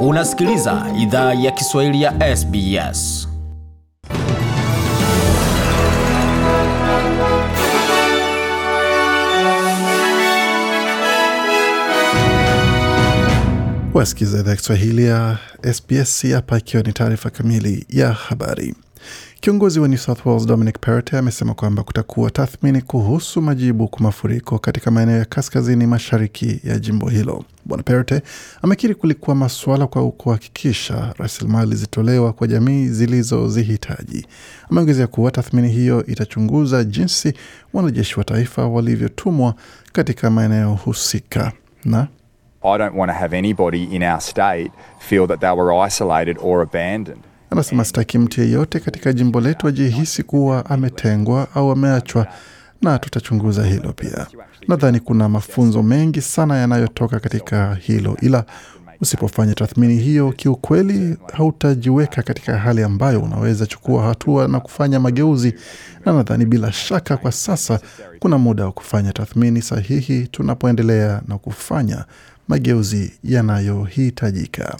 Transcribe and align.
Unasikiliza 0.00 0.86
idhaa 0.98 1.34
ya 1.34 1.50
Kiswahili 1.50 2.02
ya 2.02 2.36
SBS. 2.36 3.28
Wasikiza 13.94 14.38
idhaa 14.40 14.50
ya 14.50 14.56
Kiswahili 14.56 15.04
ya 15.06 15.38
SBS 15.72 16.26
hapa, 16.32 16.58
ikiwa 16.58 16.82
ni 16.82 16.92
taarifa 16.92 17.30
kamili 17.30 17.86
ya 17.88 18.12
habari. 18.12 18.74
Kiongozi 19.40 19.80
wa 19.80 19.88
New 19.88 19.98
South 19.98 20.26
Wales 20.26 20.46
Dominic 20.46 20.78
Perrottet 20.80 21.14
amesema 21.14 21.54
kwamba 21.54 21.82
kutakuwa 21.82 22.30
tathmini 22.30 22.82
kuhusu 22.82 23.42
majibu 23.42 23.88
kwa 23.88 24.00
mafuriko 24.02 24.58
katika 24.58 24.90
maeneo 24.90 25.18
ya 25.18 25.24
kaskazini 25.24 25.86
mashariki 25.86 26.60
ya 26.64 26.78
jimbo 26.78 27.08
hilo. 27.08 27.44
Bwana 27.64 27.82
Perrottet 27.82 28.24
amekiri 28.62 28.94
kulikuwa 28.94 29.36
masuala 29.36 29.86
kwa 29.86 30.10
kuhakikisha 30.10 31.14
rasilimali 31.18 31.76
zitolewa 31.76 32.32
kwa 32.32 32.46
jamii 32.46 32.88
zilizozihitaji. 32.88 34.26
Ameongezea 34.70 35.06
kuwa 35.06 35.30
tathmini 35.30 35.68
hiyo 35.68 36.06
itachunguza 36.06 36.84
jinsi 36.84 37.32
wanajeshi 37.72 38.18
wa 38.18 38.24
taifa 38.24 38.66
walivyotumwa 38.68 39.54
katika 39.92 40.30
maeneo 40.30 40.74
husika 40.74 41.52
na 41.84 42.08
I 42.62 42.78
don't 42.78 42.96
want 42.96 43.12
to 43.12 43.18
have 43.18 43.38
anybody 43.38 43.84
in 43.84 44.02
our 44.02 44.20
state 44.20 44.72
feel 44.98 45.26
that 45.28 45.40
they 45.40 45.50
were 45.50 45.86
isolated 45.86 46.36
or 46.42 46.62
abandoned. 46.62 47.22
Anasema 47.50 47.84
sitaki 47.84 48.18
mtu 48.18 48.40
yeyote 48.40 48.80
katika 48.80 49.12
jimbo 49.12 49.40
letu 49.40 49.68
ajihisi 49.68 50.22
kuwa 50.22 50.66
ametengwa 50.70 51.48
au 51.54 51.70
ameachwa, 51.70 52.26
na 52.82 52.98
tutachunguza 52.98 53.64
hilo 53.66 53.92
pia. 53.92 54.26
Nadhani 54.68 55.00
kuna 55.00 55.28
mafunzo 55.28 55.82
mengi 55.82 56.20
sana 56.20 56.56
yanayotoka 56.56 57.20
katika 57.20 57.74
hilo, 57.74 58.16
ila 58.22 58.44
usipofanya 59.00 59.54
tathmini 59.54 59.96
hiyo, 59.96 60.32
kiukweli 60.32 61.16
hautajiweka 61.32 62.22
katika 62.22 62.58
hali 62.58 62.82
ambayo 62.82 63.20
unaweza 63.20 63.66
chukua 63.66 64.02
hatua 64.02 64.48
na 64.48 64.60
kufanya 64.60 65.00
mageuzi. 65.00 65.54
Na 66.04 66.12
nadhani 66.12 66.46
bila 66.46 66.72
shaka, 66.72 67.16
kwa 67.16 67.32
sasa 67.32 67.80
kuna 68.18 68.38
muda 68.38 68.64
wa 68.64 68.72
kufanya 68.72 69.12
tathmini 69.12 69.62
sahihi 69.62 70.26
tunapoendelea 70.26 71.22
na 71.28 71.38
kufanya 71.38 72.04
mageuzi 72.48 73.12
yanayohitajika. 73.24 74.76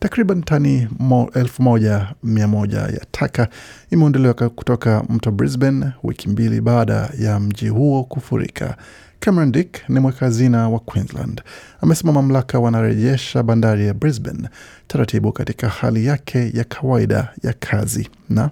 Takriban 0.00 0.42
tani 0.42 0.88
mo, 0.98 1.30
elfu 1.34 1.62
moja 1.62 2.08
mia 2.22 2.48
moja 2.48 2.78
ya 2.78 3.00
taka 3.10 3.48
imeondolewa 3.90 4.34
kutoka 4.34 5.02
mto 5.08 5.30
Brisbane 5.30 5.86
wiki 6.02 6.28
mbili 6.28 6.60
baada 6.60 7.10
ya 7.18 7.40
mji 7.40 7.68
huo 7.68 8.04
kufurika. 8.04 8.76
Cameron 9.20 9.52
Dick 9.52 9.88
ni 9.88 10.00
mweka 10.00 10.18
hazina 10.26 10.68
wa 10.68 10.78
Queensland 10.78 11.42
amesema 11.80 12.12
mamlaka 12.12 12.58
wanarejesha 12.58 13.42
bandari 13.42 13.86
ya 13.86 13.94
Brisbane 13.94 14.48
taratibu 14.86 15.32
katika 15.32 15.68
hali 15.68 16.06
yake 16.06 16.50
ya 16.54 16.64
kawaida 16.64 17.28
ya 17.42 17.52
kazi 17.52 18.10
na 18.30 18.50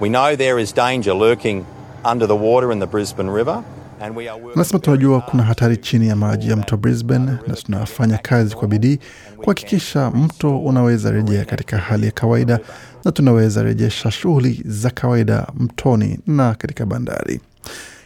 We 0.00 0.08
know 0.08 0.36
there 0.36 0.62
is 0.62 0.74
danger 0.74 1.14
lurking 1.14 1.64
under 2.12 2.28
the 2.28 2.34
water 2.34 2.72
in 2.72 2.80
the 2.80 2.86
Brisbane 2.86 3.30
River. 3.30 3.62
Anasema 4.54 4.78
tunajua 4.80 5.20
kuna 5.20 5.42
hatari 5.42 5.76
chini 5.76 6.08
ya 6.08 6.16
maji 6.16 6.50
ya 6.50 6.56
mto 6.56 6.76
Brisbane 6.76 7.32
na 7.46 7.54
tunafanya 7.54 8.18
kazi 8.18 8.54
kwa 8.56 8.68
bidii 8.68 8.98
kuhakikisha 9.36 10.10
mto 10.10 10.58
unaweza 10.58 11.10
rejea 11.10 11.44
katika 11.44 11.78
hali 11.78 12.06
ya 12.06 12.12
kawaida 12.12 12.58
na 13.04 13.12
tunaweza 13.12 13.62
rejesha 13.62 14.10
shughuli 14.10 14.62
za 14.66 14.90
kawaida 14.90 15.46
mtoni 15.58 16.18
na 16.26 16.54
katika 16.54 16.86
bandari. 16.86 17.40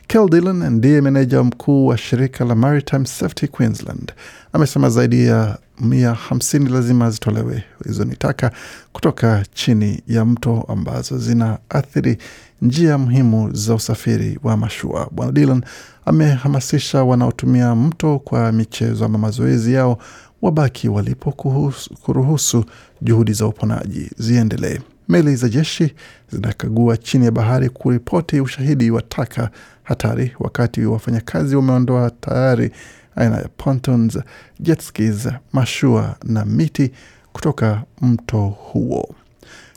Kel 0.07 0.29
Dillon 0.31 0.71
ndiye 0.71 1.01
meneja 1.01 1.43
mkuu 1.43 1.87
wa 1.87 1.99
shirika 1.99 2.45
la 2.45 2.55
Maritime 2.55 3.07
Safety 3.07 3.47
Queensland 3.49 4.13
amesema 4.53 4.91
zaidi 4.91 5.27
ya 5.27 5.59
mia 5.81 6.15
hamsini 6.15 6.69
lazima 6.71 7.11
zitolewe. 7.11 7.65
Hizo 7.87 8.05
ni 8.05 8.17
taka 8.17 8.51
kutoka 8.93 9.45
chini 9.55 10.03
ya 10.09 10.25
mto 10.25 10.65
ambazo 10.69 11.19
zinaathiri 11.19 12.19
njia 12.63 12.99
muhimu 12.99 13.51
za 13.55 13.75
usafiri 13.75 14.39
wa 14.43 14.57
mashua. 14.57 15.09
Bwana 15.13 15.33
Dylan 15.33 15.63
amehamasisha 16.05 17.05
wanaotumia 17.05 17.75
mto 17.75 18.19
kwa 18.19 18.53
michezo 18.53 19.05
ama 19.05 19.19
mazoezi 19.19 19.73
yao 19.75 19.99
wabaki 20.43 20.89
walipo 20.89 21.33
kuhusu, 21.33 21.95
kuruhusu 21.95 22.65
juhudi 23.03 23.33
za 23.33 23.47
uponaji 23.47 24.11
ziendelee. 24.19 24.79
Meli 25.09 25.37
za 25.37 25.49
jeshi 25.49 25.95
zinakagua 26.33 26.97
chini 26.97 27.25
ya 27.25 27.31
bahari 27.31 27.69
kuripoti 27.69 28.41
ushahidi 28.41 28.91
wa 28.91 29.03
taka 29.03 29.51
hatari, 29.83 30.33
wakati 30.41 30.85
wafanyakazi 30.85 31.57
wameondoa 31.57 32.11
tayari 32.11 32.71
aina 33.17 33.37
ya 33.37 33.49
pontons, 33.57 34.19
jet 34.61 34.81
skis, 34.83 35.29
mashua 35.53 36.17
na 36.25 36.45
miti 36.45 36.91
kutoka 37.33 37.83
mto 38.03 38.47
huo. 38.47 39.15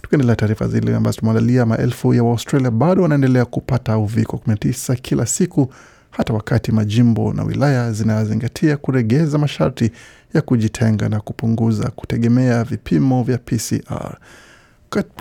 Tukiendelea 0.02 0.36
taarifa 0.36 0.68
zile 0.68 0.96
ambazo 0.96 1.20
tumeandalia, 1.20 1.66
maelfu 1.66 2.14
ya 2.14 2.24
Waustralia 2.24 2.72
bado 2.72 3.02
wanaendelea 3.04 3.46
kupata 3.46 3.98
uviko 3.98 4.42
19 4.48 4.96
kila 4.96 5.26
siku, 5.26 5.74
hata 6.10 6.34
wakati 6.34 6.72
majimbo 6.72 7.34
na 7.34 7.44
wilaya 7.44 7.92
zinazingatia 7.92 8.78
kuregeza 8.78 9.38
masharti 9.38 9.92
ya 10.34 10.42
kujitenga 10.42 11.10
na 11.10 11.20
kupunguza 11.20 11.90
kutegemea 11.90 12.64
vipimo 12.64 13.24
vya 13.24 13.38
PCR. 13.38 14.18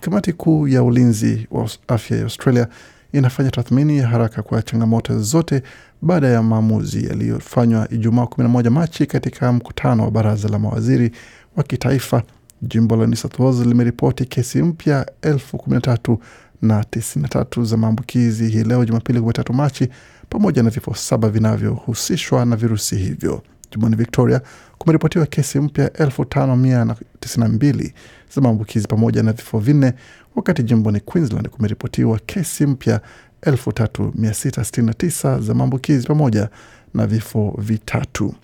Kamati 0.01 0.33
kuu 0.33 0.69
ya 0.69 0.83
ulinzi 0.83 1.47
wa 1.51 1.69
afya 1.89 2.17
ya 2.17 2.23
Australia 2.23 2.69
inafanya 3.13 3.51
tathmini 3.51 3.99
ya 3.99 4.09
haraka 4.09 4.43
kwa 4.43 4.63
changamoto 4.63 5.19
zote 5.23 5.63
baada 6.03 6.29
ya 6.29 6.43
maamuzi 6.43 7.07
yaliyofanywa 7.07 7.89
Ijumaa 7.91 8.23
11 8.25 8.71
Machi 8.71 9.07
katika 9.07 9.53
mkutano 9.53 10.05
wa 10.05 10.11
baraza 10.11 10.49
la 10.49 10.59
mawaziri 10.59 11.11
wa 11.57 11.63
kitaifa. 11.63 12.23
Jimbo 12.63 12.97
la 12.97 13.07
New 13.07 13.17
South 13.17 13.39
Wales 13.39 13.67
limeripoti 13.67 14.25
kesi 14.25 14.63
mpya 14.63 15.07
elfu 15.23 15.59
kumi 15.59 15.75
na 15.75 15.81
tatu 15.81 16.21
na 16.63 16.85
tisini 16.85 17.23
na 17.23 17.29
tatu 17.29 17.65
za 17.65 17.77
maambukizi 17.77 18.49
hii 18.49 18.65
leo 18.65 18.85
Jumapili 18.85 19.19
13 19.21 19.53
Machi, 19.55 19.89
pamoja 20.29 20.63
na 20.63 20.71
vifo 20.71 20.95
saba 20.95 21.29
vinavyohusishwa 21.29 22.45
na 22.45 22.57
virusi 22.57 22.97
hivyo. 22.97 23.43
Jimboni 23.71 23.97
Victoria 23.97 24.41
kumeripotiwa 24.79 25.27
kesi 25.27 25.61
mpya 25.61 25.93
elfu 25.93 26.25
tano 26.25 26.57
mia 26.57 26.85
na 26.85 26.97
tisini 27.21 27.45
na 27.45 27.53
mbili 27.53 27.95
za 28.35 28.41
maambukizi 28.41 28.87
pamoja 28.89 29.23
na 29.23 29.33
vifo 29.33 29.59
vinne, 29.59 29.93
wakati 30.37 30.63
jimboni 30.63 31.01
Queensland 31.01 31.49
kumeripotiwa 31.49 32.19
kesi 32.27 32.67
mpya 32.67 33.01
elfu 33.43 33.73
tatu 33.73 34.13
mia 34.15 34.35
sita 34.35 34.65
sitini 34.65 34.87
na 34.87 34.95
tisa 34.95 35.41
za 35.41 35.55
maambukizi 35.55 36.07
pamoja 36.07 36.49
na 36.95 37.07
vifo 37.07 37.55
vitatu. 37.59 38.35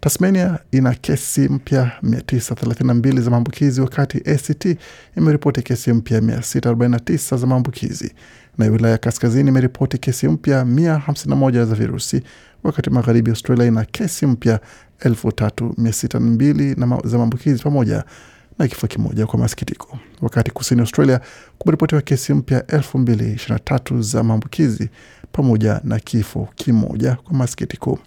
Tasmania 0.00 0.58
ina 0.72 0.94
kesi 0.94 1.40
mpya 1.48 1.92
932 2.02 3.20
za 3.20 3.30
maambukizi 3.30 3.80
wakati 3.80 4.18
ACT 4.30 4.76
imeripoti 5.16 5.62
kesi 5.62 5.92
mpya 5.92 6.20
649 6.20 7.36
za 7.38 7.46
maambukizi 7.46 8.12
na 8.58 8.66
wilaya 8.66 8.92
ya 8.92 8.98
kaskazini 8.98 9.48
imeripoti 9.48 9.98
kesi 9.98 10.28
mpya 10.28 10.64
151 10.64 11.64
za 11.64 11.74
virusi, 11.74 12.22
wakati 12.62 12.90
magharibi 12.90 13.30
Australia 13.30 13.66
ina 13.66 13.84
kesi 13.84 14.26
mpya 14.26 14.60
3602 15.04 17.08
za 17.08 17.18
maambukizi 17.18 17.62
pamoja 17.62 18.04
na 18.58 18.68
kifo 18.68 18.86
kimoja 18.86 19.26
kwa 19.26 19.38
masikitiko, 19.38 19.98
wakati 20.22 20.50
kusini 20.50 20.80
Australia 20.80 21.20
kumeripotiwa 21.58 22.00
kesi 22.02 22.34
mpya 22.34 22.60
2023 22.60 24.02
za 24.02 24.22
maambukizi 24.22 24.88
pamoja 25.32 25.80
na 25.84 25.98
kifo 25.98 26.48
kimoja 26.54 27.14
kwa 27.24 27.34
masikitiko. 27.34 27.98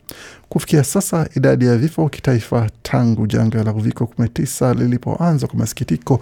Kufikia 0.49 0.83
sasa 0.83 1.29
idadi 1.35 1.65
ya 1.65 1.77
vifo 1.77 2.09
kitaifa 2.09 2.69
tangu 2.83 3.27
janga 3.27 3.63
la 3.63 3.73
uviko 3.73 4.03
19 4.19 4.75
lilipoanza 4.77 5.47
kwa 5.47 5.59
masikitiko 5.59 6.21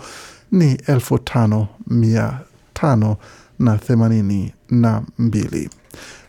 ni 0.52 0.74
elfu 0.88 1.19
tano 1.19 1.68
mia 1.88 2.40
tano 2.74 3.18
na 3.59 3.78
themanini 3.78 4.53
na 4.69 5.02
mbili. 5.19 5.69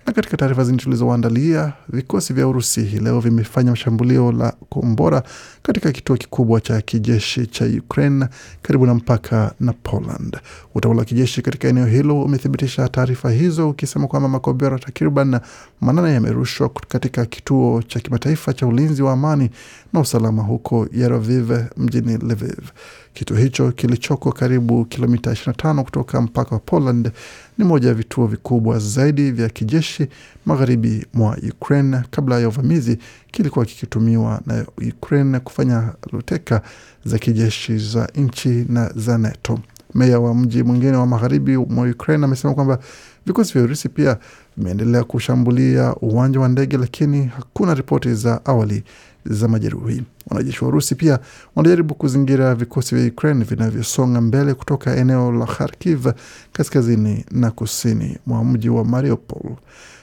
Na 0.06 0.12
katika 0.12 0.36
taarifa 0.36 0.64
zingine 0.64 0.82
tulizoandalia, 0.82 1.72
vikosi 1.88 2.32
vya 2.32 2.48
Urusi 2.48 2.82
hii 2.82 2.98
leo 2.98 3.20
vimefanya 3.20 3.76
shambulio 3.76 4.32
la 4.32 4.52
kombora 4.68 5.22
katika 5.62 5.92
kituo 5.92 6.16
kikubwa 6.16 6.60
cha 6.60 6.80
kijeshi 6.80 7.46
cha 7.46 7.64
Ukraine 7.64 8.26
karibu 8.62 8.86
na 8.86 8.94
mpaka 8.94 9.54
na 9.60 9.72
Poland. 9.72 10.36
Utawala 10.74 10.98
wa 10.98 11.04
kijeshi 11.04 11.42
katika 11.42 11.68
eneo 11.68 11.86
hilo 11.86 12.22
umethibitisha 12.22 12.88
taarifa 12.88 13.30
hizo 13.30 13.70
ukisema 13.70 14.06
kwamba 14.06 14.28
makombora 14.28 14.78
takriban 14.78 15.40
manane 15.80 16.12
yamerushwa 16.14 16.68
katika 16.68 17.26
kituo 17.26 17.82
cha 17.82 18.00
kimataifa 18.00 18.52
cha 18.52 18.66
ulinzi 18.66 19.02
wa 19.02 19.12
amani 19.12 19.50
na 19.92 20.00
usalama 20.00 20.42
huko 20.42 20.88
Yaroviv 20.92 21.50
mjini 21.76 22.16
Lviv. 22.16 22.68
Kituo 23.14 23.36
hicho 23.36 23.72
kilichoko 23.72 24.32
karibu 24.32 24.84
kilomita 24.84 25.32
25 25.32 25.82
kutoka 25.82 26.20
mpaka 26.20 26.54
wa 26.54 26.58
Poland 26.60 27.10
ni 27.58 27.64
moja 27.64 27.88
ya 27.88 27.94
vituo 27.94 28.26
vikubwa 28.26 28.78
zaidi 28.78 29.30
vya 29.30 29.48
kijeshi 29.54 30.06
magharibi 30.46 31.06
mwa 31.14 31.36
Ukraine. 31.50 32.00
Kabla 32.10 32.40
ya 32.40 32.48
uvamizi, 32.48 32.98
kilikuwa 33.30 33.64
kikitumiwa 33.64 34.40
na 34.46 34.64
Ukraine 34.96 35.40
kufanya 35.40 35.92
luteka 36.12 36.62
za 37.04 37.18
kijeshi 37.18 37.78
za 37.78 38.08
nchi 38.14 38.66
na 38.68 38.92
za 38.96 39.18
NATO. 39.18 39.58
Meya 39.94 40.20
wa 40.20 40.34
mji 40.34 40.62
mwingine 40.62 40.96
wa 40.96 41.06
magharibi 41.06 41.56
mwa 41.56 41.88
Ukraine 41.90 42.24
amesema 42.24 42.54
kwamba 42.54 42.78
vikosi 43.26 43.52
vya 43.52 43.62
Urusi 43.62 43.88
pia 43.88 44.18
vimeendelea 44.56 45.04
kushambulia 45.04 45.94
uwanja 45.96 46.40
wa 46.40 46.48
ndege, 46.48 46.76
lakini 46.76 47.24
hakuna 47.24 47.74
ripoti 47.74 48.14
za 48.14 48.44
awali 48.44 48.84
za 49.26 49.48
majeruhi. 49.48 50.02
Wanajeshi 50.30 50.64
wa 50.64 50.68
Urusi 50.68 50.94
pia 50.94 51.18
wanajaribu 51.56 51.94
kuzingira 51.94 52.54
vikosi 52.54 52.94
vya 52.94 53.06
Ukraine 53.06 53.44
vinavyosonga 53.44 54.20
mbele 54.20 54.54
kutoka 54.54 54.96
eneo 54.96 55.32
la 55.32 55.46
Kharkiv 55.46 56.06
kaskazini 56.52 57.24
na 57.30 57.50
kusini 57.50 58.18
mwa 58.26 58.44
mji 58.44 58.68
wa 58.68 58.84
Mariupol. 58.84 59.52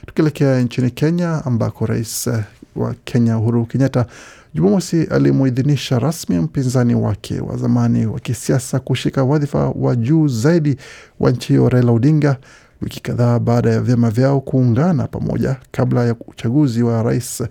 Tukielekea 0.06 0.60
nchini 0.60 0.90
Kenya 0.90 1.44
ambako 1.44 1.86
rais 1.86 2.30
wa 2.76 2.94
Kenya 3.04 3.38
Uhuru 3.38 3.66
Kenyatta 3.66 4.06
Jumamosi 4.54 5.02
alimuidhinisha 5.04 5.98
rasmi 5.98 6.38
mpinzani 6.38 6.94
wake 6.94 7.40
wa 7.40 7.56
zamani 7.56 8.06
wa 8.06 8.20
kisiasa 8.20 8.80
kushika 8.80 9.24
wadhifa 9.24 9.68
wa 9.68 9.96
juu 9.96 10.28
zaidi 10.28 10.76
wa 11.20 11.30
nchi 11.30 11.48
hiyo 11.48 11.68
Raila 11.68 11.92
Odinga 11.92 12.36
wiki 12.82 13.00
kadhaa 13.02 13.38
baada 13.38 13.70
ya 13.70 13.80
vyama 13.80 14.10
vyao 14.10 14.40
kuungana 14.40 15.06
pamoja 15.06 15.56
kabla 15.70 16.04
ya 16.04 16.14
uchaguzi 16.26 16.82
wa 16.82 17.02
rais 17.02 17.42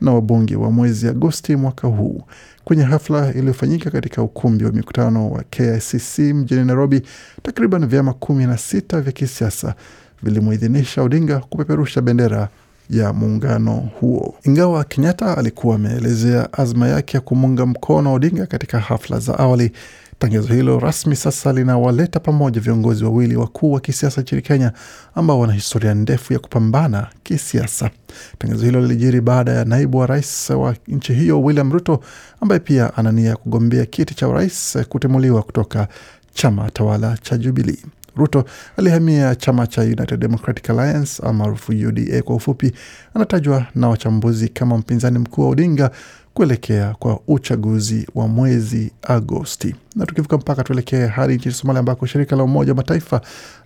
na 0.00 0.12
wabunge 0.12 0.56
wa 0.56 0.70
mwezi 0.70 1.08
Agosti 1.08 1.56
mwaka 1.56 1.88
huu. 1.88 2.22
Kwenye 2.64 2.82
hafla 2.82 3.32
iliyofanyika 3.34 3.90
katika 3.90 4.22
ukumbi 4.22 4.64
wa 4.64 4.72
mikutano 4.72 5.30
wa 5.30 5.42
KICC 5.50 6.18
mjini 6.18 6.64
Nairobi, 6.64 7.02
takriban 7.42 7.86
vyama 7.86 8.12
kumi 8.12 8.46
na 8.46 8.58
sita 8.58 9.00
vya 9.00 9.12
kisiasa 9.12 9.74
vilimuidhinisha 10.22 11.02
Odinga 11.02 11.38
kupeperusha 11.38 12.00
bendera 12.00 12.48
ya 12.90 13.12
muungano 13.12 13.72
huo. 14.00 14.34
Ingawa 14.42 14.84
Kenyatta 14.84 15.38
alikuwa 15.38 15.74
ameelezea 15.74 16.52
azma 16.52 16.88
yake 16.88 17.16
ya 17.16 17.20
kumunga 17.20 17.66
mkono 17.66 18.14
Odinga 18.14 18.46
katika 18.46 18.78
hafla 18.80 19.18
za 19.18 19.38
awali, 19.38 19.72
tangazo 20.18 20.54
hilo 20.54 20.78
rasmi 20.78 21.16
sasa 21.16 21.52
linawaleta 21.52 22.20
pamoja 22.20 22.60
viongozi 22.60 23.04
wawili 23.04 23.36
wakuu 23.36 23.72
wa 23.72 23.80
kisiasa 23.80 24.20
nchini 24.20 24.42
Kenya 24.42 24.72
ambao 25.14 25.40
wana 25.40 25.52
historia 25.52 25.94
ndefu 25.94 26.32
ya 26.32 26.38
kupambana 26.38 27.06
kisiasa. 27.22 27.90
Tangazo 28.38 28.64
hilo 28.64 28.80
lilijiri 28.80 29.20
baada 29.20 29.52
ya 29.52 29.64
naibu 29.64 29.98
wa 29.98 30.06
rais 30.06 30.50
wa 30.50 30.74
nchi 30.88 31.14
hiyo 31.14 31.42
William 31.42 31.72
Ruto, 31.72 32.00
ambaye 32.40 32.58
pia 32.60 32.96
ana 32.96 33.12
nia 33.12 33.28
ya 33.30 33.36
kugombea 33.36 33.86
kiti 33.86 34.14
cha 34.14 34.28
urais, 34.28 34.78
kutimuliwa 34.88 35.42
kutoka 35.42 35.88
chama 36.34 36.70
tawala 36.70 37.16
cha 37.22 37.36
Jubilii. 37.38 37.78
Ruto 38.16 38.44
alihamia 38.76 39.34
chama 39.34 39.66
cha 39.66 39.82
United 39.82 40.20
Democratic 40.20 40.70
Alliance 40.70 41.22
almaarufu 41.22 41.72
UDA 41.72 42.22
kwa 42.22 42.36
ufupi. 42.36 42.72
Anatajwa 43.14 43.66
na 43.74 43.88
wachambuzi 43.88 44.48
kama 44.48 44.78
mpinzani 44.78 45.18
mkuu 45.18 45.42
wa 45.42 45.48
Odinga 45.48 45.90
kuelekea 46.34 46.94
kwa 46.98 47.20
uchaguzi 47.28 48.06
wa 48.14 48.28
mwezi 48.28 48.92
Agosti. 49.02 49.74
Na 49.96 50.06
tukivuka 50.06 50.36
mpaka 50.36 50.64
tuelekee 50.64 51.06
hadi 51.06 51.34
nchini 51.34 51.54
Somalia 51.54 51.80
ambako 51.80 52.06
shirika 52.06 52.36
la 52.36 52.42
Umoja 52.42 52.72
wa 52.72 52.76
Mataifa 52.76 53.20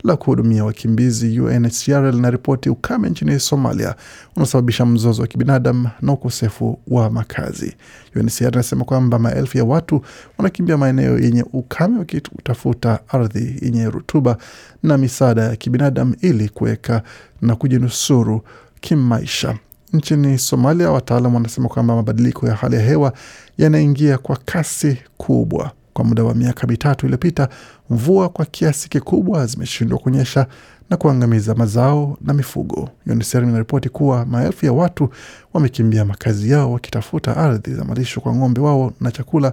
la 0.04 0.16
kuhudumia 0.16 0.64
wakimbizi 0.64 1.40
UNHCR 1.40 2.12
linaripoti 2.14 2.70
ukame 2.70 3.10
nchini 3.10 3.40
Somalia 3.40 3.94
unaosababisha 4.36 4.86
mzozo 4.86 5.22
wa 5.22 5.28
kibinadamu 5.28 5.88
na 6.02 6.12
ukosefu 6.12 6.78
wa 6.88 7.10
makazi. 7.10 7.76
UNHCR 8.16 8.48
inasema 8.52 8.84
kwamba 8.84 9.18
maelfu 9.18 9.58
ya 9.58 9.64
watu 9.64 10.02
wanakimbia 10.38 10.76
maeneo 10.76 11.18
yenye 11.18 11.44
ukame 11.52 11.98
wakitafuta 11.98 12.98
ardhi 13.08 13.56
yenye 13.62 13.90
rutuba 13.90 14.36
na 14.82 14.98
misaada 14.98 15.42
ya 15.42 15.56
kibinadamu 15.56 16.16
ili 16.20 16.48
kuweka 16.48 17.02
na 17.42 17.56
kujinusuru 17.56 18.42
kimaisha. 18.80 19.58
Nchini 19.92 20.38
Somalia, 20.38 20.90
wataalam 20.90 21.34
wanasema 21.34 21.68
kwamba 21.68 21.94
mabadiliko 21.96 22.46
ya 22.48 22.54
hali 22.54 22.76
ya 22.76 22.82
hewa 22.82 23.12
yanaingia 23.58 24.18
kwa 24.18 24.36
kasi 24.36 24.98
kubwa. 25.16 25.70
Kwa 25.92 26.04
muda 26.04 26.24
wa 26.24 26.34
miaka 26.34 26.66
mitatu 26.66 27.06
iliyopita, 27.06 27.48
mvua 27.90 28.28
kwa 28.28 28.44
kiasi 28.44 28.88
kikubwa 28.88 29.46
zimeshindwa 29.46 29.98
kunyesha 29.98 30.46
na 30.90 30.96
kuangamiza 30.96 31.54
mazao 31.54 32.18
na 32.20 32.34
mifugo. 32.34 32.88
UNICEF 33.06 33.42
inaripoti 33.42 33.88
kuwa 33.88 34.26
maelfu 34.26 34.66
ya 34.66 34.72
watu 34.72 35.08
wamekimbia 35.54 36.04
makazi 36.04 36.50
yao 36.50 36.72
wakitafuta 36.72 37.36
ardhi 37.36 37.74
za 37.74 37.84
malisho 37.84 38.20
kwa 38.20 38.34
ng'ombe 38.36 38.60
wao 38.60 38.92
na 39.00 39.10
chakula, 39.10 39.52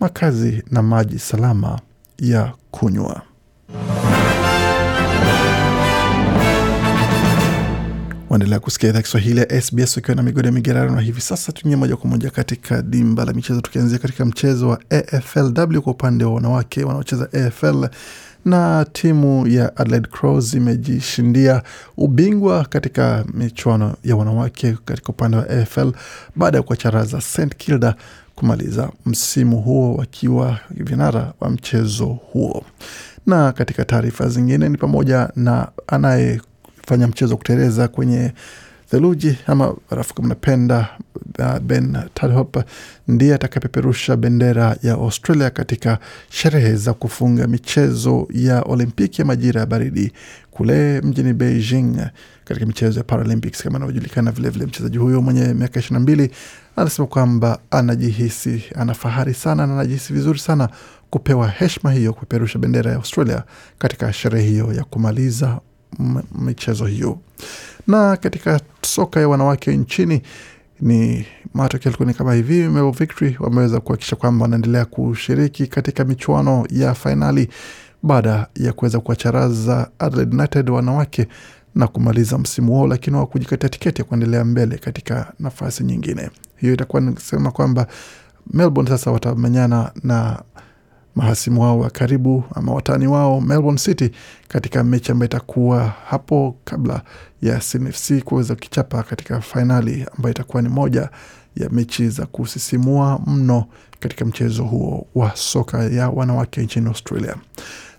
makazi 0.00 0.62
na 0.70 0.82
maji 0.82 1.18
salama 1.18 1.78
ya 2.18 2.52
kunywa. 2.70 3.22
Waendelea 8.30 8.60
kusikia 8.60 8.88
idhaa 8.88 9.02
Kiswahili 9.02 9.40
ya 9.40 9.60
SBS 9.62 9.96
ukiwa 9.96 10.14
na 10.14 10.22
migodi 10.22 10.46
ya 10.48 10.52
migerano, 10.52 10.94
na 10.94 11.00
hivi 11.00 11.20
sasa 11.20 11.52
tuingie 11.52 11.76
moja 11.76 11.96
kwa 11.96 12.10
moja 12.10 12.30
katika 12.30 12.82
dimba 12.82 13.24
la 13.24 13.32
michezo, 13.32 13.60
tukianzia 13.60 13.98
katika 13.98 14.24
mchezo 14.24 14.68
wa 14.68 14.80
AFLW 14.90 15.80
kwa 15.82 15.92
upande 15.92 16.24
wa 16.24 16.34
wanawake 16.34 16.84
wanaocheza 16.84 17.28
AFL 17.32 17.88
na 18.44 18.86
timu 18.92 19.46
ya 19.46 19.76
Adelaide 19.76 20.08
Crows 20.08 20.54
imejishindia 20.54 21.62
ubingwa 21.96 22.64
katika 22.64 23.24
michuano 23.34 23.94
ya 24.04 24.16
wanawake 24.16 24.76
katika 24.84 25.08
upande 25.08 25.36
wa 25.36 25.48
AFL 25.50 25.92
baada 26.36 26.56
ya 26.58 26.62
kuwacharaza 26.62 27.20
St 27.20 27.54
Kilda 27.56 27.94
kumaliza 28.34 28.90
msimu 29.06 29.60
huo 29.62 29.94
wakiwa 29.94 30.58
vinara 30.70 31.32
wa 31.40 31.50
mchezo 31.50 32.06
huo. 32.06 32.64
Na 33.26 33.52
katika 33.52 33.84
taarifa 33.84 34.28
zingine 34.28 34.68
ni 34.68 34.76
pamoja 34.78 35.28
na 35.36 35.68
anaye 35.86 36.40
fanya 36.88 37.06
mchezo 37.08 37.32
wa 37.34 37.38
kuteleza 37.38 37.88
kwenye 37.88 38.32
theluji 38.90 39.36
ama 39.46 39.74
barafu 39.90 40.14
kama 40.14 40.28
napenda. 40.28 40.88
Ben 41.62 41.96
Tadhop 42.14 42.56
ndiye 43.08 43.34
atakapeperusha 43.34 44.16
bendera 44.16 44.76
ya 44.82 44.92
Australia 44.94 45.50
katika 45.50 45.98
sherehe 46.30 46.76
za 46.76 46.94
kufunga 46.94 47.46
michezo 47.46 48.28
ya 48.30 48.62
Olimpiki 48.62 49.20
ya 49.20 49.24
majira 49.26 49.60
ya 49.60 49.66
baridi 49.66 50.12
kule 50.50 51.00
mjini 51.00 51.32
Beijing 51.32 51.96
katika 52.44 52.66
michezo 52.66 52.98
ya 53.00 53.04
Paralympics 53.04 53.62
kama 53.62 53.76
anavyojulikana. 53.76 54.30
Vilevile 54.32 54.66
mchezaji 54.66 54.98
huyo 54.98 55.22
mwenye 55.22 55.54
miaka 55.54 55.80
ishirini 55.80 55.94
na 55.94 56.00
mbili 56.00 56.30
anasema 56.76 57.08
kwamba 57.08 57.58
anajihisi 57.70 58.62
ana 58.74 58.94
fahari 58.94 59.34
sana 59.34 59.66
na 59.66 59.72
anajihisi 59.74 60.12
vizuri 60.12 60.38
sana 60.38 60.68
kupewa 61.10 61.48
heshima 61.48 61.92
hiyo 61.92 62.12
kupeperusha 62.12 62.58
bendera 62.58 62.90
ya 62.90 62.96
Australia 62.96 63.42
katika 63.78 64.12
sherehe 64.12 64.48
hiyo 64.48 64.72
ya 64.72 64.84
kumaliza 64.84 65.60
michezo 66.38 66.86
hiyo. 66.86 67.18
Na 67.86 68.16
katika 68.16 68.60
soka 68.82 69.20
ya 69.20 69.28
wanawake 69.28 69.76
nchini 69.76 70.22
ni 70.80 71.26
matokeo 71.54 71.84
yalikuwa 71.90 72.08
ni 72.08 72.14
kama 72.14 72.34
hivi. 72.34 72.54
Melbourne 72.54 72.98
Victory 72.98 73.36
wameweza 73.40 73.80
kuhakikisha 73.80 74.16
kwamba 74.16 74.42
wanaendelea 74.42 74.84
kushiriki 74.84 75.66
katika 75.66 76.04
michuano 76.04 76.66
ya 76.70 76.94
fainali 76.94 77.48
baada 78.02 78.46
ya 78.54 78.72
kuweza 78.72 79.00
kuwacharaza 79.00 79.90
Adelaide 79.98 80.36
United 80.36 80.70
wanawake 80.70 81.28
na 81.74 81.86
kumaliza 81.86 82.38
msimu 82.38 82.74
wao, 82.76 82.86
lakini 82.86 83.14
hawakujikatia 83.16 83.68
tiketi 83.68 84.00
ya 84.00 84.04
kuendelea 84.08 84.44
mbele 84.44 84.78
katika 84.78 85.32
nafasi 85.38 85.84
nyingine. 85.84 86.30
Hiyo 86.56 86.74
itakuwa 86.74 87.02
nisema 87.02 87.50
kwamba 87.50 87.86
Melbourne 88.52 88.90
sasa 88.90 89.10
watamenyana 89.10 89.90
na 90.02 90.42
mahasimu 91.16 91.62
wao 91.62 91.78
wa 91.78 91.90
karibu 91.90 92.44
ama 92.54 92.72
watani 92.74 93.06
wao 93.06 93.40
Melbourne 93.40 93.78
City 93.78 94.10
katika 94.48 94.84
mechi 94.84 95.12
ambayo 95.12 95.26
itakuwa 95.26 95.92
hapo 96.06 96.56
kabla 96.64 97.02
ya 97.42 97.60
snfc 97.60 98.12
kuweza 98.24 98.54
kichapa 98.54 99.02
katika 99.02 99.40
fainali 99.40 100.06
ambayo 100.16 100.30
itakuwa 100.34 100.62
ni 100.62 100.68
moja 100.68 101.08
ya 101.56 101.68
mechi 101.70 102.08
za 102.08 102.26
kusisimua 102.26 103.20
mno 103.26 103.64
katika 104.00 104.24
mchezo 104.24 104.64
huo 104.64 105.06
wa 105.14 105.36
soka 105.36 105.84
ya 105.84 106.08
wanawake 106.10 106.60
nchini 106.62 106.86
Australia. 106.86 107.34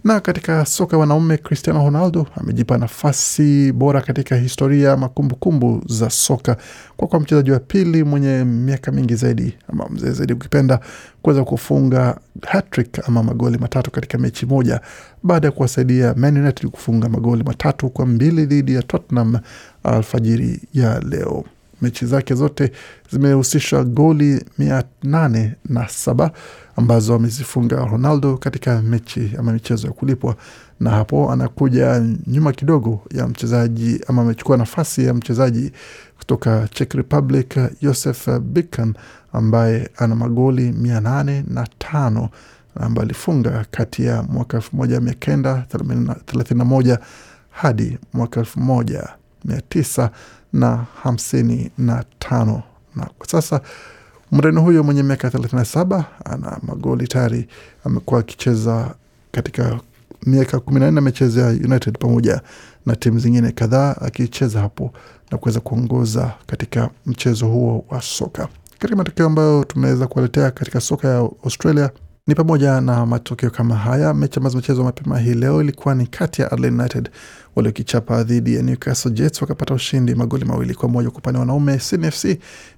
Na 0.03 0.19
katika 0.19 0.65
soka 0.65 0.95
ya 0.95 0.99
wanaume, 0.99 1.37
Cristiano 1.37 1.83
Ronaldo 1.85 2.27
amejipa 2.35 2.77
nafasi 2.77 3.71
bora 3.71 4.01
katika 4.01 4.35
historia 4.35 4.93
ama 4.93 5.09
kumbukumbu 5.09 5.83
za 5.87 6.09
soka 6.09 6.57
kwa 6.97 7.07
kuwa 7.07 7.21
mchezaji 7.21 7.51
wa 7.51 7.59
pili 7.59 8.03
mwenye 8.03 8.43
miaka 8.43 8.91
mingi 8.91 9.15
zaidi 9.15 9.57
ama 9.73 9.89
mzee 9.89 10.11
zaidi 10.11 10.33
ukipenda 10.33 10.79
kuweza 11.21 11.43
kufunga 11.43 12.17
hattrick 12.47 13.09
ama 13.09 13.23
magoli 13.23 13.57
matatu 13.57 13.91
katika 13.91 14.17
mechi 14.17 14.45
moja 14.45 14.81
baada 15.23 15.47
ya 15.47 15.51
kuwasaidia 15.51 16.13
Man 16.17 16.37
United 16.37 16.69
kufunga 16.69 17.09
magoli 17.09 17.43
matatu 17.43 17.89
kwa 17.89 18.05
mbili 18.05 18.45
dhidi 18.45 18.73
ya 18.73 18.83
Tottenham 18.83 19.37
alfajiri 19.83 20.61
ya 20.73 20.99
leo. 20.99 21.43
Mechi 21.81 22.05
zake 22.05 22.33
zote 22.35 22.71
zimehusisha 23.11 23.83
goli 23.83 24.45
mia 24.57 24.83
nane 25.03 25.55
na 25.69 25.87
saba 25.87 26.31
ambazo 26.79 27.15
amezifunga 27.15 27.85
Ronaldo 27.85 28.37
katika 28.37 28.81
mechi 28.81 29.31
ama 29.39 29.53
michezo 29.53 29.87
ya 29.87 29.93
kulipwa, 29.93 30.35
na 30.79 30.89
hapo 30.89 31.31
anakuja 31.31 32.03
nyuma 32.27 32.51
kidogo 32.51 33.01
ya 33.11 33.27
mchezaji 33.27 34.01
ama 34.07 34.21
amechukua 34.21 34.57
nafasi 34.57 35.05
ya 35.05 35.13
mchezaji 35.13 35.71
kutoka 36.17 36.67
Czech 36.67 36.93
Republic 36.93 37.57
Josef 37.81 38.29
Bican 38.39 38.93
ambaye 39.33 39.89
ana 39.97 40.15
magoli 40.15 40.71
mia 40.71 41.01
nane 41.01 41.43
na 41.47 41.67
tano 41.77 42.29
ambayo 42.75 43.05
alifunga 43.05 43.65
kati 43.71 44.05
ya 44.05 44.23
mwaka 44.23 44.57
elfu 44.57 44.75
moja 44.75 45.01
mia 45.01 45.13
kenda 45.13 45.65
thelathini 46.25 46.57
na 46.57 46.65
moja 46.65 46.99
hadi 47.51 47.97
mwaka 48.13 48.39
elfu 48.39 48.59
moja 48.59 49.09
mia 49.45 49.61
tisa 49.61 50.09
na 50.53 50.85
hamsini 51.03 51.71
na 51.77 52.03
tano. 52.19 52.63
Na 52.95 53.05
kwa 53.17 53.27
sasa 53.27 53.61
Mreno 54.31 54.61
huyo 54.61 54.83
mwenye 54.83 55.03
miaka 55.03 55.27
37 55.29 56.03
ana 56.25 56.57
magoli 56.61 57.07
tayari, 57.07 57.47
amekuwa 57.83 58.19
akicheza 58.19 58.95
katika 59.31 59.79
miaka 60.25 60.59
kumi 60.59 60.79
na 60.79 60.91
nne 60.91 60.97
amechezea 60.99 61.47
United 61.47 61.97
pamoja 61.97 62.41
na 62.85 62.95
timu 62.95 63.19
zingine 63.19 63.51
kadhaa 63.51 63.95
akicheza 64.01 64.59
hapo 64.61 64.93
na 65.31 65.37
kuweza 65.37 65.59
kuongoza 65.59 66.33
katika 66.47 66.89
mchezo 67.05 67.47
huo 67.47 67.85
wa 67.89 68.01
soka. 68.01 68.47
Katika 68.79 68.95
matokeo 68.95 69.25
ambayo 69.25 69.63
tumeweza 69.63 70.07
kuwaletea 70.07 70.51
katika 70.51 70.81
soka 70.81 71.07
ya 71.07 71.17
Australia 71.17 71.89
ni 72.29 72.35
pamoja 72.35 72.81
na 72.81 73.05
matokeo 73.05 73.49
kama 73.49 73.75
haya. 73.75 74.13
Mechi 74.13 74.39
ambazo 74.39 74.51
zimechezwa 74.51 74.83
mapema 74.85 75.19
hii 75.19 75.33
leo 75.33 75.61
ilikuwa 75.61 75.95
ni 75.95 76.07
kati 76.07 76.41
ya 76.41 76.51
Adelaide 76.51 76.75
United 76.81 77.09
waliokichapa 77.55 78.23
dhidi 78.23 78.55
ya 78.55 78.61
Newcastle 78.61 79.11
Jets 79.11 79.41
wakapata 79.41 79.73
ushindi 79.73 80.15
magoli 80.15 80.45
mawili 80.45 80.75
kwa 80.75 80.89
moja. 80.89 81.09
Kwa 81.09 81.17
upande 81.19 81.37
wa 81.37 81.41
wanaume, 81.41 81.79
Sydney 81.79 82.11
FC 82.11 82.25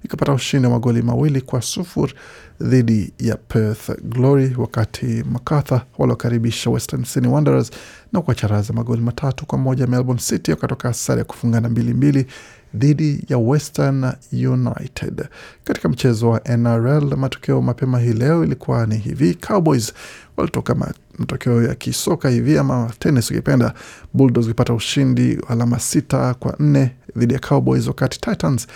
ikapata 0.04 0.32
ushindi 0.32 0.66
wa 0.66 0.72
magoli 0.72 1.02
mawili 1.02 1.40
kwa 1.40 1.62
sufuri 1.62 2.14
dhidi 2.60 3.12
ya 3.18 3.36
Perth 3.36 3.90
Glory, 4.02 4.54
wakati 4.58 5.06
Macarthur 5.32 5.82
waliokaribisha 5.98 6.70
Western 6.70 7.04
Sydney 7.04 7.32
Wanderers 7.32 7.70
na 8.12 8.20
kuwacharaza 8.22 8.72
magoli 8.72 9.02
matatu 9.02 9.46
kwa 9.46 9.58
moja. 9.58 9.86
Melbourne 9.86 10.22
City 10.22 10.50
wakatoka 10.50 10.92
sare 10.94 11.18
ya 11.18 11.24
kufungana 11.24 11.68
mbili 11.68 11.94
mbili 11.94 12.26
dhidi 12.74 13.24
ya 13.28 13.38
Western 13.38 14.12
United. 14.32 15.28
Katika 15.64 15.88
mchezo 15.88 16.30
wa 16.30 16.40
NRL, 16.56 17.16
matokeo 17.16 17.62
mapema 17.62 17.98
hii 17.98 18.12
leo 18.12 18.44
ilikuwa 18.44 18.86
ni 18.86 18.96
hivi: 18.96 19.34
Cowboys 19.34 19.92
walitoka 20.36 20.74
matokeo 21.18 21.62
ya 21.62 21.74
kisoka 21.74 22.28
hivi 22.28 22.58
ama 22.58 22.90
tenis 22.98 23.30
ukipenda, 23.30 23.74
Bulldogs 24.14 24.46
wakipata 24.46 24.74
ushindi 24.74 25.38
alama 25.48 25.78
sita 25.78 26.34
kwa 26.34 26.56
nne 26.58 26.90
dhidi 27.16 27.34
ya 27.34 27.40
Cowboys, 27.40 27.86
wakati 27.86 28.20
Titans 28.20 28.66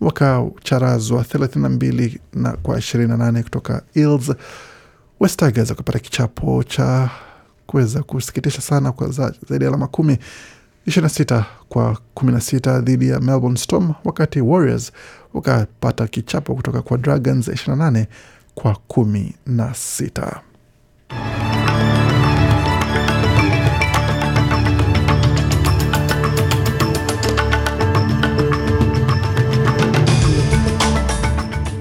wakacharazwa 0.00 1.22
32 1.22 2.18
na 2.34 2.52
kwa 2.52 2.78
28 2.78 3.42
kutoka 3.42 3.82
Eels. 3.94 4.32
West 5.20 5.38
Tigers 5.38 5.70
wakapata 5.70 5.98
kichapo 5.98 6.62
cha 6.64 7.10
kuweza 7.66 8.02
kusikitisha 8.02 8.60
sana 8.60 8.92
kwa 8.92 9.08
zaidi 9.48 9.64
ya 9.64 9.68
alama 9.68 9.86
kumi 9.86 10.18
26 10.86 11.44
kwa 11.68 11.96
16 12.16 12.80
dhidi 12.80 13.08
ya 13.08 13.20
Melbourne 13.20 13.58
Storm, 13.58 13.92
wakati 14.04 14.40
Warriors 14.40 14.92
wakapata 15.34 16.06
kichapo 16.06 16.54
kutoka 16.54 16.82
kwa 16.82 16.98
Dragons 16.98 17.48
28 17.48 18.06
kwa 18.54 18.76
16. 18.88 20.40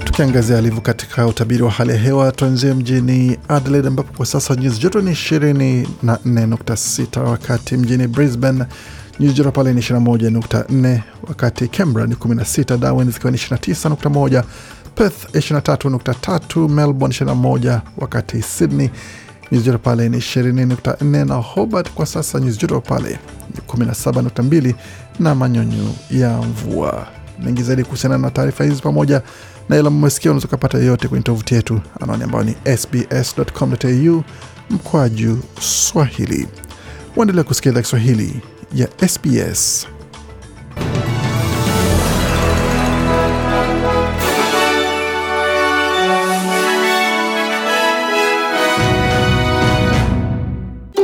Tukiangazia 0.05 0.57
alivyo 0.57 0.81
katika 0.81 1.27
utabiri 1.27 1.63
wa 1.63 1.71
hali 1.71 1.91
ya 1.91 1.97
hewa, 1.97 2.31
tuanzie 2.31 2.73
mjini 2.73 3.37
Adelaide 3.47 3.87
ambapo 3.87 4.13
kwa 4.17 4.25
sasa 4.25 4.55
nyuzi 4.55 4.79
joto 4.79 5.01
ni 5.01 5.11
24.6, 5.11 7.19
wakati 7.19 7.77
mjini 7.77 8.07
Brisbane 8.07 8.65
nyuzi 9.19 9.33
joto 9.33 9.51
pale 9.51 9.73
ni 9.73 9.81
21.4, 9.81 10.99
wakati 11.27 11.67
Canberra 11.67 12.07
ni 12.07 12.15
16, 12.15 12.77
Darwin 12.77 13.11
zikiwa 13.11 13.31
ni 13.31 13.37
29.1, 13.37 14.43
Perth 14.95 15.35
23.3, 15.35 16.69
Melbourne 16.69 17.15
21, 17.15 17.79
wakati 17.97 18.41
Sydney 18.41 18.89
nyuzi 19.51 19.65
joto 19.65 19.77
pale 19.77 20.09
ni 20.09 20.17
20.4 20.17 21.25
na 21.27 21.35
Hobart 21.35 21.91
kwa 21.91 22.05
sasa 22.05 22.39
nyuzi 22.39 22.57
joto 22.59 22.81
pale 22.81 23.19
ni 23.55 23.61
17.2 23.85 24.73
na 25.19 25.35
manyunyu 25.35 25.95
ya 26.11 26.37
mvua. 26.37 27.07
Mengi 27.43 27.63
zaidi 27.63 27.83
kuhusiana 27.83 28.17
na 28.17 28.31
taarifa 28.31 28.63
hizi 28.63 28.81
pamoja 28.81 29.21
na 29.69 29.77
ila 29.77 29.89
mmesikia, 29.89 30.31
unaweza 30.31 30.47
ukapata 30.47 30.77
yoyote 30.77 31.07
kwenye 31.07 31.23
tovuti 31.23 31.55
yetu, 31.55 31.81
anwani 32.01 32.23
ambayo 32.23 32.43
ni 32.43 32.55
sbs.com.au 32.77 34.23
mkwaju 34.69 35.39
Swahili. 35.61 36.47
Waendelea 37.15 37.43
kusikia 37.43 37.71
idhaa 37.71 37.81
Kiswahili 37.81 38.41
ya 38.73 38.87
SBS. 39.07 39.87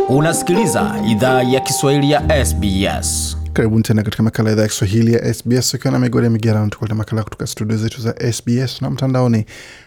Unasikiliza 0.09 0.95
idhaa 1.07 1.41
ya 1.43 1.59
Kiswahili 1.59 2.11
ya 2.11 2.45
SBS. 2.45 3.40
Karibuni 3.53 3.83
tena 3.83 4.03
katika 4.03 4.23
makala 4.23 4.49
ya 4.49 4.53
idhaa 4.53 4.63
ya 4.63 4.67
Kiswahili 4.69 5.13
ya 5.13 5.33
SBS 5.33 5.73
ukiwa 5.73 5.91
na 5.91 5.99
migodi 5.99 6.23
ya 6.25 6.29
migerano, 6.31 6.69
tukuleta 6.69 6.95
makala 6.95 7.23
kutoka 7.23 7.47
studio 7.47 7.77
zetu 7.77 8.01
za 8.01 8.33
SBS 8.33 8.81
na 8.81 8.89
mtandaoni, 8.89 9.45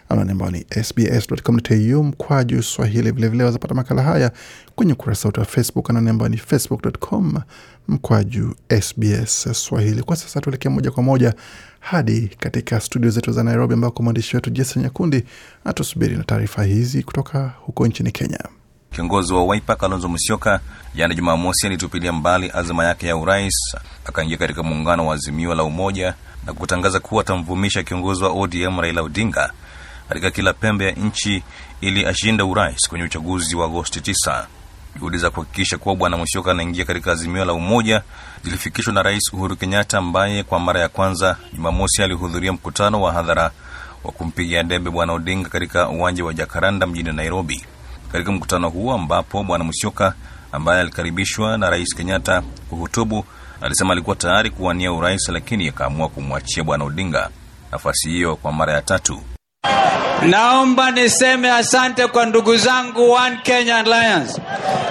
anwani 0.09 0.31
ambao 0.31 0.51
ni 0.51 0.65
sbs.com.au 0.83 2.03
mkwaju 2.03 2.63
swahili. 2.63 3.11
Vilevile 3.11 3.43
wazapata 3.43 3.73
makala 3.75 4.01
haya 4.03 4.31
kwenye 4.75 4.93
ukurasa 4.93 5.27
wetu 5.27 5.39
wa 5.39 5.45
Facebook, 5.45 5.89
anwani 5.89 6.09
ambao 6.09 6.29
ni 6.29 6.37
facebook.com 6.37 7.33
mkwaju 7.87 8.55
SBS 8.81 9.47
Swahili. 9.53 10.03
Kwa 10.03 10.15
sasa 10.15 10.41
tuelekea 10.41 10.71
moja 10.71 10.91
kwa 10.91 11.03
moja 11.03 11.33
hadi 11.79 12.27
katika 12.39 12.79
studio 12.79 13.09
zetu 13.09 13.31
za 13.31 13.43
Nairobi, 13.43 13.73
ambako 13.73 14.03
mwandishi 14.03 14.35
wetu 14.35 14.49
Jason 14.49 14.83
Nyakundi 14.83 15.23
atusubiri 15.65 16.15
na 16.17 16.23
taarifa 16.23 16.63
hizi 16.63 17.03
kutoka 17.03 17.51
huko 17.59 17.87
nchini 17.87 18.11
Kenya. 18.11 18.39
Kiongozi 18.95 19.33
wa 19.33 19.43
Wiper 19.43 19.77
Kalonzo 19.77 20.07
Musyoka 20.09 20.59
jana 20.95 21.13
Jumamosi 21.15 21.67
alitupilia 21.67 22.13
mbali 22.13 22.51
azma 22.53 22.85
yake 22.85 23.07
ya 23.07 23.17
urais, 23.17 23.75
akaingia 24.05 24.37
katika 24.37 24.63
muungano 24.63 25.07
wa 25.07 25.15
Azimio 25.15 25.55
la 25.55 25.63
Umoja 25.63 26.13
na 26.45 26.53
kutangaza 26.53 26.99
kuwa 26.99 27.21
atamvumisha 27.21 27.83
kiongozi 27.83 28.23
wa 28.23 28.29
ODM 28.29 28.79
Raila 28.79 29.01
Odinga 29.01 29.51
katika 30.09 30.31
kila 30.31 30.53
pembe 30.53 30.85
ya 30.85 30.91
nchi 30.91 31.43
ili 31.81 32.05
ashinde 32.05 32.43
urais 32.43 32.89
kwenye 32.89 33.05
uchaguzi 33.05 33.55
wa 33.55 33.65
Agosti 33.65 33.99
9. 33.99 34.45
Juhudi 34.95 35.17
za 35.17 35.29
kuhakikisha 35.29 35.77
kuwa 35.77 35.95
bwana 35.95 36.17
Musyoka 36.17 36.51
anaingia 36.51 36.85
katika 36.85 37.11
Azimio 37.11 37.45
la 37.45 37.53
Umoja 37.53 38.01
zilifikishwa 38.43 38.93
na 38.93 39.03
Rais 39.03 39.33
Uhuru 39.33 39.55
Kenyatta 39.55 39.97
ambaye 39.97 40.43
kwa 40.43 40.59
mara 40.59 40.79
ya 40.79 40.89
kwanza 40.89 41.37
Jumamosi 41.53 42.03
alihudhuria 42.03 42.53
mkutano 42.53 43.01
wa 43.01 43.13
hadhara 43.13 43.51
wa 44.03 44.11
kumpigia 44.11 44.63
debe 44.63 44.89
bwana 44.89 45.13
Odinga 45.13 45.49
katika 45.49 45.89
uwanja 45.89 46.25
wa 46.25 46.33
Jakaranda 46.33 46.87
mjini 46.87 47.11
Nairobi. 47.13 47.65
Katika 48.11 48.31
mkutano 48.31 48.69
huo 48.69 48.93
ambapo 48.93 49.43
bwana 49.43 49.63
Musyoka 49.63 50.13
ambaye 50.51 50.81
alikaribishwa 50.81 51.57
na 51.57 51.69
rais 51.69 51.95
Kenyatta 51.95 52.41
kuhutubu, 52.69 53.25
alisema 53.61 53.91
alikuwa 53.93 54.15
tayari 54.15 54.49
kuwania 54.49 54.91
urais, 54.91 55.29
lakini 55.29 55.67
akaamua 55.67 56.09
kumwachia 56.09 56.63
bwana 56.63 56.83
Odinga 56.85 57.29
nafasi 57.71 58.09
hiyo 58.09 58.35
kwa 58.35 58.51
mara 58.51 58.73
ya 58.73 58.81
tatu. 58.81 59.21
Naomba 60.21 60.91
niseme 60.91 61.51
asante 61.51 62.07
kwa 62.07 62.25
ndugu 62.25 62.57
zangu 62.57 63.11
One 63.11 63.37
Kenya 63.43 63.77
Alliance. 63.77 64.41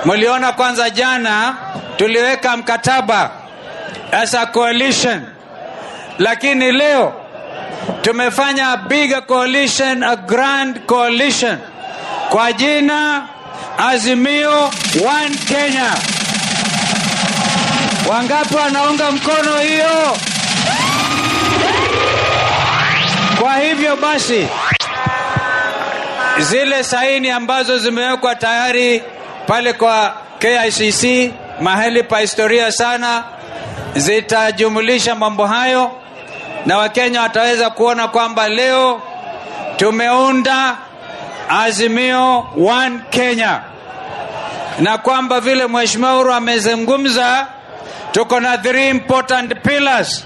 Mliona 0.05 0.53
kwanza, 0.53 0.91
jana 0.91 1.57
tuliweka 1.97 2.57
mkataba 2.57 3.31
as 4.13 4.35
a 4.35 4.47
coalition, 4.47 5.23
lakini 6.19 6.73
leo 6.73 7.13
tumefanya 8.03 8.69
a 8.73 8.77
big 8.77 9.27
coalition, 9.27 10.03
a 10.03 10.17
grand 10.17 10.87
coalition 10.87 11.59
kwa 12.31 12.53
jina 12.53 13.23
Azimio 13.79 14.71
One 15.07 15.37
Kenya. 15.49 15.91
Wangapi 18.11 18.55
wanaunga 18.55 19.11
mkono 19.11 19.59
hiyo? 19.59 20.17
Kwa 23.41 23.57
hivyo 23.57 23.97
basi, 23.97 24.49
zile 26.39 26.85
saini 26.85 27.31
ambazo 27.31 27.79
zimewekwa 27.79 28.35
tayari 28.35 29.03
pale 29.47 29.73
kwa 29.73 30.15
KICC, 30.39 31.33
mahali 31.61 32.03
pa 32.03 32.19
historia 32.19 32.73
sana, 32.73 33.25
zitajumulisha 33.95 35.15
mambo 35.15 35.47
hayo, 35.47 35.91
na 36.67 36.79
Wakenya 36.79 37.21
wataweza 37.23 37.71
kuona 37.71 38.09
kwamba 38.09 38.49
leo 38.49 39.03
tumeunda 39.77 40.77
Azimio 41.49 42.47
One 42.57 43.01
Kenya, 43.11 43.61
na 44.79 44.99
kwamba 44.99 45.41
vile 45.41 45.67
Mheshimiwa 45.67 46.15
Uhuru 46.15 46.33
amezungumza, 46.35 47.47
tuko 48.13 48.41
na 48.41 48.59
three 48.59 48.89
important 48.89 49.55
pillars: 49.63 50.25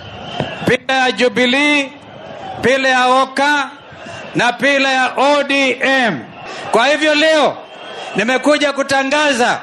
pila 0.67 0.95
ya 0.99 1.13
Jubilee, 1.13 1.89
pila 2.63 2.89
ya 2.89 3.07
Oka 3.07 3.71
na 4.35 4.53
pila 4.53 4.93
ya 4.93 5.13
ODM. 5.17 6.21
Kwa 6.71 6.87
hivyo 6.87 7.15
leo 7.15 7.57
nimekuja 8.17 8.73
kutangaza 8.73 9.61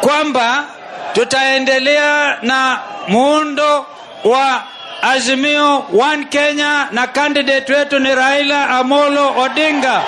kwamba 0.00 0.64
tutaendelea 1.12 2.38
na 2.42 2.78
muundo 3.08 3.86
wa 4.24 4.62
Azimio 5.02 5.86
One 5.92 6.24
Kenya 6.24 6.88
na 6.92 7.06
candidate 7.06 7.72
wetu 7.72 7.98
ni 7.98 8.14
Raila 8.14 8.68
Amolo 8.68 9.34
Odinga. 9.38 10.02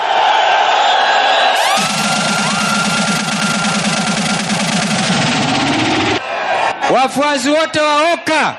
Wafuasi 6.95 7.49
wote 7.51 7.81
wa 7.81 8.13
Oka, 8.15 8.57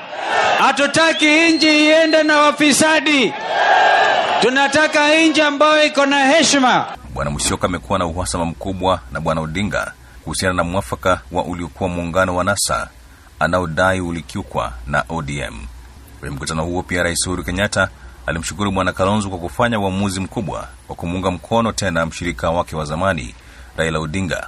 hatutaki 0.58 1.52
nchi 1.52 1.86
iende 1.86 2.22
na 2.22 2.38
wafisadi. 2.40 3.32
Tunataka 4.40 5.14
nchi 5.14 5.42
ambayo 5.42 5.84
iko 5.84 6.06
na 6.06 6.26
heshima. 6.26 6.86
Bwana 7.14 7.30
Musyoka 7.30 7.66
amekuwa 7.66 7.98
na 7.98 8.06
uhasama 8.06 8.44
mkubwa 8.44 9.00
na 9.12 9.20
bwana 9.20 9.40
Odinga 9.40 9.92
kuhusiana 10.24 10.54
na 10.54 10.64
mwafaka 10.64 11.20
wa 11.32 11.44
uliokuwa 11.44 11.88
muungano 11.88 12.36
wa 12.36 12.44
NASA 12.44 12.88
anaodai 13.40 14.00
ulikiukwa 14.00 14.72
na 14.86 15.04
ODM. 15.08 15.58
Kwenye 16.24 16.36
mkutano 16.36 16.64
huo 16.64 16.82
pia 16.82 17.02
Rais 17.02 17.26
Uhuru 17.26 17.44
Kenyatta 17.44 17.88
alimshukuru 18.26 18.70
Bwana 18.70 18.92
Kalonzo 18.92 19.28
kwa 19.28 19.38
kufanya 19.38 19.78
uamuzi 19.80 20.20
mkubwa 20.20 20.68
wa 20.88 20.94
kumuunga 20.96 21.30
mkono 21.30 21.72
tena 21.72 22.06
mshirika 22.06 22.50
wake 22.50 22.76
wa 22.76 22.84
zamani 22.84 23.34
Raila 23.76 23.98
Odinga. 23.98 24.46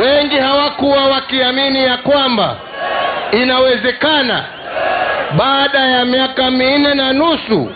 Wengi 0.00 0.36
hawakuwa 0.36 1.06
wakiamini 1.06 1.84
ya 1.84 1.96
kwamba 1.96 2.56
inawezekana 3.32 4.44
baada 5.38 5.78
ya 5.78 6.04
miaka 6.04 6.50
minne 6.50 6.94
na 6.94 7.12
nusu 7.12 7.70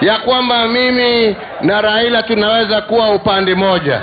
ya 0.00 0.18
kwamba 0.18 0.68
mimi 0.68 1.36
na 1.60 1.80
Raila 1.80 2.22
tunaweza 2.22 2.80
kuwa 2.80 3.10
upande 3.14 3.54
moja. 3.54 4.02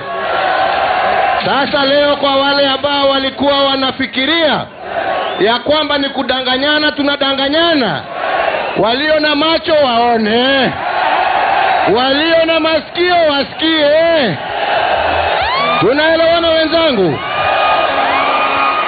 Sasa 1.46 1.86
leo, 1.86 2.16
kwa 2.18 2.36
wale 2.36 2.68
ambao 2.68 3.10
walikuwa 3.10 3.64
wanafikiria 3.64 4.68
ya 5.40 5.60
kwamba 5.60 5.98
ni 5.98 6.10
kudanganyana, 6.10 6.92
tunadanganyana. 6.92 8.02
Walio 8.78 9.20
na 9.20 9.36
macho 9.36 9.74
waone, 9.74 10.72
walio 11.96 12.46
na 12.46 12.60
masikio 12.60 13.16
wasikie. 13.30 14.38
Tunaelewana 15.80 16.50
wenzangu? 16.50 17.20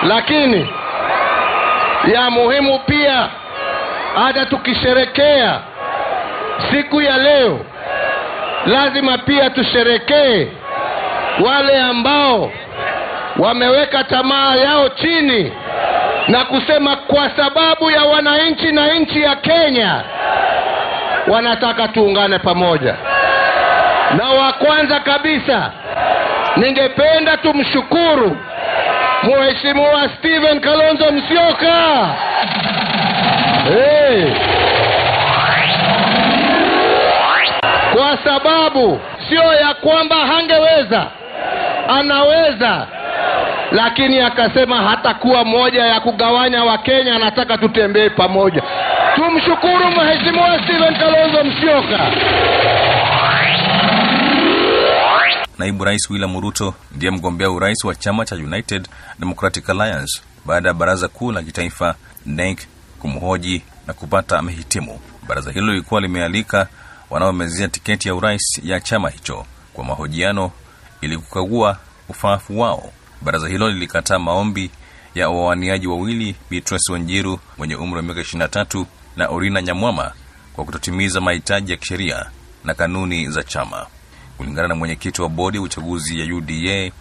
Lakini 0.07 0.69
ya 2.13 2.29
muhimu 2.29 2.79
pia, 2.79 3.27
hata 4.25 4.45
tukisherekea 4.45 5.59
siku 6.71 7.01
ya 7.01 7.17
leo, 7.17 7.59
lazima 8.65 9.17
pia 9.17 9.49
tusherekee 9.49 10.47
wale 11.45 11.81
ambao 11.81 12.51
wameweka 13.39 14.03
tamaa 14.03 14.55
yao 14.55 14.89
chini 14.89 15.51
na 16.27 16.45
kusema 16.45 16.95
kwa 16.95 17.29
sababu 17.29 17.91
ya 17.91 18.03
wananchi 18.03 18.71
na 18.71 18.93
nchi 18.93 19.21
ya 19.21 19.35
Kenya 19.35 20.01
wanataka 21.27 21.87
tuungane 21.87 22.39
pamoja. 22.39 22.95
Na 24.17 24.29
wa 24.29 24.53
kwanza 24.53 24.99
kabisa 24.99 25.71
ningependa 26.57 27.37
tumshukuru 27.37 28.37
Mheshimiwa 29.23 30.09
Stephen 30.19 30.59
Kalonzo 30.59 31.11
Musyoka. 31.11 32.07
Hey. 33.69 34.25
Kwa 37.93 38.17
sababu 38.23 38.99
sio 39.29 39.53
ya 39.53 39.73
kwamba 39.73 40.15
hangeweza, 40.15 41.05
anaweza, 41.99 42.87
lakini 43.71 44.19
akasema 44.19 44.81
hatakuwa 44.89 45.45
moja 45.45 45.85
ya 45.85 45.99
kugawanya 45.99 46.63
Wakenya, 46.63 47.15
anataka 47.15 47.57
tutembee 47.57 48.09
pamoja. 48.09 48.63
Tumshukuru 49.15 49.91
Mheshimiwa 49.91 50.59
Stephen 50.63 50.95
Kalonzo 50.95 51.43
Musyoka. 51.43 52.11
Naibu 55.57 55.83
Rais 55.83 56.09
William 56.09 56.41
Ruto 56.41 56.73
ndiye 56.95 57.11
mgombea 57.11 57.49
urais 57.51 57.83
wa 57.83 57.95
chama 57.95 58.25
cha 58.25 58.35
United 58.35 58.87
Democratic 59.19 59.69
Alliance 59.69 60.21
baada 60.45 60.67
ya 60.69 60.73
baraza 60.73 61.07
kuu 61.07 61.31
la 61.31 61.43
kitaifa 61.43 61.95
NEC 62.25 62.59
kumhoji 62.99 63.61
na 63.87 63.93
kupata 63.93 64.39
amehitimu. 64.39 64.99
Baraza 65.27 65.51
hilo 65.51 65.67
lilikuwa 65.67 66.01
limealika 66.01 66.67
wanaomezea 67.09 67.67
tiketi 67.67 68.07
ya 68.07 68.15
urais 68.15 68.61
ya 68.63 68.79
chama 68.79 69.09
hicho 69.09 69.45
kwa 69.73 69.83
mahojiano 69.83 70.51
ili 71.01 71.17
kukagua 71.17 71.77
ufaafu 72.09 72.59
wao. 72.59 72.91
Baraza 73.25 73.47
hilo 73.47 73.69
lilikataa 73.69 74.19
maombi 74.19 74.71
ya 75.15 75.29
wawaniaji 75.29 75.87
wawili, 75.87 76.35
Beatrice 76.49 76.91
Wanjiru 76.93 77.39
mwenye 77.57 77.75
umri 77.75 77.95
wa 77.97 78.01
miaka 78.03 78.21
23 78.21 78.85
na 79.17 79.27
Orina 79.29 79.61
Nyamwama 79.61 80.11
kwa 80.55 80.65
kutotimiza 80.65 81.21
mahitaji 81.21 81.71
ya 81.71 81.77
kisheria 81.77 82.25
na 82.63 82.73
kanuni 82.73 83.29
za 83.29 83.43
chama. 83.43 83.85
Kulingana 84.37 84.67
na 84.67 84.75
mwenyekiti 84.75 85.21
wa 85.21 85.29
bodi 85.29 85.57
ya 85.57 85.63
uchaguzi 85.63 86.19
ya 86.19 86.35
UDA, 86.35 86.91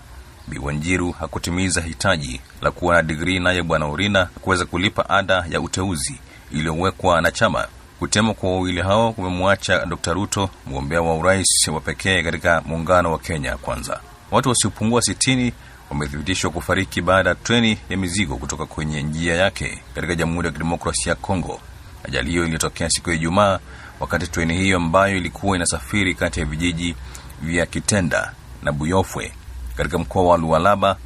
Bi 0.49 0.59
Wanjiru 0.63 1.13
hakutimiza 1.13 1.81
hitaji 1.81 2.41
la 2.63 2.71
kuwa 2.71 2.95
na 2.95 3.03
digrii, 3.03 3.39
naye 3.39 3.63
Bwana 3.63 3.87
Orina 3.87 4.27
kuweza 4.27 4.65
kulipa 4.65 5.11
ada 5.11 5.45
ya 5.51 5.61
uteuzi 5.61 6.15
iliyowekwa 6.53 7.21
na 7.21 7.31
chama. 7.31 7.67
Kutemwa 7.99 8.35
kwa 8.35 8.51
wawili 8.51 8.81
hao 8.81 9.13
kumemwacha 9.13 9.87
Dkt. 9.87 10.07
Ruto 10.07 10.51
mgombea 10.67 11.03
wa 11.03 11.15
urais 11.17 11.69
wa 11.69 11.81
pekee 11.81 12.23
katika 12.23 12.63
muungano 12.67 13.13
wa 13.13 13.19
Kenya 13.19 13.57
Kwanza. 13.57 14.01
Watu 14.31 14.49
wasiopungua 14.49 15.03
sitini 15.03 15.53
wamethibitishwa 15.91 16.51
kufariki 16.51 17.01
baada 17.03 17.29
ya 17.29 17.35
treni 17.35 17.79
ya 17.89 17.97
mizigo 17.97 18.37
kutoka 18.37 18.67
kwenye 18.67 19.03
njia 19.03 19.35
yake 19.35 19.83
katika 19.95 20.15
Jamhuri 20.15 20.47
ya 20.47 20.53
Kidemokrasia 20.53 21.11
ya 21.11 21.17
Kongo. 21.17 21.61
Ajali 22.05 22.31
hiyo 22.31 22.47
ilitokea 22.47 22.91
siku 22.91 23.11
ya 23.11 23.17
Ijumaa 23.17 23.59
wakati 24.01 24.27
treni 24.27 24.57
hiyo 24.57 24.77
ambayo 24.77 25.17
ilikuwa 25.17 25.57
inasafiri 25.57 26.15
kati 26.15 26.41
ya 26.41 26.47
vijiji 26.47 26.95
vya 27.43 27.67
Kitenda 27.67 28.33
na 28.63 28.73
Buyofwe 28.73 29.33
katika 29.77 29.99
mkoa 29.99 30.23
wa 30.23 30.39
Lualaba 30.39 30.97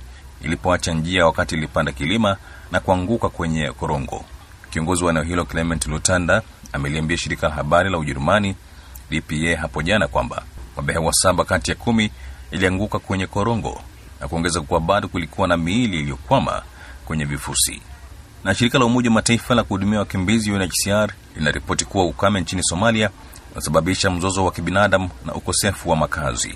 ilipoacha 0.42 0.92
njia 0.94 1.26
wakati 1.26 1.54
ilipanda 1.54 1.92
kilima 1.92 2.36
na 2.72 2.80
kuanguka 2.80 3.28
kwenye 3.28 3.72
korongo. 3.72 4.24
Kiongozi 4.70 5.04
wa 5.04 5.10
eneo 5.10 5.22
hilo 5.22 5.44
Clement 5.44 5.86
Lutanda 5.86 6.42
ameliambia 6.72 7.16
shirika 7.16 7.48
la 7.48 7.54
habari 7.54 7.90
la 7.90 7.98
Ujerumani 7.98 8.56
DPA 9.10 9.56
hapo 9.60 9.82
jana 9.82 10.08
kwamba 10.08 10.42
mabehewa 10.76 11.12
saba 11.12 11.44
kati 11.44 11.70
ya 11.70 11.76
kumi 11.76 12.10
ilianguka 12.50 12.98
kwenye 12.98 13.26
korongo 13.26 13.80
na 14.20 14.28
kuongeza 14.28 14.60
kuwa 14.60 14.80
bado 14.80 15.08
kulikuwa 15.08 15.48
na 15.48 15.56
miili 15.56 16.00
iliyokwama 16.00 16.62
kwenye 17.04 17.24
vifusi. 17.24 17.82
Na 18.44 18.54
shirika 18.54 18.78
la 18.78 18.84
Umoja 18.84 19.10
wa 19.10 19.14
Mataifa 19.14 19.54
la 19.54 19.62
kuhudumia 19.62 19.98
wakimbizi 19.98 20.52
UNHCR 20.52 21.10
linaripoti 21.36 21.84
kuwa 21.84 22.04
ukame 22.06 22.40
nchini 22.40 22.62
Somalia 22.62 23.10
unasababisha 23.52 24.10
mzozo 24.10 24.44
wa 24.44 24.52
kibinadamu 24.52 25.10
na 25.26 25.34
ukosefu 25.34 25.90
wa 25.90 25.96
makazi. 25.96 26.54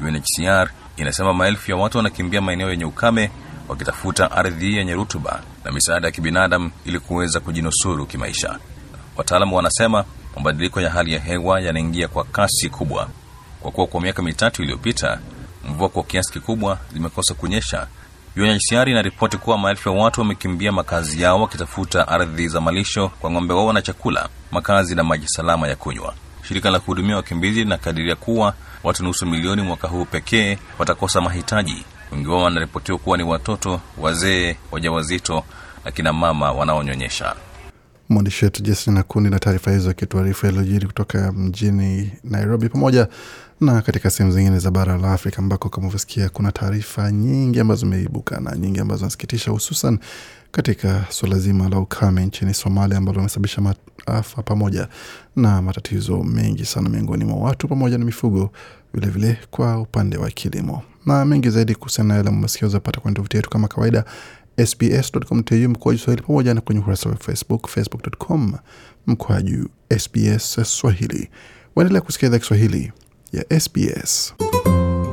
UNHCR 0.00 0.70
inasema 0.96 1.34
maelfu 1.34 1.70
ya 1.70 1.76
watu 1.76 1.96
wanakimbia 1.98 2.40
maeneo 2.40 2.70
yenye 2.70 2.84
ukame 2.84 3.30
wakitafuta 3.68 4.30
ardhi 4.30 4.76
yenye 4.76 4.94
rutuba 4.94 5.42
na 5.64 5.72
misaada 5.72 6.06
ya 6.08 6.12
kibinadamu 6.12 6.70
ili 6.84 7.00
kuweza 7.00 7.40
kujinusuru 7.40 8.06
kimaisha. 8.06 8.58
Wataalamu 9.16 9.56
wanasema 9.56 10.04
mabadiliko 10.36 10.80
ya 10.80 10.90
hali 10.90 11.12
ya 11.12 11.20
hewa 11.20 11.60
yanaingia 11.60 12.08
kwa 12.08 12.24
kasi 12.24 12.68
kubwa, 12.70 13.08
kwa 13.60 13.70
kuwa 13.72 13.86
kwa 13.86 14.00
miaka 14.00 14.22
mitatu 14.22 14.62
iliyopita 14.62 15.18
mvua 15.64 15.88
kwa 15.88 16.02
kiasi 16.02 16.32
kikubwa 16.32 16.78
zimekosa 16.92 17.34
kunyesha. 17.34 17.86
UNHCR 18.36 18.88
inaripoti 18.88 19.36
kuwa 19.36 19.58
maelfu 19.58 19.88
ya 19.88 19.94
watu 19.94 20.20
wamekimbia 20.20 20.72
makazi 20.72 21.22
yao 21.22 21.40
wakitafuta 21.42 22.08
ardhi 22.08 22.48
za 22.48 22.60
malisho 22.60 23.08
kwa 23.08 23.30
ng'ombe 23.30 23.54
wao 23.54 23.72
na 23.72 23.82
chakula, 23.82 24.28
makazi 24.50 24.94
na 24.94 25.04
maji 25.04 25.28
salama 25.28 25.68
ya 25.68 25.76
kunywa. 25.76 26.14
Shirika 26.48 26.70
la 26.70 26.80
kuhudumia 26.80 27.16
wakimbizi 27.16 27.58
linakadiria 27.64 28.16
kuwa 28.16 28.54
watu 28.84 29.04
nusu 29.04 29.26
milioni 29.26 29.62
mwaka 29.62 29.88
huu 29.88 30.04
pekee 30.04 30.58
watakosa 30.78 31.20
mahitaji. 31.20 31.84
Wengi 32.12 32.28
wao 32.28 32.42
wanaripotiwa 32.42 32.98
kuwa 32.98 33.16
ni 33.16 33.22
watoto, 33.22 33.80
wazee, 33.98 34.56
wajawazito 34.70 35.44
na 35.84 35.90
kina 35.90 36.12
mama 36.12 36.52
wanaonyonyesha. 36.52 37.34
Mwandishi 38.08 38.44
wetu 38.44 38.62
Jason 38.62 38.94
Nakundi 38.94 39.30
na 39.30 39.38
taarifa 39.38 39.70
hizo 39.70 39.90
akituarifu 39.90 40.46
yaliyojiri 40.46 40.86
kutoka 40.86 41.32
mjini 41.32 42.12
Nairobi 42.24 42.68
pamoja 42.68 43.08
na 43.60 43.82
katika 43.82 44.10
sehemu 44.10 44.32
zingine 44.32 44.58
za 44.58 44.70
bara 44.70 44.98
la 44.98 45.12
Afrika 45.12 45.38
ambako 45.38 45.68
kama 45.68 45.86
uvyosikia 45.86 46.28
kuna 46.28 46.52
taarifa 46.52 47.12
nyingi 47.12 47.60
ambazo 47.60 47.80
zimeibuka 47.80 48.40
na 48.40 48.56
nyingi 48.56 48.80
ambazo 48.80 48.98
zinasikitisha, 48.98 49.50
hususan 49.50 49.98
katika 50.50 51.04
suala 51.10 51.38
zima 51.38 51.68
la 51.68 51.78
ukame 51.78 52.26
nchini 52.26 52.54
Somalia 52.54 52.98
ambalo 52.98 53.16
limesababisha 53.18 53.62
maafa 54.06 54.42
pamoja 54.42 54.88
na 55.36 55.62
matatizo 55.62 56.22
mengi 56.24 56.64
sana 56.64 56.88
miongoni 56.88 57.24
mwa 57.24 57.36
watu 57.38 57.68
pamoja 57.68 57.98
na 57.98 58.04
mifugo, 58.04 58.50
vilevile 58.94 59.26
vile 59.26 59.38
kwa 59.50 59.80
upande 59.80 60.16
wa 60.16 60.30
kilimo 60.30 60.82
na 61.06 61.24
mengi 61.24 61.50
zaidi 61.50 61.74
kuhusiana 61.74 62.08
na 62.08 62.14
yale 62.14 62.30
mmesikia 62.30 62.68
zapata 62.68 63.00
kwenye 63.00 63.14
tovuti 63.16 63.36
yetu 63.36 63.50
kama 63.50 63.68
kawaida 63.68 64.04
sbs.com.au 64.66 65.68
mkoaju 65.68 65.98
Swahili 65.98 66.22
pamoja 66.26 66.54
na 66.54 66.60
kwenye 66.60 66.80
ukurasa 66.80 67.08
wa 67.08 67.16
Facebook, 67.16 67.68
facebook.com 67.68 68.54
mkoaju 69.06 69.68
SBS 69.98 70.60
Swahili. 70.64 71.28
Waendelea 71.76 72.00
kusikia 72.00 72.28
idhaa 72.28 72.38
Kiswahili 72.38 72.92
ya 73.32 73.60
SBS. 73.60 74.34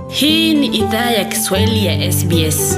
Hii 0.08 0.54
ni 0.54 0.68
idhaa 0.68 1.12
ya 1.12 1.26
Kiswahili 1.26 1.86
ya 1.86 2.12
SBS. 2.12 2.78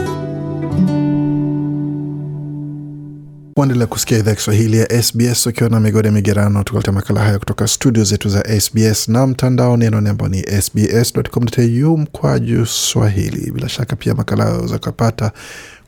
Waendelea 3.57 3.87
kusikia 3.87 4.17
idhaa 4.17 4.35
Kiswahili 4.35 4.77
ya 4.77 5.03
SBS 5.03 5.47
ukiwa 5.47 5.69
na 5.69 5.79
migode 5.79 6.11
migerano, 6.11 6.63
tukaleta 6.63 6.91
makala 6.91 7.19
haya 7.21 7.39
kutoka 7.39 7.67
studio 7.67 8.03
zetu 8.03 8.29
za 8.29 8.59
SBS 8.61 9.07
na 9.07 9.27
mtandaoni, 9.27 9.85
anwani 9.85 10.09
ambao 10.09 10.27
ni 10.27 10.43
sbs.com.au 10.61 11.97
mkwaju 11.97 12.65
Swahili. 12.65 13.51
Bila 13.51 13.69
shaka 13.69 13.95
pia 13.95 14.15
makala 14.15 14.43
hayo 14.43 14.55
waweza 14.55 14.79
kupata 14.79 15.31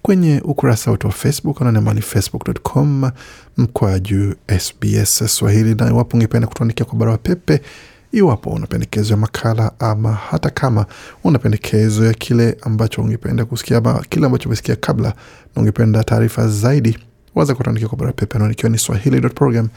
kwenye 0.02 0.42
ukurasa 0.44 0.92
wetu 0.92 1.08
wa 1.08 1.14
Facebook 1.14 1.62
ananema 1.62 1.94
ni 1.94 2.02
facebook.com 2.02 3.12
mkwaju 3.58 4.36
SBS 4.60 5.36
Swahili, 5.36 5.76
na 5.76 5.90
iwapo 5.90 6.18
ungependa 6.18 6.48
kutuandikia 6.48 6.86
kwa 6.86 6.98
barua 7.00 7.18
pepe 7.18 7.62
Iwapo 8.12 8.50
una 8.50 8.68
pendekezo 8.68 9.14
ya 9.14 9.18
makala 9.18 9.72
ama 9.80 10.14
hata 10.14 10.50
kama 10.50 10.86
una 11.24 11.40
pendekezo 11.40 12.06
ya 12.06 12.14
kile 12.14 12.58
ambacho 12.62 13.02
ungependa 13.02 13.46
kusikia 13.46 13.78
ama 13.78 14.04
kile 14.10 14.26
ambacho 14.26 14.50
umesikia 14.50 14.76
kabla 14.76 15.10
na 15.56 15.62
ungependa 15.62 16.04
taarifa 16.04 16.48
zaidi, 16.48 16.98
waza 17.36 17.56
kutuandikia 17.56 17.90
kwa 17.90 17.98
barua 17.98 18.14
pepe 18.14 18.36
anwani 18.38 18.54
ikiwa 18.54 18.70
ni 18.70 18.78
swahili.program 18.78 19.70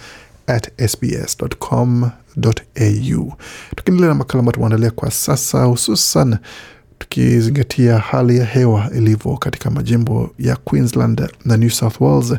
at 0.47 0.87
sbs.com.au. 2.01 3.33
Tukiendelea 3.77 4.09
na 4.09 4.15
makala 4.15 4.39
ambayo 4.39 4.53
tumeandalia 4.53 4.91
kwa 4.91 5.11
sasa, 5.11 5.65
hususan 5.65 6.37
tukizingatia 6.99 7.99
hali 7.99 8.39
ya 8.39 8.45
hewa 8.45 8.91
ilivyo 8.95 9.37
katika 9.37 9.71
majimbo 9.71 10.31
ya 10.39 10.57
Queensland 10.57 11.29
na 11.45 11.57
New 11.57 11.71
South 11.71 12.01
Wales, 12.01 12.35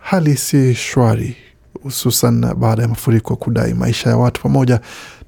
hali 0.00 0.36
si 0.36 0.74
shwari, 0.74 1.36
hususan 1.82 2.54
baada 2.54 2.82
ya 2.82 2.88
mafuriko 2.88 3.36
kudai 3.36 3.74
maisha 3.74 4.10
ya 4.10 4.16
watu 4.16 4.42
pamoja 4.42 4.80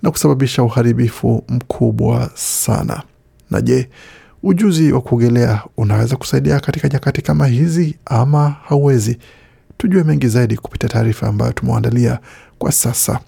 na 0.02 0.10
kusababisha 0.10 0.62
uharibifu 0.62 1.44
mkubwa 1.48 2.30
sana. 2.34 3.02
Na 3.50 3.60
je, 3.60 3.88
ujuzi 4.42 4.92
wa 4.92 5.00
kuogelea 5.00 5.62
unaweza 5.76 6.16
kusaidia 6.16 6.60
katika 6.60 6.88
nyakati 6.88 7.22
kama 7.22 7.46
hizi 7.46 7.96
ama 8.06 8.56
hauwezi? 8.64 9.18
Tujue 9.76 10.04
mengi 10.04 10.28
zaidi 10.28 10.56
kupitia 10.56 10.88
taarifa 10.88 11.26
ambayo 11.28 11.52
tumewaandalia 11.52 12.18
kwa 12.58 12.72
sasa. 12.72 13.20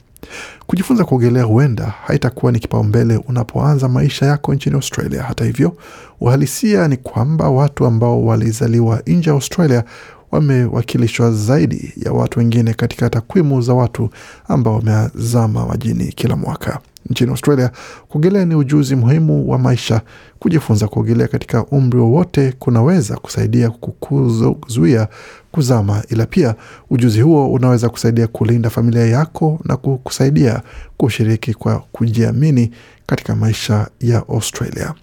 Kujifunza 0.66 1.04
kuogelea 1.04 1.42
huenda 1.44 1.85
haitakuwa 2.06 2.52
ni 2.52 2.58
kipaumbele 2.58 3.16
unapoanza 3.16 3.88
maisha 3.88 4.26
yako 4.26 4.54
nchini 4.54 4.76
Australia. 4.76 5.22
Hata 5.22 5.44
hivyo, 5.44 5.76
uhalisia 6.20 6.88
ni 6.88 6.96
kwamba 6.96 7.48
watu 7.50 7.87
ambao 7.87 8.24
walizaliwa 8.24 9.02
nje 9.06 9.30
ya 9.30 9.35
Australia 9.37 9.85
wamewakilishwa 10.32 11.32
zaidi 11.32 11.92
ya 12.04 12.12
watu 12.12 12.38
wengine 12.38 12.74
katika 12.74 13.10
takwimu 13.10 13.62
za 13.62 13.74
watu 13.74 14.10
ambao 14.48 14.74
wamezama 14.74 15.66
majini 15.66 16.04
kila 16.12 16.36
mwaka. 16.36 16.78
Nchini 17.10 17.30
Australia, 17.30 17.70
kuogelea 18.08 18.44
ni 18.44 18.54
ujuzi 18.54 18.96
muhimu 18.96 19.50
wa 19.50 19.58
maisha. 19.58 20.00
Kujifunza 20.38 20.88
kuogelea 20.88 21.28
katika 21.28 21.64
umri 21.66 21.98
wowote 21.98 22.52
kunaweza 22.58 23.16
kusaidia 23.16 23.70
kukuzuia 23.70 25.08
kuzama, 25.52 26.02
ila 26.08 26.26
pia 26.26 26.54
ujuzi 26.90 27.20
huo 27.20 27.52
unaweza 27.52 27.88
kusaidia 27.88 28.26
kulinda 28.26 28.70
familia 28.70 29.06
yako 29.06 29.60
na 29.64 29.76
kukusaidia 29.76 30.62
kushiriki 30.96 31.54
kwa 31.54 31.78
kujiamini 31.92 32.70
katika 33.06 33.36
maisha 33.36 33.88
ya 34.00 34.18
Australia. 34.28 34.94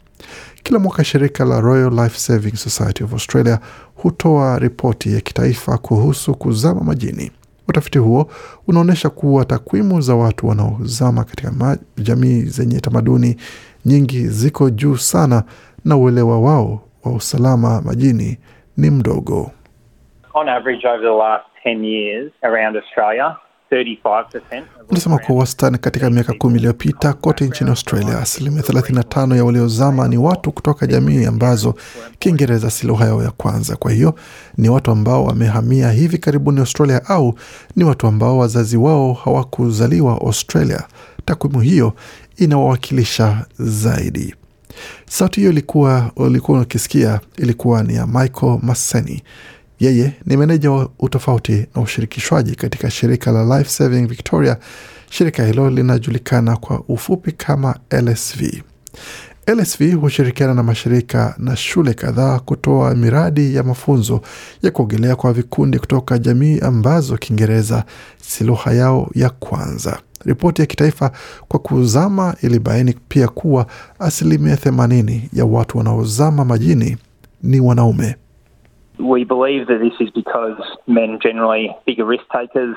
Kila 0.64 0.80
mwaka 0.80 1.04
shirika 1.04 1.46
la 1.46 1.62
Royal 1.62 1.92
Life 1.94 2.18
Saving 2.18 2.56
Society 2.56 3.04
of 3.04 3.14
Australia 3.14 3.60
hutoa 3.96 4.60
ripoti 4.60 5.14
ya 5.14 5.22
kitaifa 5.22 5.78
kuhusu 5.78 6.36
kuzama 6.36 6.82
majini. 6.82 7.32
Utafiti 7.68 7.98
huo 8.00 8.32
unaonyesha 8.68 9.10
kuwa 9.10 9.46
takwimu 9.46 10.02
za 10.02 10.16
watu 10.16 10.48
wanaozama 10.48 11.24
katika 11.24 11.78
jamii 11.98 12.42
zenye 12.42 12.80
tamaduni 12.80 13.36
nyingi 13.86 14.28
ziko 14.28 14.70
juu 14.70 14.98
sana 14.98 15.44
na 15.86 15.98
uelewa 15.98 16.40
wao 16.42 16.82
wa 17.06 17.12
usalama 17.12 17.82
majini 17.82 18.38
ni 18.78 18.90
mdogo. 18.90 19.52
On 20.34 20.50
average 20.50 20.88
over 20.88 21.02
the 21.02 21.18
last 21.18 21.46
10 21.66 21.84
years 21.86 22.32
around 22.42 22.76
Australia, 22.78 23.26
35% 23.26 23.49
Unasema 24.90 25.18
kwa 25.18 25.36
wastani 25.36 25.78
katika 25.78 26.10
miaka 26.10 26.34
kumi 26.34 26.58
iliyopita 26.58 27.14
kote 27.14 27.46
nchini 27.46 27.70
Australia, 27.70 28.20
asilimia 28.20 28.62
35 28.62 29.36
ya 29.36 29.46
waliozama 29.46 30.08
ni 30.08 30.18
watu 30.18 30.52
kutoka 30.52 30.88
jamii 30.88 31.26
ambazo 31.26 31.76
Kiingereza 32.20 32.70
si 32.70 32.88
lugha 32.88 33.06
yao 33.06 33.24
ya 33.24 33.32
kwanza. 33.32 33.76
Kwa 33.76 33.92
hiyo 33.92 34.16
ni 34.58 34.70
watu 34.70 34.92
ambao 34.92 35.24
wamehamia 35.26 35.92
hivi 35.92 36.18
karibuni 36.18 36.60
Australia 36.60 37.06
au 37.06 37.36
ni 37.76 37.84
watu 37.84 38.08
ambao 38.08 38.38
wazazi 38.38 38.78
wao 38.78 39.14
hawakuzaliwa 39.14 40.14
Australia. 40.22 40.84
Takwimu 41.26 41.60
hiyo 41.62 41.94
inawawakilisha 42.38 43.46
zaidi. 43.60 44.36
Sauti 45.10 45.40
hiyo 45.40 45.52
ilikuwa 45.52 46.12
ulikuwa 46.16 46.62
ukisikia 46.62 47.20
ilikuwa 47.38 47.84
ni 47.84 47.96
ya 47.96 48.08
Michael 48.08 48.60
Maseni. 48.62 49.24
Yeye 49.80 50.14
ni 50.26 50.38
meneja 50.38 50.72
wa 50.72 50.90
utofauti 51.00 51.66
na 51.76 51.82
ushirikishwaji 51.82 52.56
katika 52.56 52.92
shirika 52.92 53.32
la 53.32 53.58
Life 53.58 53.70
Saving 53.70 54.08
Victoria. 54.08 54.58
Shirika 55.10 55.46
hilo 55.46 55.70
linajulikana 55.70 56.58
kwa 56.58 56.84
ufupi 56.88 57.32
kama 57.32 57.76
LSV. 57.92 58.42
LSV 59.48 59.94
hushirikiana 59.94 60.54
na 60.54 60.64
mashirika 60.64 61.36
na 61.38 61.56
shule 61.56 61.94
kadhaa 61.94 62.40
kutoa 62.40 62.96
miradi 62.96 63.56
ya 63.56 63.64
mafunzo 63.64 64.22
ya 64.64 64.72
kuogelea 64.72 65.16
kwa 65.16 65.34
vikundi 65.34 65.80
kutoka 65.80 66.18
jamii 66.18 66.60
ambazo 66.60 67.18
Kiingereza 67.18 67.84
si 68.22 68.44
lugha 68.44 68.72
yao 68.74 69.10
ya 69.16 69.30
kwanza. 69.30 70.00
Ripoti 70.26 70.62
ya 70.62 70.66
kitaifa 70.66 71.12
kwa 71.48 71.60
kuzama 71.60 72.36
ilibaini 72.42 72.96
pia 73.08 73.28
kuwa 73.28 73.68
asilimia 74.00 74.56
80 74.56 75.20
ya 75.34 75.46
watu 75.46 75.78
wanaozama 75.78 76.46
majini 76.46 76.98
ni 77.44 77.60
wanaume. 77.60 78.16
We 79.00 79.24
believe 79.24 79.68
that 79.68 79.80
this 79.80 79.94
is 80.08 80.14
because 80.14 80.62
men 80.88 81.20
generally 81.22 81.76
bigger 81.86 82.06
risk 82.06 82.24
takers. 82.32 82.76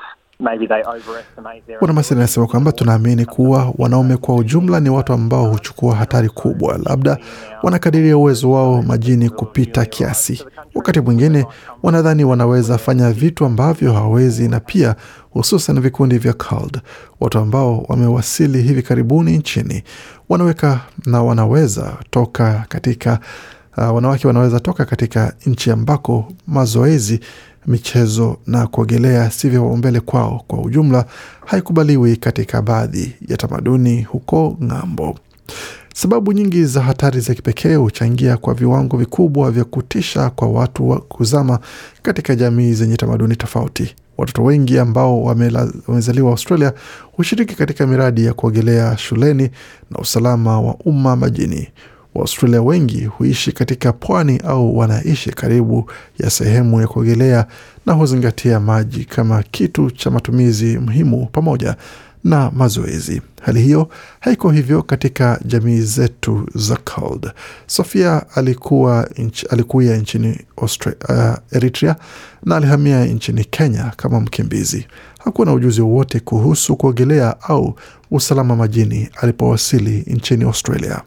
Bwana 1.80 2.04
anasema 2.10 2.46
kwamba 2.46 2.72
tunaamini 2.72 3.24
kuwa 3.24 3.74
wanaume 3.78 4.16
kwa 4.16 4.34
ujumla 4.36 4.80
ni 4.80 4.90
watu 4.90 5.12
ambao 5.12 5.46
huchukua 5.46 5.94
hatari 5.94 6.28
kubwa, 6.28 6.78
labda 6.86 7.18
wanakadiria 7.62 8.16
uwezo 8.16 8.50
wao 8.50 8.82
majini 8.82 9.30
kupita 9.30 9.84
kiasi. 9.84 10.44
Wakati 10.74 11.00
mwingine 11.00 11.46
wanadhani 11.82 12.24
wanaweza 12.24 12.78
fanya 12.78 13.10
vitu 13.12 13.44
ambavyo 13.44 13.92
hawawezi, 13.92 14.48
na 14.48 14.60
pia 14.60 14.96
hususan 15.30 15.80
vikundi 15.80 16.18
vya 16.18 16.32
CALD, 16.32 16.80
watu 17.20 17.38
ambao 17.38 17.84
wamewasili 17.88 18.62
hivi 18.62 18.82
karibuni 18.82 19.38
nchini, 19.38 19.82
wanaweka 20.28 20.80
na 21.06 21.22
wanaweza 21.22 21.96
toka 22.10 22.64
katika 22.68 23.18
uh, 23.76 23.94
wanawake 23.94 24.26
wanaweza 24.26 24.60
toka 24.60 24.84
katika 24.84 25.32
nchi 25.46 25.70
ambako 25.70 26.32
mazoezi 26.46 27.20
michezo 27.66 28.36
na 28.46 28.66
kuogelea 28.66 29.30
si 29.30 29.48
vipaumbele 29.48 30.00
kwao. 30.00 30.44
Kwa 30.46 30.60
ujumla, 30.62 31.04
haikubaliwi 31.46 32.16
katika 32.16 32.62
baadhi 32.62 33.16
ya 33.28 33.36
tamaduni 33.36 34.02
huko 34.02 34.56
ng'ambo. 34.64 35.18
Sababu 35.94 36.32
nyingi 36.32 36.64
za 36.64 36.82
hatari 36.82 37.20
za 37.20 37.34
kipekee 37.34 37.74
huchangia 37.74 38.36
kwa 38.36 38.54
viwango 38.54 38.96
vikubwa 38.96 39.50
vya 39.50 39.64
kutisha 39.64 40.30
kwa 40.30 40.48
watu 40.48 40.88
wa 40.90 41.00
kuzama 41.00 41.58
katika 42.02 42.34
jamii 42.34 42.72
zenye 42.72 42.96
tamaduni 42.96 43.36
tofauti. 43.36 43.94
Watoto 44.18 44.44
wengi 44.44 44.78
ambao 44.78 45.22
wamezaliwa 45.86 46.30
Australia 46.30 46.72
hushiriki 47.12 47.54
katika 47.54 47.86
miradi 47.86 48.24
ya 48.24 48.32
kuogelea 48.34 48.98
shuleni 48.98 49.50
na 49.90 49.98
usalama 49.98 50.60
wa 50.60 50.74
umma 50.84 51.16
majini. 51.16 51.68
Waaustralia 52.14 52.62
wengi 52.62 53.04
huishi 53.04 53.52
katika 53.52 53.92
pwani 53.92 54.38
au 54.44 54.78
wanaishi 54.78 55.30
karibu 55.30 55.90
ya 56.18 56.30
sehemu 56.30 56.80
ya 56.80 56.86
kuogelea 56.86 57.46
na 57.86 57.92
huzingatia 57.92 58.60
maji 58.60 59.04
kama 59.04 59.42
kitu 59.42 59.90
cha 59.90 60.10
matumizi 60.10 60.78
muhimu 60.78 61.26
pamoja 61.32 61.76
na 62.24 62.50
mazoezi. 62.50 63.22
Hali 63.42 63.60
hiyo 63.62 63.88
haiko 64.20 64.50
hivyo 64.50 64.82
katika 64.82 65.40
jamii 65.44 65.80
zetu 65.80 66.48
za 66.54 66.76
cold 66.76 67.30
Sofia 67.66 68.22
alikuwa 68.34 69.08
inch, 69.14 69.44
alikuya 69.50 69.96
nchini 69.96 70.38
Austria, 70.56 70.94
uh, 71.08 71.56
Eritrea 71.56 71.96
na 72.44 72.56
alihamia 72.56 73.04
nchini 73.04 73.44
Kenya 73.44 73.92
kama 73.96 74.20
mkimbizi. 74.20 74.86
Hakuwa 75.24 75.46
na 75.46 75.52
ujuzi 75.52 75.80
wowote 75.80 76.20
kuhusu 76.20 76.76
kuogelea 76.76 77.40
au 77.42 77.74
usalama 78.10 78.56
majini 78.56 79.08
alipowasili 79.20 80.04
nchini 80.06 80.44
Australia. 80.44 81.02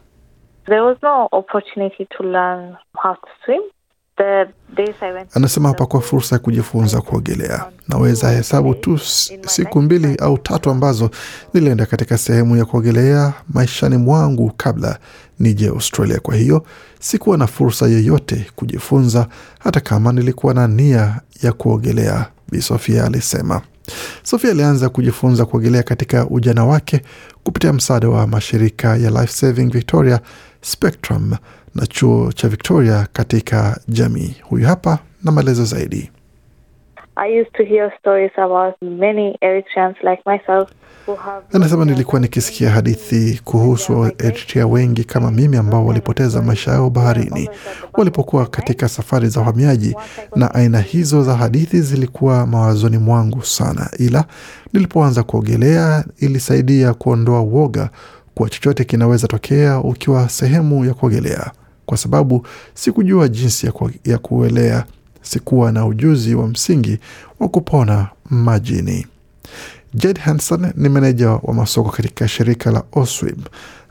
Anasema 5.34 5.68
the 5.68 5.72
hapakuwa 5.74 6.02
fursa 6.02 6.34
ya 6.34 6.38
kujifunza 6.38 7.00
kuogelea. 7.00 7.64
Naweza 7.88 8.30
hesabu 8.30 8.74
tu 8.74 8.98
siku 9.46 9.82
mbili 9.82 10.16
au 10.16 10.38
tatu 10.38 10.70
ambazo 10.70 11.10
nilienda 11.54 11.86
katika 11.86 12.18
sehemu 12.18 12.56
ya 12.56 12.64
kuogelea 12.64 13.32
maishani 13.48 13.96
mwangu 13.96 14.52
kabla 14.56 14.98
nije 15.38 15.68
Australia. 15.68 16.20
Kwa 16.20 16.34
hiyo 16.36 16.64
sikuwa 17.00 17.36
na 17.38 17.46
fursa 17.46 17.86
yoyote 17.86 18.46
kujifunza, 18.56 19.26
hata 19.58 19.80
kama 19.80 20.12
nilikuwa 20.12 20.54
na 20.54 20.66
nia 20.68 21.20
ya 21.42 21.52
kuogelea, 21.52 22.26
Bi 22.50 22.62
Sofia 22.62 23.04
alisema. 23.04 23.62
Sofia 24.22 24.50
alianza 24.50 24.88
kujifunza 24.88 25.44
kuogelea 25.44 25.82
katika 25.82 26.26
ujana 26.30 26.64
wake 26.64 27.02
kupitia 27.44 27.72
msaada 27.72 28.08
wa 28.08 28.26
mashirika 28.26 28.96
ya 28.96 29.10
Life 29.10 29.26
Saving 29.32 29.70
Victoria, 29.72 30.20
Spectrum 30.66 31.36
na 31.74 31.86
chuo 31.86 32.32
cha 32.32 32.48
Victoria 32.48 33.06
katika 33.12 33.80
jamii. 33.88 34.34
Huyu 34.42 34.66
hapa 34.66 34.98
na 35.24 35.32
maelezo 35.32 35.64
zaidi. 35.64 36.10
I 37.16 37.40
used 37.40 37.52
to 37.52 37.62
hear 37.64 37.92
stories 38.00 38.32
about 38.38 38.74
many 38.82 39.38
Eritreans 39.40 39.96
like 40.02 40.22
myself 40.26 40.70
who 41.06 41.14
have 41.16 41.46
Anasema 41.52 41.84
nilikuwa 41.84 42.20
nikisikia 42.20 42.70
hadithi 42.70 43.40
kuhusu 43.44 44.10
Eritrea 44.18 44.66
wengi 44.66 45.04
kama 45.04 45.30
mimi 45.30 45.56
ambao 45.56 45.86
walipoteza 45.86 46.42
maisha 46.42 46.70
yao 46.70 46.90
baharini 46.90 47.50
walipokuwa 47.92 48.46
katika 48.46 48.88
safari 48.88 49.28
za 49.28 49.40
uhamiaji, 49.40 49.96
na 50.36 50.54
aina 50.54 50.80
hizo 50.80 51.22
za 51.22 51.34
hadithi 51.36 51.80
zilikuwa 51.80 52.46
mawazoni 52.46 52.98
mwangu 52.98 53.42
sana, 53.42 53.90
ila 53.98 54.24
nilipoanza 54.72 55.22
kuogelea 55.22 56.04
ilisaidia 56.18 56.94
kuondoa 56.94 57.40
uoga 57.40 57.90
kuwa 58.36 58.48
chochote 58.50 58.84
kinaweza 58.84 59.28
tokea 59.28 59.78
ukiwa 59.78 60.28
sehemu 60.28 60.84
ya 60.84 60.94
kuogelea, 60.94 61.50
kwa 61.86 61.96
sababu 61.96 62.46
sikujua 62.74 63.28
jinsi 63.28 63.66
ya, 63.66 63.72
ku, 63.72 63.90
ya 64.04 64.18
kuelea. 64.18 64.84
Sikuwa 65.22 65.72
na 65.72 65.86
ujuzi 65.86 66.34
wa 66.34 66.48
msingi 66.48 66.98
wa 67.40 67.48
kupona 67.48 68.08
majini. 68.30 69.06
Jed 69.94 70.18
Hanson 70.18 70.72
ni 70.76 70.88
meneja 70.88 71.30
wa 71.30 71.54
masoko 71.54 71.90
katika 71.90 72.28
shirika 72.28 72.70
la 72.70 72.82
Oswim. 72.92 73.36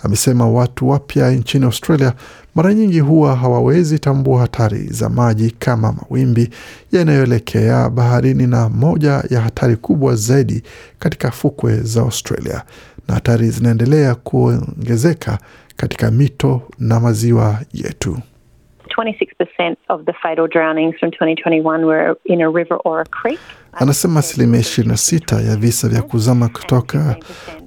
Amesema 0.03 0.49
watu 0.49 0.89
wapya 0.89 1.31
nchini 1.31 1.65
Australia 1.65 2.13
mara 2.55 2.73
nyingi 2.73 2.99
huwa 2.99 3.35
hawawezi 3.35 3.99
tambua 3.99 4.41
hatari 4.41 4.87
za 4.87 5.09
maji 5.09 5.51
kama 5.59 5.91
mawimbi 5.91 6.49
yanayoelekea 6.91 7.89
baharini, 7.89 8.47
na 8.47 8.69
moja 8.69 9.23
ya 9.29 9.41
hatari 9.41 9.75
kubwa 9.75 10.15
zaidi 10.15 10.63
katika 10.99 11.31
fukwe 11.31 11.77
za 11.81 12.01
Australia, 12.01 12.63
na 13.07 13.13
hatari 13.13 13.49
zinaendelea 13.49 14.15
kuongezeka 14.15 15.37
katika 15.75 16.11
mito 16.11 16.61
na 16.79 16.99
maziwa 16.99 17.59
yetu. 17.73 18.17
26% 18.97 19.75
of 19.89 20.01
the 20.05 20.13
fatal 20.13 20.47
drownings 20.47 20.95
from 20.99 21.11
2021 21.11 21.83
were 21.85 22.15
in 22.25 22.41
a 22.41 22.49
river 22.49 22.77
or 22.85 23.01
a 23.01 23.05
creek. 23.05 23.39
Anasema 23.73 24.19
asilimia 24.19 24.59
26 24.61 25.47
ya 25.49 25.55
visa 25.55 25.89
vya 25.89 26.01
kuzama 26.01 26.47
kutoka 26.49 27.15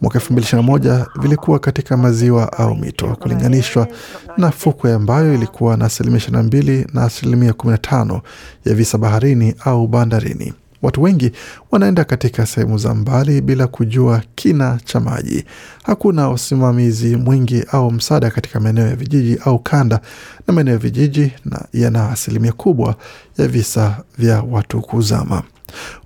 mwaka 0.01 0.19
2021 0.19 1.07
vilikuwa 1.21 1.59
katika 1.59 1.97
maziwa 1.97 2.53
au 2.53 2.75
mito, 2.75 3.07
kulinganishwa 3.17 3.89
na 4.37 4.51
fukwe 4.51 4.93
ambayo 4.93 5.35
ilikuwa 5.35 5.77
na 5.77 5.85
asilimia 5.85 6.19
22 6.21 6.87
na 6.95 7.03
asilimia 7.05 7.51
15 7.53 8.21
ya 8.65 8.75
visa 8.75 8.99
baharini 8.99 9.55
au 9.65 9.87
bandarini. 9.87 10.53
Watu 10.83 11.03
wengi 11.03 11.33
wanaenda 11.71 12.05
katika 12.05 12.47
sehemu 12.47 12.79
za 12.79 12.95
mbali 12.95 13.41
bila 13.41 13.67
kujua 13.67 14.23
kina 14.35 14.79
cha 14.85 15.01
maji. 15.01 15.45
Hakuna 15.83 16.31
usimamizi 16.31 17.17
mwingi 17.17 17.65
au 17.73 17.91
msaada 17.91 18.31
katika 18.31 18.61
maeneo 18.61 18.87
ya 18.87 18.97
vijiji 18.97 19.39
au 19.45 19.59
kanda, 19.59 20.01
na 20.47 20.55
maeneo 20.55 20.73
ya 20.75 20.79
vijiji 20.79 21.33
na 21.45 21.65
yana 21.73 22.11
asilimia 22.11 22.53
kubwa 22.53 22.95
ya 23.39 23.49
visa 23.49 24.03
vya 24.19 24.43
watu 24.51 24.81
kuzama. 24.81 25.43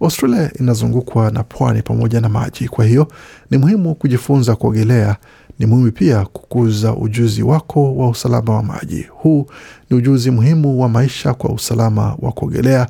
Australia 0.01 0.51
inazungukwa 0.61 1.31
na 1.31 1.43
pwani 1.43 1.83
pamoja 1.83 2.21
na 2.21 2.29
maji, 2.29 2.69
kwa 2.69 2.85
hiyo 2.85 3.09
ni 3.51 3.59
muhimu 3.59 3.95
kujifunza 3.95 4.57
kuogelea. 4.57 5.17
Ni 5.59 5.67
muhimu 5.67 5.93
pia 5.93 6.25
kukuza 6.25 6.95
ujuzi 6.95 7.43
wako 7.43 7.97
wa 7.97 8.09
usalama 8.09 8.55
wa 8.57 8.63
maji. 8.63 9.07
Huu 9.11 9.47
ni 9.91 9.97
ujuzi 9.97 10.31
muhimu 10.31 10.81
wa 10.81 10.89
maisha 10.89 11.35
kwa 11.35 11.51
usalama 11.51 12.17
wa 12.19 12.33
kuogelea, 12.33 12.87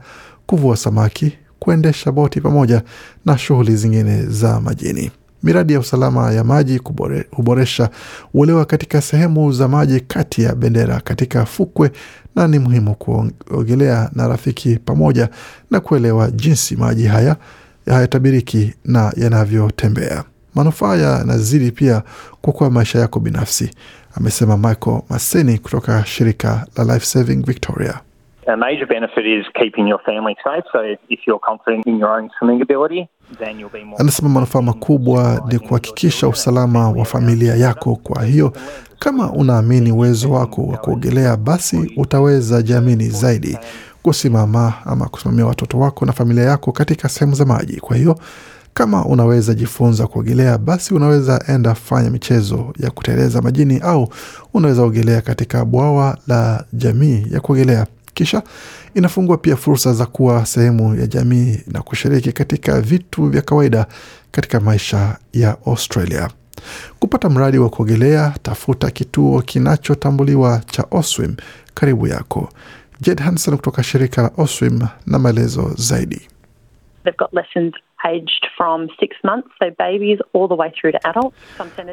kuvua 0.46 0.76
samaki, 0.76 1.32
kuendesha 1.62 2.12
boti 2.12 2.40
pamoja 2.40 2.82
na 3.26 3.38
shughuli 3.38 3.76
zingine 3.76 4.22
za 4.22 4.60
majini. 4.60 5.10
Miradi 5.42 5.72
ya 5.72 5.80
usalama 5.80 6.32
ya 6.32 6.44
maji 6.44 6.78
kubore, 6.78 7.26
huboresha 7.30 7.90
uelewa 8.34 8.64
katika 8.64 9.00
sehemu 9.00 9.52
za 9.52 9.68
maji 9.68 10.00
kati 10.00 10.42
ya 10.42 10.54
bendera 10.54 11.00
katika 11.00 11.46
fukwe, 11.46 11.90
na 12.36 12.48
ni 12.48 12.58
muhimu 12.58 12.94
kuogelea 12.94 14.10
na 14.14 14.28
rafiki 14.28 14.78
pamoja 14.84 15.28
na 15.70 15.80
kuelewa 15.80 16.30
jinsi 16.30 16.76
maji 16.76 17.06
haya 17.06 17.36
hayatabiriki 17.86 18.74
na 18.84 19.12
yanavyotembea. 19.16 20.24
Manufaa 20.54 20.96
yanazidi 20.96 21.70
pia 21.70 22.02
kuokoa 22.40 22.70
maisha 22.70 22.98
yako 22.98 23.20
binafsi, 23.20 23.70
amesema 24.14 24.56
Michael 24.56 25.00
Maseni 25.08 25.58
kutoka 25.58 26.06
shirika 26.06 26.66
la 26.76 26.84
Life 26.94 27.06
Saving 27.06 27.44
Victoria. 27.46 28.00
A 28.46 28.56
major 28.56 28.86
benefit 28.86 29.24
is 29.26 29.46
keeping 29.54 29.86
your 29.88 30.00
family 30.04 30.36
safe. 30.44 30.64
So 30.72 30.78
if 31.08 31.20
you're 31.26 31.38
confident 31.38 31.86
in 31.86 31.98
your 31.98 32.18
own 32.18 32.28
swimming 32.38 32.60
ability, 32.62 33.08
then 33.38 33.60
you'll 33.60 33.70
be 33.72 33.84
more. 33.84 33.96
Anasema 34.00 34.28
manufaa 34.28 34.62
makubwa 34.62 35.42
ni 35.52 35.58
kuhakikisha 35.58 36.28
usalama 36.28 36.90
wa 36.90 37.04
familia 37.04 37.54
yako. 37.56 37.96
Kwa 37.96 38.24
hiyo 38.24 38.52
kama 38.98 39.32
unaamini 39.32 39.92
uwezo 39.92 40.30
wako 40.30 40.62
wa 40.66 40.76
kuogelea, 40.78 41.36
basi 41.36 41.92
utaweza 41.96 42.62
jiamini 42.62 43.08
zaidi 43.08 43.58
kusimama 44.02 44.72
ama 44.84 45.08
kusimamia 45.08 45.46
watoto 45.46 45.78
wako 45.78 46.06
na 46.06 46.12
familia 46.12 46.44
yako 46.44 46.72
katika 46.72 47.08
sehemu 47.08 47.34
za 47.34 47.44
maji. 47.44 47.76
Kwa 47.80 47.96
hiyo 47.96 48.18
kama 48.74 49.04
unaweza 49.04 49.54
jifunza 49.54 50.06
kuogelea, 50.06 50.58
basi 50.58 50.94
unaweza 50.94 51.44
enda 51.48 51.74
fanya 51.74 52.10
michezo 52.10 52.72
ya 52.78 52.90
kuteleza 52.90 53.42
majini, 53.42 53.78
au 53.82 54.08
unaweza 54.54 54.82
ogelea 54.82 55.20
katika 55.20 55.64
bwawa 55.64 56.18
la 56.28 56.64
jamii 56.72 57.26
ya 57.30 57.40
kuogelea. 57.40 57.86
Kisha 58.14 58.42
inafungua 58.94 59.36
pia 59.36 59.56
fursa 59.56 59.92
za 59.92 60.06
kuwa 60.06 60.46
sehemu 60.46 60.94
ya 60.94 61.06
jamii 61.06 61.58
na 61.66 61.82
kushiriki 61.82 62.32
katika 62.32 62.80
vitu 62.80 63.26
vya 63.26 63.42
kawaida 63.42 63.86
katika 64.30 64.60
maisha 64.60 65.18
ya 65.32 65.56
Australia. 65.66 66.30
Kupata 66.98 67.28
mradi 67.30 67.58
wa 67.58 67.70
kuogelea, 67.70 68.34
tafuta 68.42 68.90
kituo 68.90 69.42
kinachotambuliwa 69.42 70.60
cha 70.70 70.84
Oswim 70.90 71.36
karibu 71.74 72.06
yako. 72.06 72.48
Jed 73.00 73.20
Hanson 73.20 73.56
kutoka 73.56 73.82
shirika 73.82 74.22
la 74.22 74.30
Oswim 74.36 74.80
na 75.06 75.18
maelezo 75.18 75.74
zaidi. 75.76 76.20
They've 77.04 77.16
got 77.18 77.32
lessons 77.32 77.74
aged 78.04 78.46
from 78.56 78.88
six 79.00 79.16
months, 79.24 79.48
so 79.58 79.70
babies 79.78 80.18
all 80.34 80.48
the 80.48 80.54
way 80.54 80.70
through 80.70 80.92
to 80.92 81.08
adults. 81.08 81.36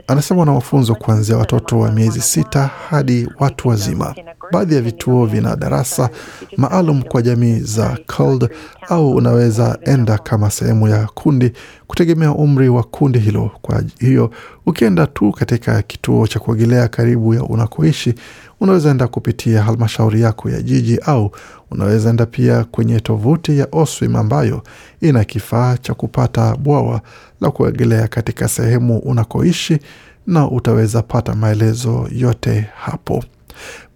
Anasema 0.07 0.39
wana 0.39 0.51
mafunzo 0.51 0.95
kuanzia 0.95 1.37
watoto 1.37 1.79
wa 1.79 1.91
miezi 1.91 2.21
sita 2.21 2.69
hadi 2.89 3.27
watu 3.39 3.67
wazima. 3.67 4.15
Baadhi 4.51 4.75
ya 4.75 4.81
vituo 4.81 5.25
vina 5.25 5.55
darasa 5.55 6.09
maalum 6.57 7.01
kwa 7.03 7.21
jamii 7.21 7.59
za 7.59 7.97
COLD 8.17 8.49
au 8.89 9.11
unaweza 9.11 9.79
enda 9.85 10.17
kama 10.17 10.49
sehemu 10.51 10.87
ya 10.87 11.07
kundi 11.07 11.51
kutegemea 11.87 12.31
umri 12.31 12.69
wa 12.69 12.83
kundi 12.83 13.19
hilo. 13.19 13.51
Kwa 13.61 13.83
hiyo 13.99 14.31
ukienda 14.65 15.07
tu 15.07 15.31
katika 15.31 15.81
kituo 15.81 16.27
cha 16.27 16.39
kuogelea 16.39 16.87
karibu 16.87 17.33
ya 17.33 17.43
unakoishi, 17.43 18.13
unaweza 18.59 18.89
enda 18.91 19.07
kupitia 19.07 19.63
halmashauri 19.63 20.21
yako 20.21 20.49
ya 20.49 20.61
jiji 20.61 20.97
au 21.05 21.31
unaweza 21.71 22.09
enda 22.09 22.25
pia 22.25 22.63
kwenye 22.63 22.99
tovuti 22.99 23.59
ya 23.59 23.67
Oswim 23.71 24.15
ambayo 24.15 24.63
ina 25.01 25.23
kifaa 25.23 25.77
cha 25.77 25.93
kupata 25.93 26.55
bwawa 26.55 27.01
la 27.41 27.51
kuogelea 27.51 28.07
katika 28.07 28.47
sehemu 28.47 28.97
unakoishi 28.97 29.79
na 30.27 30.51
utaweza 30.51 31.01
pata 31.01 31.35
maelezo 31.35 32.07
yote 32.15 32.67
hapo. 32.75 33.23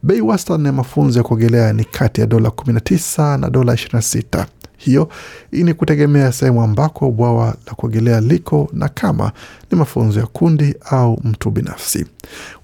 Bei 0.04 0.22
wastani 0.22 0.66
ya 0.66 0.74
mafunzo 0.74 1.20
ya 1.20 1.24
kuogelea 1.24 1.74
ni 1.74 1.84
kati 1.86 2.22
ya 2.22 2.28
dola 2.28 2.50
19 2.50 3.38
na 3.38 3.50
dola 3.50 3.74
26. 3.74 4.46
Hiyo 4.86 5.10
ni 5.52 5.74
kutegemea 5.74 6.32
sehemu 6.32 6.62
ambako 6.62 7.12
bwawa 7.12 7.56
la 7.68 7.74
kuogelea 7.74 8.22
liko 8.22 8.70
na 8.74 8.90
kama 8.90 9.32
ni 9.72 9.78
mafunzo 9.78 10.20
ya 10.20 10.26
kundi 10.26 10.76
au 10.86 11.20
mtu 11.24 11.52
binafsi. 11.52 12.06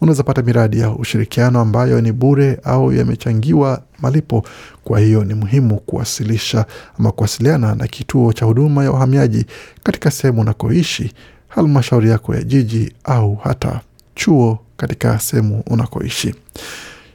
Unaweza 0.01 0.23
pata 0.23 0.41
miradi 0.41 0.79
ya 0.79 0.89
ushirikiano 0.91 1.59
ambayo 1.59 2.01
ni 2.01 2.11
bure 2.11 2.59
au 2.63 2.93
yamechangiwa 2.93 3.81
malipo. 3.99 4.43
Kwa 4.83 4.99
hiyo 4.99 5.23
ni 5.23 5.33
muhimu 5.33 5.77
kuwasilisha 5.79 6.65
ama 6.99 7.11
kuwasiliana 7.11 7.75
na 7.75 7.87
kituo 7.87 8.33
cha 8.33 8.45
huduma 8.45 8.83
ya 8.83 8.91
uhamiaji 8.91 9.45
katika 9.83 10.11
sehemu 10.11 10.41
unakoishi, 10.41 11.13
halmashauri 11.47 12.09
yako 12.09 12.35
ya 12.35 12.43
jiji 12.43 12.93
au 13.03 13.35
hata 13.35 13.81
chuo 14.15 14.59
katika 14.77 15.19
sehemu 15.19 15.63
unakoishi. 15.67 16.35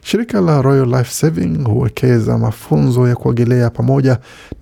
Shirika 0.07 0.41
la 0.41 0.61
Royal 0.61 0.87
Life 0.87 1.11
Saving 1.11 1.63
huwekeza 1.67 2.37
mafunzo 2.37 3.07
ya 3.07 3.15
kuogelea 3.15 3.69
pamoja 3.69 4.11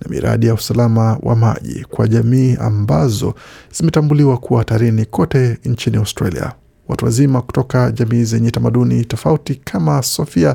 na 0.00 0.08
miradi 0.10 0.46
ya 0.46 0.54
usalama 0.54 1.18
wa 1.22 1.36
maji 1.36 1.84
kwa 1.90 2.08
jamii 2.08 2.56
ambazo 2.60 3.34
zimetambuliwa 3.72 4.36
kuwa 4.38 4.58
hatarini 4.58 5.04
kote 5.04 5.58
nchini 5.64 5.96
Australia. 5.96 6.52
Watu 6.88 7.04
wazima 7.04 7.42
kutoka 7.42 7.92
jamii 7.92 8.24
zenye 8.24 8.50
tamaduni 8.50 9.04
tofauti 9.04 9.54
kama 9.54 10.02
Sofia 10.02 10.54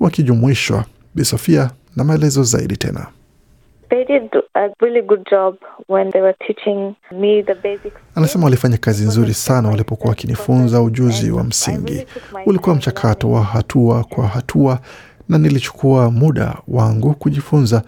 wakijumuishwa. 0.00 0.84
Bi 1.14 1.24
Sofia 1.24 1.70
na 1.96 2.04
maelezo 2.04 2.42
zaidi 2.42 2.76
tena. 2.76 3.06
Anasema 8.14 8.44
walifanya 8.44 8.76
kazi 8.76 9.04
nzuri 9.04 9.34
sana 9.34 9.68
walipokuwa 9.68 10.08
wakinifunza 10.10 10.82
ujuzi 10.82 11.30
wa 11.30 11.44
msingi. 11.44 12.06
Ulikuwa 12.46 12.74
mchakato 12.76 13.30
wa 13.30 13.42
hatua 13.44 14.04
kwa 14.04 14.26
hatua, 14.28 14.78
na 15.28 15.38
nilichukua 15.38 16.10
muda 16.10 16.56
wangu 16.68 17.14
kujifunza, 17.14 17.82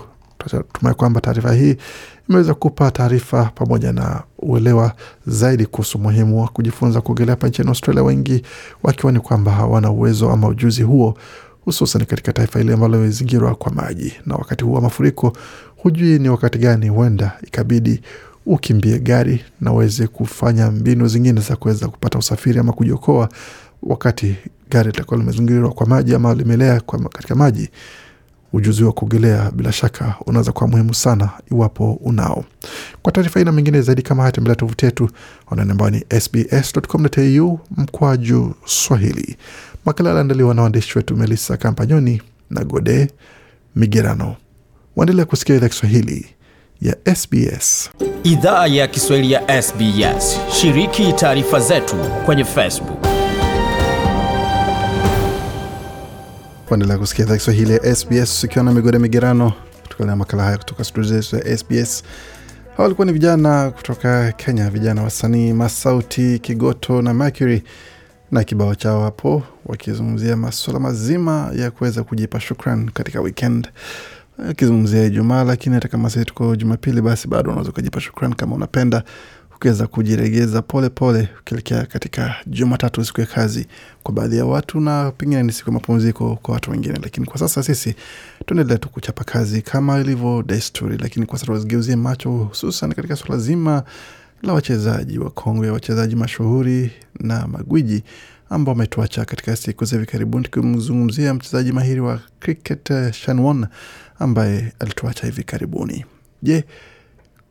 Tumai 0.74 0.94
kwamba 0.94 1.22
taarifa 1.22 1.54
hii 1.54 1.76
imeweza 2.30 2.54
kupa 2.54 2.92
taarifa 2.92 3.52
pamoja 3.56 3.94
na 3.94 4.22
uelewa 4.40 4.94
zaidi 5.28 5.66
kuhusu 5.66 5.98
umuhimu 5.98 6.42
wa 6.42 6.48
kujifunza 6.48 7.02
kuogelea 7.02 7.32
hapa 7.32 7.48
nchini 7.48 7.68
Australia, 7.70 8.04
wengi 8.04 8.44
wakiwa 8.84 9.12
ni 9.12 9.20
kwamba 9.20 9.52
hawana 9.52 9.92
uwezo 9.92 10.32
ama 10.32 10.48
ujuzi 10.48 10.82
huo, 10.84 11.18
hususan 11.66 12.06
katika 12.06 12.34
taifa 12.34 12.60
hili 12.60 12.74
ambalo 12.74 12.98
limezingirwa 12.98 13.56
kwa 13.56 13.72
maji, 13.72 14.14
na 14.26 14.36
wakati 14.36 14.64
huu 14.64 14.74
wa 14.74 14.82
mafuriko 14.82 15.34
hujui 15.78 16.20
ni 16.20 16.30
wakati 16.30 16.58
gani 16.58 16.90
huenda 16.90 17.32
ikabidi 17.48 18.02
ukimbie 18.46 19.00
gari 19.00 19.46
na 19.62 19.72
uweze 19.74 20.08
kufanya 20.08 20.72
mbinu 20.72 21.08
zingine 21.08 21.42
za 21.42 21.56
kuweza 21.56 21.88
kupata 21.88 22.20
usafiri 22.20 22.60
ama 22.60 22.74
kujiokoa 22.74 23.30
wakati 23.84 24.36
gari 24.70 24.88
litakuwa 24.92 25.20
limezingirwa 25.20 25.72
kwa 25.72 25.88
maji 25.88 26.16
ama 26.16 26.34
limelea 26.34 26.82
katika 27.14 27.36
maji. 27.36 27.70
Ujuzi 28.54 28.84
wa 28.84 28.92
kuogelea 28.92 29.52
bila 29.56 29.72
shaka 29.72 30.16
unaweza 30.26 30.52
kuwa 30.52 30.70
muhimu 30.70 30.94
sana 30.94 31.30
iwapo 31.52 31.94
unao. 31.94 32.44
Kwa 33.02 33.12
taarifa 33.12 33.40
hii 33.40 33.46
na 33.46 33.52
mengine 33.52 33.82
zaidi 33.82 34.02
kama 34.02 34.22
haya, 34.24 34.32
tembelea 34.32 34.56
tovuti 34.56 34.86
yetu 34.86 35.10
anwani 35.52 35.72
ambayo 35.72 35.92
ni 35.92 36.06
sbs.com.au 36.22 37.60
mkwaju 37.78 38.56
Swahili. 38.66 39.38
Makala 39.86 40.10
yaliandaliwa 40.10 40.54
na 40.54 40.62
waandishi 40.62 40.98
wetu 40.98 41.18
Melissa 41.18 41.58
Kampanyoni 41.58 42.22
na 42.50 42.64
Gode 42.64 43.08
Migerano. 43.76 44.36
Waendelea 44.96 45.26
kusikia 45.26 45.56
idhaa 45.56 45.70
Kiswahili 45.70 46.26
ya 46.82 46.96
SBS. 47.16 47.90
Idhaa 48.24 48.68
ya 48.68 48.88
Kiswahili 48.88 49.32
ya 49.32 49.62
SBS. 49.62 50.40
Shiriki 50.62 51.14
taarifa 51.14 51.60
zetu 51.60 51.96
kwenye 52.26 52.46
Facebook. 52.46 53.11
Kuendelea 56.72 56.98
kusikia 56.98 57.26
idhaa 57.26 57.38
Kiswahili 57.38 57.74
ya 57.74 57.96
SBS 57.96 58.44
ukiwa 58.44 58.66
na 58.66 58.72
migode 58.72 59.00
migerano, 59.00 59.54
tukalea 59.90 60.16
makala 60.16 60.44
haya 60.44 60.58
kutoka 60.58 60.84
studio 60.84 61.20
zetu 61.22 61.36
ya 61.36 61.58
SBS. 61.58 62.04
Hawa 62.70 62.84
walikuwa 62.84 63.06
ni 63.06 63.14
vijana 63.14 63.72
kutoka 63.72 64.32
Kenya, 64.32 64.70
vijana 64.70 65.04
wasanii 65.04 65.54
Masauti, 65.54 66.40
Kigoto 66.40 67.02
na 67.02 67.14
Mercury. 67.14 67.64
Na 68.32 68.44
kibao 68.44 68.76
chao 68.76 69.04
hapo, 69.04 69.44
wakizungumzia 69.66 70.38
masuala 70.38 70.80
mazima 70.80 71.52
ya 71.56 71.72
kuweza 71.72 72.04
kujipa 72.04 72.40
shukran 72.40 72.90
katika 72.92 73.22
weekend. 73.22 73.70
Akizungumzia 74.50 75.04
Ijumaa, 75.06 75.44
lakini 75.44 75.76
hata 75.76 75.88
kama 75.88 76.10
sisi 76.10 76.26
tuko 76.26 76.56
Jumapili, 76.56 77.02
basi 77.02 77.28
bado 77.28 77.50
unaweza 77.50 77.70
ukajipa 77.70 78.02
shukran 78.02 78.34
kama 78.34 78.56
unapenda, 78.56 79.04
ukiweza 79.62 79.88
kujiregeza 79.88 80.62
pole 80.62 80.90
pole 80.90 81.30
ukielekea 81.40 81.86
katika 81.86 82.36
Jumatatu, 82.48 83.06
siku 83.06 83.22
ya 83.22 83.28
kazi 83.28 83.68
kwa 84.04 84.14
baadhi 84.14 84.38
ya 84.38 84.46
watu, 84.46 84.80
na 84.80 85.12
pengine 85.12 85.44
ni 85.44 85.52
siku 85.52 85.70
ya 85.70 85.74
mapumziko 85.74 86.36
kwa 86.36 86.54
watu 86.54 86.72
wengine. 86.72 87.00
Lakini 87.04 87.26
kwa 87.26 87.38
sasa 87.40 87.64
sisi 87.64 87.96
tuendelea 88.46 88.78
tu 88.78 88.90
kuchapa 88.90 89.24
kazi 89.24 89.62
kama 89.62 90.00
ilivyo 90.00 90.44
desturi, 90.44 90.98
lakini 90.98 91.26
kwa 91.26 91.40
sasa 91.40 91.54
tuzigeuzie 91.54 91.96
macho 91.96 92.30
hususan 92.32 92.94
katika 92.94 93.16
suala 93.16 93.38
zima 93.42 93.84
la 94.44 94.54
wachezaji 94.54 95.20
wa 95.20 95.30
kongwe, 95.30 95.70
wachezaji 95.70 96.16
mashuhuri 96.16 96.92
na 97.20 97.48
magwiji 97.48 98.04
ambao 98.50 98.74
wametuacha 98.74 99.26
katika 99.26 99.56
siku 99.56 99.86
za 99.86 99.96
hivi 99.96 100.06
karibuni, 100.12 100.44
tukimzungumzia 100.44 101.34
mchezaji 101.34 101.72
mahiri 101.72 102.00
wa 102.02 102.20
cricket 102.40 103.14
Shane 103.14 103.42
Warne 103.42 103.68
ambaye 104.20 104.74
alituacha 104.80 105.26
hivi 105.26 105.44
karibuni. 105.44 106.06
Je, 106.44 106.64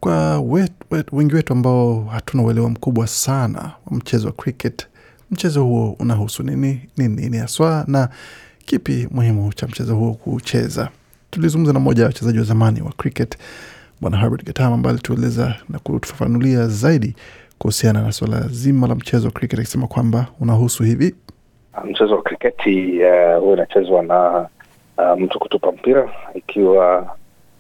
kwa 0.00 0.40
wet, 0.40 0.72
wet, 0.90 1.06
wengi 1.12 1.34
wetu 1.34 1.52
ambao 1.52 2.04
hatuna 2.04 2.42
uelewa 2.42 2.70
mkubwa 2.70 3.06
sana 3.06 3.70
wa 3.86 3.96
mchezo 3.96 4.26
wa 4.26 4.32
cricket, 4.32 4.86
mchezo 5.30 5.64
huo 5.64 5.96
unahusu 5.98 6.42
nini 6.42 6.80
nini 6.96 7.22
nini 7.22 7.36
haswa 7.36 7.84
na 7.88 8.08
kipi 8.66 9.08
muhimu 9.10 9.52
cha 9.52 9.66
mchezo 9.66 9.96
huo 9.96 10.12
kucheza? 10.14 10.88
Tulizungumza 11.30 11.72
na 11.72 11.80
mmoja 11.80 12.02
wa 12.02 12.06
wachezaji 12.06 12.38
wa 12.38 12.44
zamani 12.44 12.82
wa 12.82 12.92
cricket 12.92 13.36
Bwana 14.00 14.16
Herbert 14.16 14.44
Gatama 14.44 14.74
ambaye 14.74 14.94
alitueleza 14.94 15.54
na 15.68 15.78
kutufafanulia 15.78 16.66
zaidi 16.66 17.14
kuhusiana 17.58 18.02
na 18.02 18.12
suala 18.12 18.40
zima 18.40 18.86
la 18.86 18.94
mchezo 18.94 19.26
wa 19.26 19.32
cricket 19.32 19.58
akisema 19.60 19.86
kwamba 19.86 20.26
unahusu 20.40 20.82
hivi 20.82 21.14
Mchezo 21.84 22.14
wa 22.16 22.22
kriketi 22.22 22.98
huwa 22.98 23.38
uh, 23.38 23.52
inachezwa 23.52 24.02
na 24.02 24.48
uh, 24.98 25.20
mtu 25.20 25.38
kutupa 25.38 25.72
mpira 25.72 26.10
ikiwa 26.34 27.16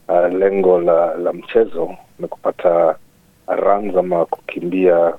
uh, 0.08 0.34
lengo 0.38 0.80
la, 0.80 1.14
la 1.14 1.32
mchezo 1.32 1.90
ni 2.20 2.28
kupata 2.28 2.96
runs 3.48 3.96
ama 3.96 4.26
kukimbia 4.26 5.14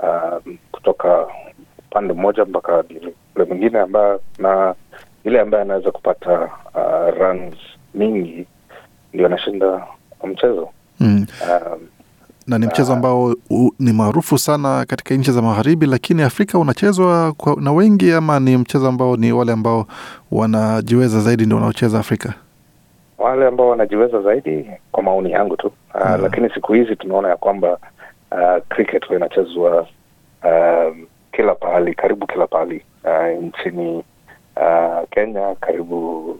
uh, 0.00 0.52
kutoka 0.72 1.26
upande 1.78 2.12
mmoja 2.14 2.44
mpaka 2.44 2.84
ule 3.36 3.44
mwingine, 3.48 3.78
ambayo 3.78 4.20
na 4.38 4.74
yule 5.24 5.40
ambaye 5.40 5.62
anaweza 5.62 5.90
kupata 5.90 6.40
uh, 6.74 7.18
runs 7.20 7.54
mingi 7.94 8.46
ndio 9.14 9.26
anashinda 9.26 9.86
mchezo 10.24 10.68
mm. 11.00 11.26
um, 11.42 11.78
na 12.46 12.58
ni 12.58 12.66
mchezo 12.66 12.92
ambao 12.92 13.34
u, 13.50 13.70
ni 13.78 13.92
maarufu 13.92 14.38
sana 14.38 14.84
katika 14.88 15.14
nchi 15.14 15.32
za 15.32 15.42
magharibi, 15.42 15.86
lakini 15.86 16.22
Afrika 16.22 16.58
unachezwa 16.58 17.32
kwa, 17.32 17.56
na 17.60 17.72
wengi 17.72 18.12
ama 18.12 18.40
ni 18.40 18.56
mchezo 18.56 18.88
ambao 18.88 19.16
ni 19.16 19.32
wale 19.32 19.52
ambao 19.52 19.86
wanajiweza 20.32 21.20
zaidi 21.20 21.44
ndio 21.46 21.56
wanaocheza 21.56 21.98
Afrika? 21.98 22.34
Wale 23.18 23.46
ambao 23.46 23.68
wanajiweza 23.68 24.20
zaidi, 24.22 24.70
kwa 24.92 25.02
maoni 25.02 25.30
yangu 25.30 25.56
tu 25.56 25.72
uh, 26.00 26.10
mm. 26.10 26.22
Lakini 26.22 26.50
siku 26.50 26.72
hizi 26.72 26.96
tunaona 26.96 27.28
ya 27.28 27.36
kwamba 27.36 27.78
uh, 28.32 28.62
cricket 28.68 29.10
inachezwa 29.10 29.80
uh, 30.44 30.96
kila 31.32 31.54
pahali, 31.54 31.94
karibu 31.94 32.26
kila 32.26 32.46
pahali 32.46 32.84
uh, 33.04 33.42
nchini 33.42 34.04
uh, 34.56 35.08
Kenya, 35.10 35.54
karibu 35.60 36.38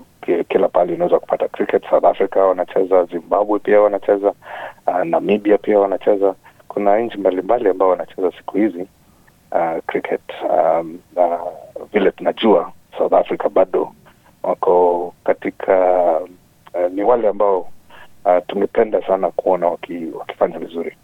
kila 0.49 0.69
pahali 0.69 0.95
unaweza 0.95 1.19
kupata 1.19 1.49
cricket. 1.49 1.91
South 1.91 2.05
Africa 2.05 2.37
wanacheza, 2.37 3.05
Zimbabwe 3.05 3.59
pia 3.59 3.81
wanacheza, 3.81 4.33
uh, 4.87 5.03
Namibia 5.05 5.59
pia 5.59 5.79
wanacheza. 5.79 6.35
Kuna 6.69 6.99
nchi 6.99 7.19
mbalimbali 7.19 7.69
ambao 7.69 7.89
wanacheza 7.89 8.33
siku 8.39 8.57
hizi 8.57 8.87
uh, 9.53 9.79
cricket 9.87 10.21
um, 10.51 10.99
uh, 11.17 11.53
vile 11.93 12.11
tunajua 12.11 12.73
South 12.99 13.13
Africa 13.13 13.49
bado 13.49 13.93
wako 14.43 15.15
katika 15.25 15.77
uh, 16.75 16.91
ni 16.93 17.03
wale 17.03 17.29
ambao 17.29 17.69
uh, 18.27 18.43
tungependa 18.47 19.07
sana 19.07 19.31
kuona 19.31 19.67
waki, 19.67 19.99
wakifanya 20.19 20.59
vizuri. 20.59 20.97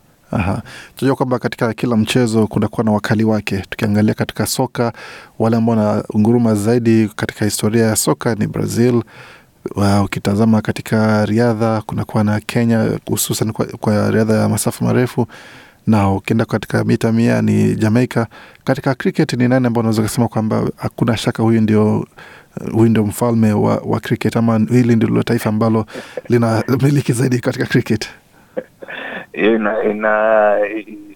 Tunajua 0.96 1.16
kwamba 1.16 1.38
katika 1.38 1.74
kila 1.74 1.96
mchezo 1.96 2.46
kunakuwa 2.46 2.84
na 2.84 2.92
wakali 2.92 3.24
wake. 3.24 3.62
Tukiangalia 3.70 4.14
katika 4.14 4.46
soka, 4.46 4.92
wale 5.38 5.56
ambao 5.56 5.76
na 5.76 6.04
nguruma 6.18 6.54
zaidi 6.54 7.08
katika 7.16 7.44
historia 7.44 7.86
ya 7.86 7.96
soka 7.96 8.34
ni 8.34 8.46
Brazil. 8.46 9.02
Wa- 9.76 10.02
Ukitazama 10.02 10.60
katika 10.60 11.24
riadha 11.26 11.82
kunakuwa 11.86 12.24
na 12.24 12.40
Kenya 12.40 12.98
hususan 13.08 13.52
kwa, 13.52 13.66
kwa 13.66 14.10
riadha 14.10 14.34
ya 14.34 14.48
masafa 14.48 14.84
marefu, 14.84 15.26
na 15.86 16.10
ukienda 16.12 16.44
katika 16.44 16.84
mita 16.84 17.12
mia 17.12 17.42
ni 17.42 17.74
Jamaica. 17.74 18.26
Katika 18.64 18.94
cricket 18.94 19.32
ni 19.32 19.48
nani 19.48 19.66
ambao 19.66 19.80
unaweza 19.80 20.02
kusema 20.02 20.28
kwamba 20.28 20.62
hakuna 20.76 21.16
shaka 21.16 21.42
huyu 21.42 21.60
ndio 21.60 22.06
huyu 22.72 22.90
ndio 22.90 23.04
mfalme 23.04 23.52
wa, 23.52 23.76
wa 23.84 24.00
cricket 24.00 24.36
ama 24.36 24.58
hili 24.58 24.96
ndilo 24.96 25.22
taifa 25.22 25.48
ambalo 25.48 25.86
linamiliki 26.28 27.12
zaidi 27.12 27.40
katika 27.40 27.66
cricket? 27.66 28.08
ina, 29.32 29.82
ina, 29.84 30.56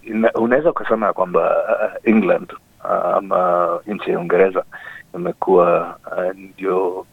ina, 0.03 0.33
unaweza 0.33 0.71
ukasema 0.71 1.13
kwamba 1.13 1.41
uh, 1.51 2.09
England 2.09 2.53
uh, 2.85 2.91
ama 3.17 3.69
nchi 3.87 4.11
ya 4.11 4.19
Uingereza 4.19 4.65
imekuwa 5.15 5.97
uh, 6.17 6.37
ndio 6.37 7.07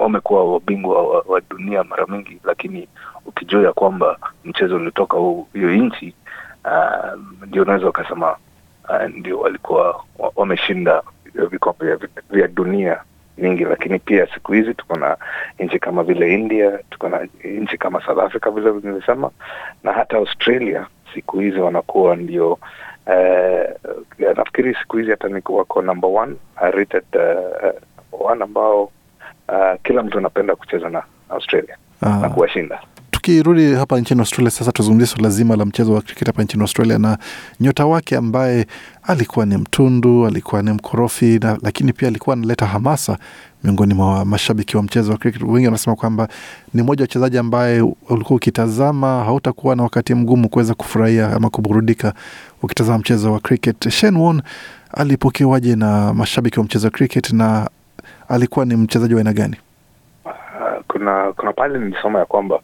wamekuwa 0.00 0.52
wabingwa 0.52 1.02
wa, 1.08 1.24
wa 1.28 1.40
dunia 1.50 1.84
mara 1.84 2.06
mingi, 2.06 2.38
lakini 2.44 2.88
ukijua 3.26 3.62
ya 3.62 3.72
kwamba 3.72 4.18
mchezo 4.44 4.76
ulitoka 4.76 5.16
hiyo 5.52 5.74
nchi 5.74 6.14
uh, 6.64 7.20
ndio 7.46 7.62
unaweza 7.62 7.88
ukasema 7.88 8.36
uh, 8.88 9.02
ndio 9.16 9.40
walikuwa 9.40 10.04
wameshinda 10.36 11.02
vikombe 11.50 11.98
vya 12.30 12.48
dunia 12.48 13.00
mingi, 13.38 13.64
lakini 13.64 13.98
pia 13.98 14.26
siku 14.34 14.52
hizi 14.52 14.74
tuko 14.74 14.98
na 14.98 15.16
nchi 15.58 15.78
kama 15.78 16.02
vile 16.02 16.34
India, 16.34 16.78
tuko 16.90 17.08
na 17.08 17.28
nchi 17.44 17.78
kama 17.78 18.06
South 18.06 18.18
Africa 18.18 18.50
vile 18.50 18.72
nimesema, 18.82 19.30
na 19.82 19.92
hata 19.92 20.16
Australia 20.16 20.86
siku 21.14 21.40
hizi 21.40 21.58
wanakuwa 21.60 22.16
ndio 22.16 22.52
uh, 23.06 24.30
nafikiri 24.36 24.74
siku 24.74 24.96
hizi 24.96 25.10
hata 25.10 25.28
wako 25.48 25.82
number 25.82 26.10
one 26.10 26.32
uh, 26.56 26.68
rated 26.68 27.04
uh, 27.14 28.26
one 28.30 28.44
ambao 28.44 28.82
uh, 29.48 29.80
kila 29.82 30.02
mtu 30.02 30.18
anapenda 30.18 30.56
kucheza 30.56 30.88
na 30.90 31.02
Australia 31.28 31.76
Ah. 32.02 32.18
na 32.18 32.28
kuwashinda. 32.30 32.80
Tukirudi 33.24 33.74
hapa 33.74 34.00
nchini 34.00 34.20
Australia 34.20 34.50
sasa, 34.50 34.72
tuzungumzie 34.72 35.06
suala 35.06 35.30
zima 35.30 35.56
la 35.56 35.64
mchezo 35.64 35.92
wa 35.92 36.02
cricket 36.02 36.26
hapa 36.26 36.42
nchini 36.42 36.62
Australia 36.62 36.98
na 36.98 37.18
nyota 37.60 37.86
wake 37.86 38.16
ambaye 38.16 38.66
alikuwa 39.02 39.46
ni 39.46 39.56
mtundu, 39.56 40.26
alikuwa 40.26 40.62
ni 40.62 40.70
mkorofi 40.72 41.38
na, 41.38 41.58
lakini 41.62 41.92
pia 41.92 42.08
alikuwa 42.08 42.36
analeta 42.36 42.66
hamasa 42.66 43.18
miongoni 43.62 43.94
mwa 43.94 44.24
mashabiki 44.24 44.76
wa 44.76 44.82
mchezo 44.82 45.12
wa 45.12 45.18
cricket. 45.18 45.42
Wengi 45.42 45.66
wanasema 45.66 45.96
kwamba 45.96 46.28
ni 46.74 46.82
mmoja 46.82 47.02
wa 47.02 47.04
wachezaji 47.04 47.38
ambaye 47.38 47.80
ulikuwa 48.08 48.36
ukitazama 48.36 49.24
hautakuwa 49.24 49.76
na 49.76 49.82
wakati 49.82 50.14
mgumu 50.14 50.48
kuweza 50.48 50.74
kufurahia 50.74 51.32
ama 51.36 51.50
kuburudika 51.50 52.14
ukitazama 52.62 52.98
mchezo 52.98 53.32
wa 53.32 53.40
cricket. 53.40 53.88
Shane 53.90 54.18
Warne 54.18 54.42
alipokewaje 54.92 55.76
na 55.76 56.14
mashabiki 56.14 56.58
wa 56.58 56.64
mchezo 56.64 56.86
wa 56.86 56.90
cricket 56.90 57.32
na 57.32 57.70
alikuwa 58.28 58.64
ni 58.64 58.76
mchezaji 58.76 59.14
wa 59.14 59.20
aina 59.20 59.32
gani? 59.32 59.56
Uh, 60.24 60.32
kuna 60.88 61.32
kuna 61.32 61.52
pale 61.52 61.78
nilisoma 61.78 62.18
ya 62.18 62.24
kwamba 62.26 62.60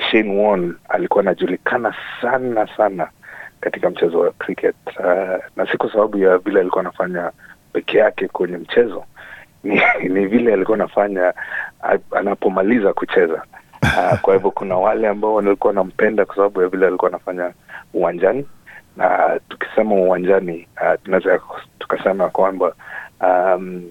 Shane 0.00 0.42
Warne 0.42 0.72
alikuwa 0.88 1.22
anajulikana 1.24 1.94
sana 2.22 2.68
sana 2.76 3.08
katika 3.60 3.90
mchezo 3.90 4.20
wa 4.20 4.32
cricket. 4.32 4.76
Uh, 4.86 5.44
na 5.56 5.66
si 5.72 5.76
kwa 5.76 5.92
sababu 5.92 6.18
ya 6.18 6.38
vile 6.38 6.60
alikuwa 6.60 6.80
anafanya 6.80 7.32
peke 7.72 7.98
yake 7.98 8.28
kwenye 8.28 8.56
mchezo 8.56 9.04
ni, 9.64 9.80
ni 10.08 10.26
vile 10.26 10.52
alikuwa 10.54 10.74
anafanya 10.74 11.34
anapomaliza 12.16 12.92
kucheza. 12.92 13.42
Uh, 13.82 14.18
kwa 14.20 14.34
hivyo 14.34 14.50
kuna 14.50 14.76
wale 14.76 15.08
ambao 15.08 15.34
walikuwa 15.34 15.68
wanampenda 15.70 16.24
kwa 16.24 16.36
sababu 16.36 16.62
ya 16.62 16.68
vile 16.68 16.86
alikuwa 16.86 17.10
anafanya 17.10 17.52
uwanjani. 17.94 18.46
Na 18.96 19.40
tukisema 19.48 19.94
uwanjani 19.94 20.68
uh, 20.82 21.00
tunaweza 21.04 21.40
tukasema 21.78 22.28
kwamba 22.28 22.74
um, 23.20 23.82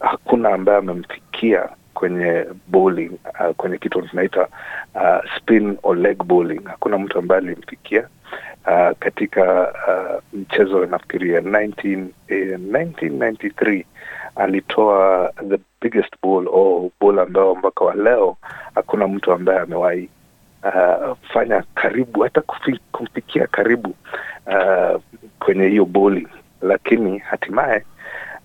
hakuna 0.00 0.48
ambaye 0.54 0.78
amemfikia 0.78 1.68
kwenye 2.02 2.44
bowling 2.68 3.10
uh, 3.40 3.54
kwenye 3.56 3.78
kitu 3.78 4.02
tunaita 4.02 4.48
uh, 4.94 5.36
spin 5.36 5.78
or 5.82 5.96
leg 5.96 6.22
bowling. 6.24 6.60
Hakuna 6.64 6.98
mtu 6.98 7.18
ambaye 7.18 7.38
alimfikia 7.42 8.08
uh, 8.66 8.90
katika 8.98 9.72
uh, 9.88 10.38
mchezo 10.40 10.86
nafikiria 10.86 11.40
19, 11.40 12.04
eh, 12.28 12.58
1993 12.58 13.84
alitoa 14.36 15.32
the 15.48 15.58
biggest 15.80 16.14
ball 16.22 16.48
or 16.48 16.90
ball 17.00 17.18
ambao 17.18 17.54
mpaka 17.54 17.84
wa 17.84 17.94
leo 17.94 18.36
hakuna 18.74 19.08
mtu 19.08 19.32
ambaye 19.32 19.58
amewahi 19.60 20.08
uh, 20.64 21.16
fanya 21.32 21.64
karibu 21.74 22.20
hata 22.20 22.42
kumfikia 22.92 23.46
karibu 23.46 23.94
uh, 24.46 25.00
kwenye 25.40 25.68
hiyo 25.68 25.84
bowling, 25.84 26.28
lakini 26.62 27.18
hatimaye 27.18 27.84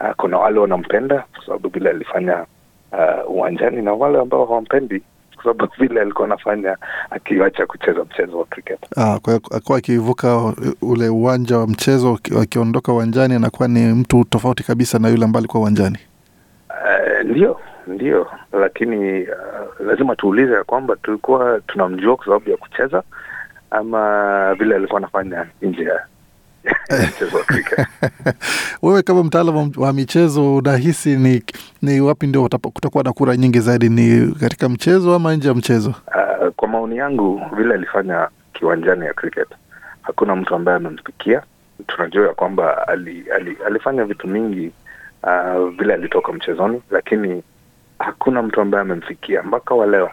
uh, 0.02 0.12
kuna 0.18 0.38
wale 0.38 0.60
wanampenda 0.60 1.24
kwa 1.36 1.46
sababu 1.46 1.70
vile 1.70 1.90
alifanya 1.90 2.46
uh, 2.92 3.32
uwanjani 3.32 3.82
na 3.82 3.94
wale 3.94 4.20
ambao 4.20 4.46
hawampendi 4.46 5.02
kwa 5.36 5.44
sababu 5.44 5.72
vile 5.80 6.02
alikuwa 6.02 6.28
anafanya 6.28 6.78
akiacha 7.10 7.66
kucheza 7.66 8.04
mchezo 8.04 8.40
wa 8.40 8.46
cricket. 8.46 8.80
Ah, 8.98 9.20
kwa 9.20 9.34
hiyo 9.34 9.42
akuwa 9.52 9.78
akivuka 9.78 10.54
ule 10.82 11.10
uwanja 11.10 11.58
wa 11.58 11.68
mchezo 11.68 12.20
akiondoka 12.42 12.94
uwanjani 12.94 13.34
anakuwa 13.34 13.68
ni 13.68 13.94
mtu 13.94 14.24
tofauti 14.24 14.64
kabisa 14.64 15.00
na 15.00 15.10
yule 15.10 15.26
ambaye 15.26 15.40
alikuwa 15.42 15.62
uwanjani. 15.62 15.98
Uh, 16.70 17.30
ndio 17.30 17.60
ndio, 17.88 18.28
lakini 18.54 19.22
uh, 19.22 19.86
lazima 19.88 20.16
tuulize 20.16 20.54
ya 20.54 20.64
kwamba 20.64 20.96
tulikuwa 20.96 21.62
tunamjua 21.68 22.16
kwa 22.16 22.26
sababu 22.26 22.50
ya 22.50 22.58
kucheza 22.58 23.04
ama 23.72 24.56
vile 24.56 24.76
alikuwa 24.76 24.98
anafanya 24.98 25.46
nje 25.62 25.84
ya 25.84 26.06
mchezo 27.10 27.38
wa 27.38 27.44
cricket. 27.44 27.88
Wewe 28.82 29.02
kama 29.04 29.24
mtaalamu 29.24 29.72
wa 29.78 29.94
michezo 29.94 30.56
unahisi 30.56 31.16
ni, 31.16 31.44
ni 31.82 32.02
wapi 32.02 32.28
ndio 32.28 32.50
kutakuwa 32.74 33.04
na 33.04 33.14
kura 33.14 33.38
nyingi 33.38 33.60
zaidi, 33.60 33.90
ni 33.90 34.32
katika 34.40 34.70
mchezo 34.70 35.16
ama 35.16 35.36
nje 35.36 35.48
ya 35.48 35.54
mchezo? 35.54 35.90
Uh, 35.90 36.48
kwa 36.56 36.68
maoni 36.68 36.98
yangu 36.98 37.42
vile 37.58 37.74
alifanya 37.74 38.28
kiwanjani 38.54 39.06
ya 39.06 39.14
cricket, 39.14 39.48
hakuna 40.02 40.36
mtu 40.36 40.56
ambaye 40.56 40.78
amemfikia. 40.78 41.42
Tunajua 41.88 42.28
ya 42.28 42.34
kwamba 42.34 42.88
ali, 42.88 43.26
ali, 43.36 43.58
alifanya 43.68 44.06
vitu 44.06 44.28
mingi 44.28 44.72
uh, 45.24 45.70
vile 45.70 45.94
alitoka 45.94 46.34
mchezoni, 46.34 46.82
lakini 46.92 47.44
hakuna 48.00 48.42
mtu 48.44 48.62
ambaye 48.62 48.82
amemfikia 48.82 49.44
mpaka 49.44 49.76
wa 49.76 49.86
leo 49.88 50.10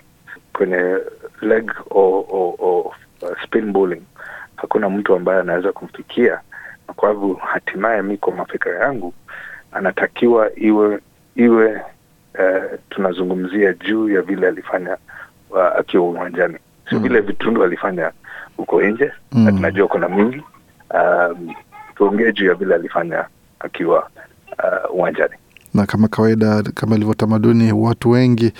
kwenye 0.52 0.96
leg 1.42 1.70
o, 1.90 2.00
o, 2.30 2.56
o, 2.58 2.94
spin 3.44 3.72
bowling. 3.72 4.02
Hakuna 4.64 4.90
mtu 4.90 5.14
ambaye 5.14 5.40
anaweza 5.40 5.72
kumfikia, 5.72 6.40
na 6.88 6.94
kwa 6.94 7.10
hivyo 7.10 7.34
hatimaye 7.34 8.02
mi 8.02 8.16
kwa 8.16 8.32
mafikira 8.34 8.78
yangu 8.84 9.14
anatakiwa 9.72 10.50
iwe 10.58 10.98
iwe 11.36 11.74
uh, 11.74 12.78
tunazungumzia 12.90 13.72
juu 13.72 14.08
ya 14.08 14.22
vile 14.22 14.48
alifanya 14.48 14.96
uh, 15.50 15.78
akiwa 15.78 16.04
uwanjani, 16.04 16.58
sio 16.90 16.98
vile 16.98 17.20
vitundu 17.20 17.64
alifanya 17.64 18.12
huko 18.56 18.82
nje 18.82 19.12
Mm. 19.32 19.44
na 19.44 19.52
tunajua 19.52 19.88
kuna 19.88 20.08
mingi 20.08 20.42
um, 20.94 21.54
tuongee 21.96 22.32
juu 22.32 22.46
ya 22.46 22.54
vile 22.54 22.74
alifanya 22.74 23.24
akiwa 23.60 24.08
uh, 24.58 24.94
uwanjani. 24.96 25.34
Na 25.74 25.86
kama 25.86 26.08
kawaida, 26.08 26.62
kama 26.62 26.96
ilivyo 26.96 27.14
tamaduni, 27.14 27.72
watu 27.72 28.10
wengi 28.10 28.52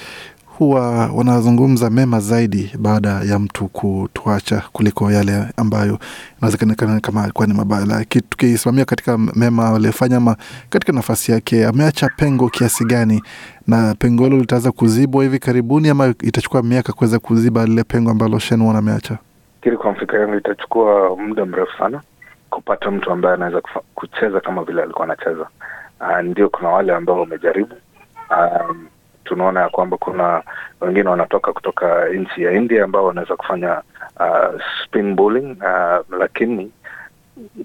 huwa 0.58 1.06
wanazungumza 1.06 1.90
mema 1.90 2.20
zaidi 2.20 2.72
baada 2.78 3.08
ya 3.08 3.38
mtu 3.38 3.68
kutuacha 3.68 4.62
kuliko 4.72 5.10
yale 5.10 5.44
ambayo 5.56 5.98
inawezekana 6.38 7.00
kama 7.00 7.22
alikuwa 7.24 7.46
ni 7.46 7.54
mabaya. 7.54 8.04
Tukisimamia 8.04 8.84
katika 8.84 9.18
mema 9.18 9.68
aliyofanya, 9.74 10.16
ama 10.16 10.36
katika 10.70 10.92
nafasi 10.92 11.32
yake 11.32 11.66
ameacha 11.66 12.08
pengo 12.16 12.48
kiasi 12.48 12.84
gani, 12.84 13.22
na 13.66 13.94
pengo 13.98 14.24
hilo 14.24 14.36
litaweza 14.38 14.72
kuzibwa 14.72 15.22
hivi 15.22 15.38
karibuni 15.38 15.88
ama 15.88 16.06
itachukua 16.22 16.62
miaka 16.62 16.92
kuweza 16.92 17.18
kuziba 17.18 17.66
lile 17.66 17.84
pengo 17.84 18.10
ambalo 18.10 18.38
Shenwan 18.38 18.76
ameacha? 18.76 19.18
Kili 19.62 19.76
kwa 19.76 19.92
mfika 19.92 20.18
yangu 20.18 20.34
itachukua 20.34 21.16
muda 21.16 21.44
mrefu 21.46 21.78
sana 21.78 22.00
kupata 22.50 22.90
mtu 22.90 23.10
ambaye 23.10 23.34
anaweza 23.34 23.60
kucheza 23.94 24.40
kama 24.40 24.64
vile 24.64 24.82
alikuwa 24.82 25.04
anacheza. 25.04 25.48
Uh, 26.00 26.18
ndio 26.22 26.48
kuna 26.48 26.68
wale 26.68 26.94
ambao 26.94 27.20
wamejaribu. 27.20 27.74
Um, 28.30 28.86
tunaona 29.24 29.60
ya 29.60 29.68
kwamba 29.68 29.96
kuna 29.96 30.42
wengine 30.80 31.08
wanatoka 31.08 31.52
kutoka 31.52 32.08
nchi 32.08 32.42
ya 32.42 32.52
India 32.52 32.84
ambao 32.84 33.04
wanaweza 33.04 33.36
kufanya 33.36 33.82
uh, 34.20 34.60
spin 34.84 35.14
bowling 35.14 35.56
uh, 35.60 36.18
lakini 36.18 36.72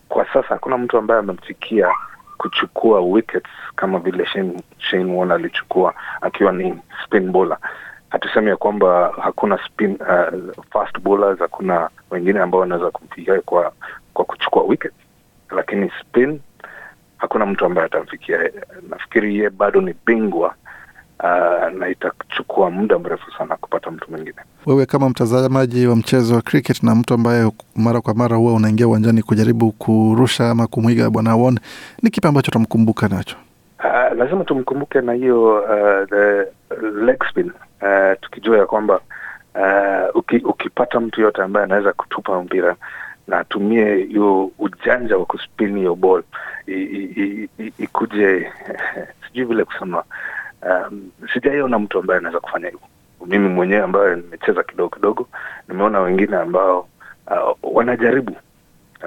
kwa 0.10 0.26
sasa 0.26 0.48
hakuna 0.48 0.78
mtu 0.78 0.98
ambaye 0.98 1.20
amemfikia 1.20 1.90
kuchukua 2.38 3.02
wickets 3.02 3.50
kama 3.76 4.00
vile 4.00 4.26
Shane, 4.26 4.64
Shane 4.78 5.14
Warne 5.18 5.34
alichukua 5.34 5.94
akiwa 6.22 6.52
ni 6.52 6.80
spin 7.06 7.32
bowler. 7.32 7.58
Hatusemi 8.10 8.50
ya 8.50 8.58
kwamba 8.58 9.14
hakuna 9.22 9.60
spin 9.66 9.98
uh, 10.02 10.64
fast 10.74 11.00
bowlers, 11.00 11.40
hakuna 11.40 11.90
wengine 12.12 12.40
ambao 12.40 12.62
wanaweza 12.62 12.92
kumfikia 12.92 13.42
kwa 13.42 13.74
kwa 14.14 14.26
kuchukua 14.26 14.64
wickets, 14.64 14.96
lakini 15.52 15.92
spin 16.02 16.40
hakuna 17.18 17.46
mtu 17.46 17.66
ambaye 17.66 17.86
atamfikia. 17.86 18.52
Nafikiri 18.90 19.38
ye 19.40 19.50
bado 19.50 19.82
ni 19.82 19.96
bingwa 20.06 20.56
uh, 21.24 21.80
na 21.80 21.90
itachukua 21.90 22.72
muda 22.72 23.00
mrefu 23.00 23.32
sana 23.38 23.56
kupata 23.56 23.92
mtu 23.92 24.12
mwingine. 24.12 24.36
Wewe 24.66 24.86
kama 24.86 25.10
mtazamaji 25.10 25.88
wa 25.88 25.96
mchezo 25.96 26.36
wa 26.36 26.42
cricket 26.42 26.84
na 26.84 26.96
mtu 26.96 27.14
ambaye 27.14 27.52
mara 27.76 28.02
kwa 28.02 28.14
mara 28.14 28.36
huwa 28.38 28.54
unaingia 28.54 28.88
uwanjani 28.88 29.24
kujaribu 29.24 29.72
kurusha 29.72 30.50
ama 30.50 30.68
kumwiga 30.68 31.10
bwana 31.10 31.36
Won, 31.36 31.60
ni 32.04 32.10
kipi 32.10 32.28
ambacho 32.28 32.50
utamkumbuka 32.52 33.08
nacho? 33.08 33.36
Uh, 33.80 34.18
lazima 34.18 34.44
tumkumbuke 34.44 35.02
na 35.02 35.14
hiyo 35.14 35.60
uh, 35.62 36.10
the 36.10 36.46
leg 37.06 37.24
spin 37.30 37.52
uh, 37.82 38.20
tukijua 38.22 38.58
ya 38.58 38.66
kwamba 38.66 39.00
uh, 39.56 40.16
uki, 40.16 40.38
ukipata 40.38 41.00
mtu 41.00 41.22
yote 41.22 41.42
ambaye 41.42 41.64
anaweza 41.64 41.94
kutupa 41.94 42.44
mpira 42.44 42.76
na 43.28 43.40
atumie 43.40 43.96
hiyo 43.96 44.52
ujanja 44.60 45.18
wa 45.18 45.26
kuspin 45.26 45.78
hiyo 45.78 45.96
ball 45.96 46.24
ikuje 47.80 48.52
sijui 49.28 49.46
vile 49.46 49.66
kusema 49.66 50.04
um, 50.62 51.12
sijaiona 51.34 51.80
mtu 51.80 52.00
ambaye 52.00 52.18
anaweza 52.18 52.40
kufanya 52.40 52.66
hivyo. 52.66 52.82
Mimi 53.28 53.50
mwenyewe 53.50 53.82
ambayo 53.84 54.16
nimecheza 54.16 54.64
kidogo 54.64 54.96
kidogo 54.96 55.28
nimeona 55.68 56.00
wengine 56.00 56.36
ambao 56.36 56.88
uh, 57.28 57.76
wanajaribu 57.76 58.36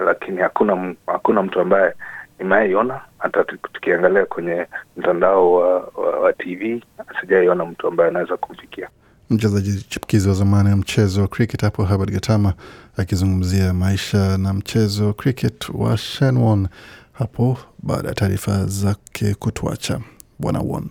lakini 0.07 0.39
hakuna 0.39 0.95
hakuna 1.07 1.43
mtu 1.43 1.61
ambaye 1.61 1.95
nimaiona 2.39 3.01
hata 3.19 3.45
tukiangalia 3.45 4.27
kwenye 4.27 4.67
mtandao 4.97 5.53
wa, 5.53 5.75
wa, 5.81 6.19
wa 6.21 6.33
tv 6.33 6.83
sijaiona 7.21 7.65
mtu 7.65 7.87
ambaye 7.89 8.11
anaweza 8.11 8.37
kumfikia. 8.37 8.89
Mchezaji 9.31 9.83
chipukizi 9.89 10.29
wa 10.29 10.35
zamani 10.35 10.71
wa 10.71 10.77
mchezo 10.77 11.21
wa 11.23 11.29
cricket 11.29 11.63
hapo 11.63 11.85
Herbert 11.85 12.11
Gatama 12.11 12.55
akizungumzia 12.97 13.73
maisha 13.75 14.39
na 14.39 14.53
mchezo 14.55 15.07
wa 15.07 15.13
cricket 15.15 15.69
wa 15.75 15.97
Shenwon 15.97 16.69
hapo 17.13 17.59
baada 17.79 18.09
ya 18.09 18.15
taarifa 18.15 18.65
zake 18.67 19.35
kutuacha 19.35 20.01
bwana 20.39 20.61
Won. 20.61 20.91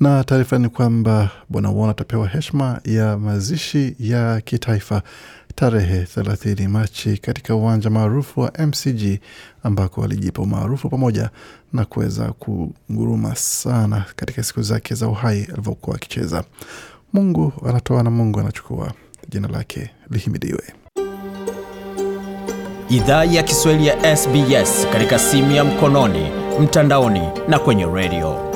Na 0.00 0.24
taarifa 0.24 0.58
ni 0.58 0.68
kwamba 0.68 1.30
bwana 1.48 1.70
Won 1.70 1.90
atapewa 1.90 2.28
heshima 2.28 2.80
ya 2.84 3.18
mazishi 3.18 3.96
ya 4.00 4.40
kitaifa 4.40 5.02
tarehe 5.54 6.02
30 6.02 6.68
Machi 6.68 7.18
katika 7.18 7.54
uwanja 7.54 7.90
maarufu 7.90 8.40
wa 8.40 8.52
MCG 8.66 9.20
ambako 9.62 10.04
alijipa 10.04 10.42
umaarufu 10.42 10.88
pamoja 10.88 11.30
na 11.72 11.84
kuweza 11.84 12.32
kunguruma 12.32 13.34
sana 13.36 14.04
katika 14.16 14.42
siku 14.42 14.62
zake 14.62 14.94
za 14.94 15.08
uhai 15.08 15.44
alivyokuwa 15.52 15.96
akicheza. 15.96 16.44
Mungu 17.12 17.52
anatoa 17.68 18.02
na 18.02 18.10
Mungu 18.10 18.40
anachukua. 18.40 18.92
Jina 19.28 19.48
lake 19.48 19.90
lihimidiwe. 20.10 20.62
Idhaa 22.88 23.24
ya 23.24 23.42
Kiswahili 23.42 23.86
ya 23.86 24.16
SBS 24.16 24.86
katika 24.92 25.18
simu 25.18 25.52
ya 25.52 25.64
mkononi, 25.64 26.26
mtandaoni 26.60 27.22
na 27.48 27.58
kwenye 27.58 27.86
redio. 27.86 28.55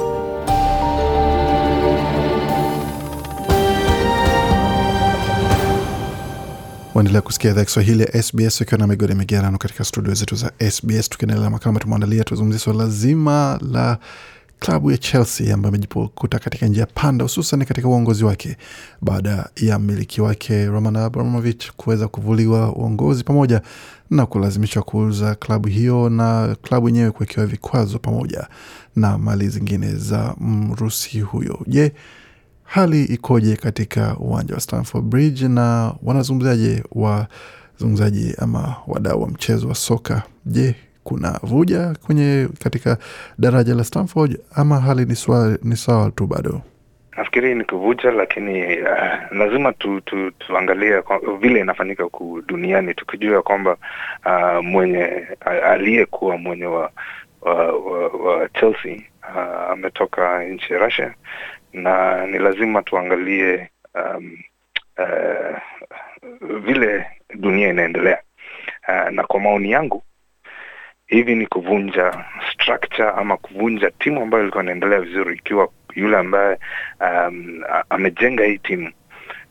Waendelea 7.01 7.23
kusikia 7.23 7.51
idhaa 7.51 7.65
Kiswahili 7.65 8.03
ya 8.03 8.23
SBS 8.23 8.61
ukiwa 8.61 8.79
na 8.79 8.87
migodi 8.87 9.15
migerano 9.15 9.59
katika 9.59 9.85
studio 9.85 10.15
zetu 10.15 10.35
za 10.37 10.53
SBS, 10.71 11.09
tukiendelea 11.09 11.51
makala 11.51 11.79
tumeandalia. 11.79 12.25
Tuzungumzia 12.25 12.61
swala 12.61 12.89
zima 12.89 13.59
la 13.73 13.99
klabu 14.59 14.91
ya 14.91 14.99
Chelsea 14.99 15.55
ambayo 15.55 15.69
amejikuta 15.69 16.39
katika 16.39 16.67
njia 16.67 16.87
panda, 16.87 17.23
hususan 17.23 17.65
katika 17.65 17.89
uongozi 17.89 18.25
wake 18.25 18.57
baada 19.01 19.49
ya 19.57 19.79
mmiliki 19.79 20.21
wake 20.21 20.67
Roman 20.67 20.97
Abramovich 20.97 21.71
kuweza 21.77 22.09
kuvuliwa 22.09 22.77
uongozi 22.77 23.25
pamoja 23.25 23.63
na 24.11 24.27
kulazimishwa 24.27 24.83
kuuza 24.83 25.35
klabu 25.35 25.69
hiyo 25.69 26.09
na 26.09 26.57
klabu 26.63 26.89
yenyewe 26.89 27.11
kuwekewa 27.11 27.47
vikwazo 27.47 27.99
pamoja 27.99 28.47
na 28.97 29.19
mali 29.19 29.49
zingine 29.49 29.95
za 29.95 30.35
Mrusi 30.41 31.21
huyo. 31.21 31.59
Je, 31.67 31.93
hali 32.71 33.05
ikoje 33.05 33.57
katika 33.57 34.17
uwanja 34.19 34.55
wa 34.55 34.61
Stamford 34.61 35.05
Bridge 35.05 35.49
na 35.49 35.95
wanazungumzaje 36.03 36.83
wazungumzaji 36.93 38.35
ama 38.39 38.77
wadau 38.87 39.23
wa 39.23 39.29
mchezo 39.29 39.69
wa 39.69 39.75
soka? 39.75 40.23
Je, 40.47 40.75
kuna 41.05 41.31
vuja 41.43 41.95
kwenye 42.07 42.49
katika 42.63 42.97
daraja 43.39 43.75
la 43.75 43.85
Stamford 43.85 44.39
ama 44.55 44.81
hali 44.81 45.05
ni 45.05 45.17
sawa 45.17 45.59
ni 45.63 45.77
sawa 45.77 46.11
tu 46.11 46.27
bado? 46.27 46.61
Nafikiri 47.17 47.55
ni 47.55 47.65
kuvuja, 47.65 48.11
lakini 48.11 48.83
uh, 48.83 49.37
lazima 49.39 49.73
tu, 49.73 50.01
tu, 50.01 50.31
tuangalie 50.31 51.03
vile 51.41 51.61
inafanyika 51.61 52.09
ku 52.09 52.43
duniani 52.47 52.95
tukijua 52.95 53.43
kwamba 53.43 53.77
uh, 54.27 54.65
mwenye 54.65 55.27
aliyekuwa 55.65 56.39
mwenye 56.39 56.65
wa, 56.67 56.91
wa, 57.43 57.55
wa, 57.73 58.09
wa 58.09 58.49
Chelsea 58.49 59.03
uh, 59.35 59.71
ametoka 59.73 60.45
nchi 60.45 60.73
ya 60.73 60.79
Russia 60.79 61.15
na 61.73 62.27
ni 62.27 62.39
lazima 62.39 62.83
tuangalie 62.83 63.71
um, 63.95 64.39
uh, 64.99 65.59
vile 66.61 67.07
dunia 67.35 67.69
inaendelea 67.69 68.19
uh, 68.89 69.11
na 69.11 69.23
kwa 69.25 69.41
maoni 69.41 69.71
yangu 69.71 70.03
hivi 71.07 71.35
ni 71.35 71.47
kuvunja 71.47 72.25
structure 72.53 73.09
ama 73.09 73.37
kuvunja 73.37 73.91
timu 73.91 74.23
ambayo 74.23 74.43
ilikuwa 74.43 74.63
inaendelea 74.65 75.01
vizuri, 75.01 75.35
ikiwa 75.37 75.69
yule 75.95 76.17
ambaye 76.17 76.59
um, 77.01 77.63
amejenga 77.91 78.45
hii 78.45 78.59
timu 78.59 78.93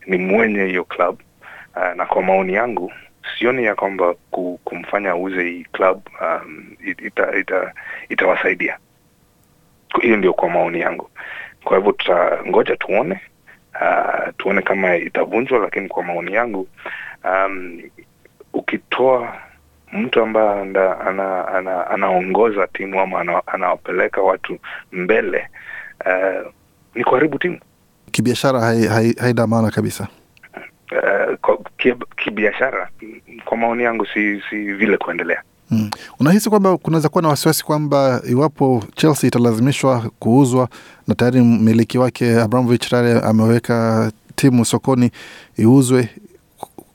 ni 0.07 0.17
mwenye 0.17 0.65
hiyo 0.65 0.83
club 0.83 1.19
uh, 1.75 1.95
na 1.95 2.05
kwa 2.05 2.21
maoni 2.23 2.53
yangu 2.53 2.91
sioni 3.37 3.63
ya 3.63 3.75
kwamba 3.75 4.13
kumfanya 4.63 5.11
auze 5.11 5.43
hii 5.43 5.63
club 5.71 6.01
um, 6.21 6.75
ita, 7.05 7.35
ita, 7.37 7.73
itawasaidia. 8.09 8.77
Hiyo 10.01 10.17
ndio 10.17 10.33
kwa 10.33 10.49
maoni 10.49 10.79
yangu. 10.79 11.09
Kwa 11.63 11.77
hivyo 11.77 11.91
tutangoja 11.91 12.75
tuone, 12.75 13.21
uh, 13.81 14.33
tuone 14.37 14.61
kama 14.61 14.95
itavunjwa, 14.95 15.59
lakini 15.59 15.87
kwa 15.87 16.03
maoni 16.03 16.33
yangu 16.33 16.67
um, 17.23 17.81
ukitoa 18.53 19.33
mtu 19.93 20.21
ambaye 20.21 20.61
ana, 20.61 21.47
ana, 21.47 21.87
anaongoza 21.87 22.67
timu 22.67 22.99
ama 23.01 23.41
anawapeleka 23.47 24.21
watu 24.21 24.59
mbele 24.91 25.47
uh, 26.05 26.51
ni 26.95 27.03
kuharibu 27.03 27.39
timu 27.39 27.59
kibiashara. 28.11 28.59
Haina 28.59 28.89
hai, 28.93 29.15
hai 29.19 29.33
maana 29.47 29.71
kabisa. 29.71 30.07
Uh, 30.91 31.57
kibiashara 32.23 32.89
kwa 33.45 33.57
maoni 33.57 33.83
yangu 33.83 34.05
si, 34.05 34.41
si 34.49 34.73
vile 34.73 34.97
kuendelea. 34.97 35.43
Hmm. 35.69 35.89
Unahisi 36.19 36.49
kwamba 36.49 36.77
kunaweza 36.77 37.09
kuwa 37.09 37.21
na 37.21 37.27
wasiwasi 37.29 37.63
kwamba 37.63 38.21
iwapo 38.29 38.83
Chelsea 38.95 39.27
italazimishwa 39.27 40.11
kuuzwa 40.19 40.69
na 41.07 41.15
tayari 41.15 41.41
mmiliki 41.41 41.97
wake 41.97 42.41
Abramovich 42.41 42.89
tayari 42.89 43.19
ameweka 43.23 44.11
timu 44.35 44.65
sokoni 44.65 45.11
iuzwe, 45.59 46.09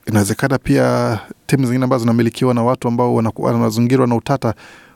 inawezekana 0.07 0.57
pia 0.57 1.19
timu 1.47 1.65
zingine 1.65 1.83
ambazo 1.83 1.99
zinamilikiwa 2.01 2.53
na 2.53 2.63
watu 2.63 2.87
ambao 2.87 3.15
wanazingirwa 3.37 4.07
na 4.07 4.15
utata 4.15 4.53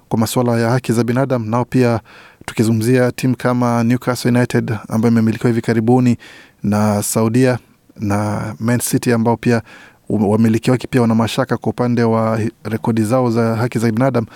kwa 0.09 0.19
masuala 0.19 0.59
ya 0.59 0.69
haki 0.69 0.93
za 0.93 1.03
binadamu, 1.03 1.45
nao 1.45 1.65
pia 1.65 1.99
tukizungumzia 2.45 3.11
timu 3.11 3.36
kama 3.36 3.84
Newcastle 3.84 4.32
United 4.32 4.77
ambayo 4.89 5.11
imemilikiwa 5.11 5.49
hivi 5.49 5.61
karibuni 5.61 6.17
na 6.63 7.03
Saudia 7.03 7.59
na 7.99 8.55
Man 8.59 8.80
City 8.80 9.11
ambao 9.13 9.38
pia 9.38 9.61
wamiliki 10.10 10.72
wake 10.72 10.88
pia 10.88 11.01
wana 11.01 11.16
mashaka 11.16 11.57
kwa 11.57 11.70
upande 11.70 12.03
wa 12.03 12.39
rekodi 12.64 13.01
zao 13.03 13.30
za 13.32 13.55
haki 13.55 13.80
za 13.80 13.91
binadamu. 13.91 14.28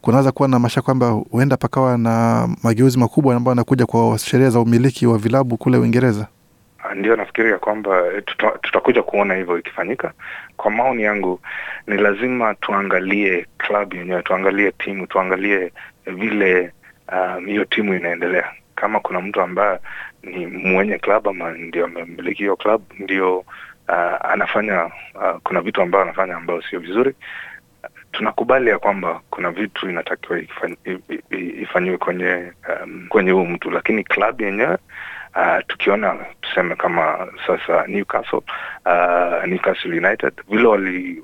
Kunaweza 0.00 0.32
kuwa 0.32 0.48
na 0.48 0.58
mashaka 0.58 0.84
kwamba 0.84 1.08
huenda 1.10 1.56
pakawa 1.56 1.98
na 1.98 2.48
mageuzi 2.62 2.98
makubwa 2.98 3.34
ambayo 3.36 3.52
anakuja 3.52 3.86
kwa 3.86 4.18
sheria 4.18 4.50
za 4.50 4.60
umiliki 4.60 5.06
wa 5.06 5.18
vilabu 5.18 5.56
kule 5.56 5.78
Uingereza. 5.78 6.26
Ndio 6.94 7.16
nafikiria 7.16 7.58
kwamba 7.58 8.02
tuta, 8.26 8.50
tutakuja 8.50 9.02
kuona 9.02 9.34
hivyo 9.34 9.58
ikifanyika. 9.58 10.12
Kwa 10.56 10.70
maoni 10.70 11.02
yangu, 11.02 11.40
ni 11.86 11.96
lazima 11.96 12.54
tuangalie 12.54 13.46
klabu 13.58 13.96
yenyewe, 13.96 14.22
tuangalie 14.22 14.72
timu, 14.72 15.06
tuangalie 15.06 15.72
vile 16.06 16.72
hiyo 17.46 17.62
um, 17.62 17.68
timu 17.70 17.94
inaendelea. 17.94 18.44
Kama 18.74 19.00
kuna 19.00 19.20
mtu 19.20 19.40
ambaye 19.40 19.78
ni 20.22 20.46
mwenye 20.46 20.98
klabu 20.98 21.30
ama 21.30 21.52
ndio 21.52 21.84
amemiliki 21.84 22.38
hiyo 22.38 22.56
klabu, 22.56 22.84
ndio 22.98 23.44
uh, 23.88 24.30
anafanya 24.30 24.84
uh, 25.14 25.38
kuna 25.44 25.60
vitu 25.60 25.82
ambayo 25.82 26.04
anafanya 26.04 26.36
ambayo 26.36 26.62
sio 26.62 26.80
vizuri, 26.80 27.14
tunakubali 28.12 28.70
ya 28.70 28.78
kwamba 28.78 29.20
kuna 29.30 29.50
vitu 29.50 29.90
inatakiwa 29.90 30.40
ifanyiwe 31.62 31.98
kwenye 31.98 32.52
um, 32.82 33.06
kwenye 33.08 33.30
huu 33.30 33.46
mtu, 33.46 33.70
lakini 33.70 34.04
klabu 34.04 34.42
yenyewe 34.42 34.78
Uh, 35.36 35.58
tukiona 35.66 36.26
tuseme 36.40 36.76
kama 36.76 37.28
sasa 37.46 37.86
Newcastle, 37.86 38.40
uh, 38.86 39.44
Newcastle 39.46 39.98
United 39.98 40.32
vile 40.48 40.66
wali 40.68 41.22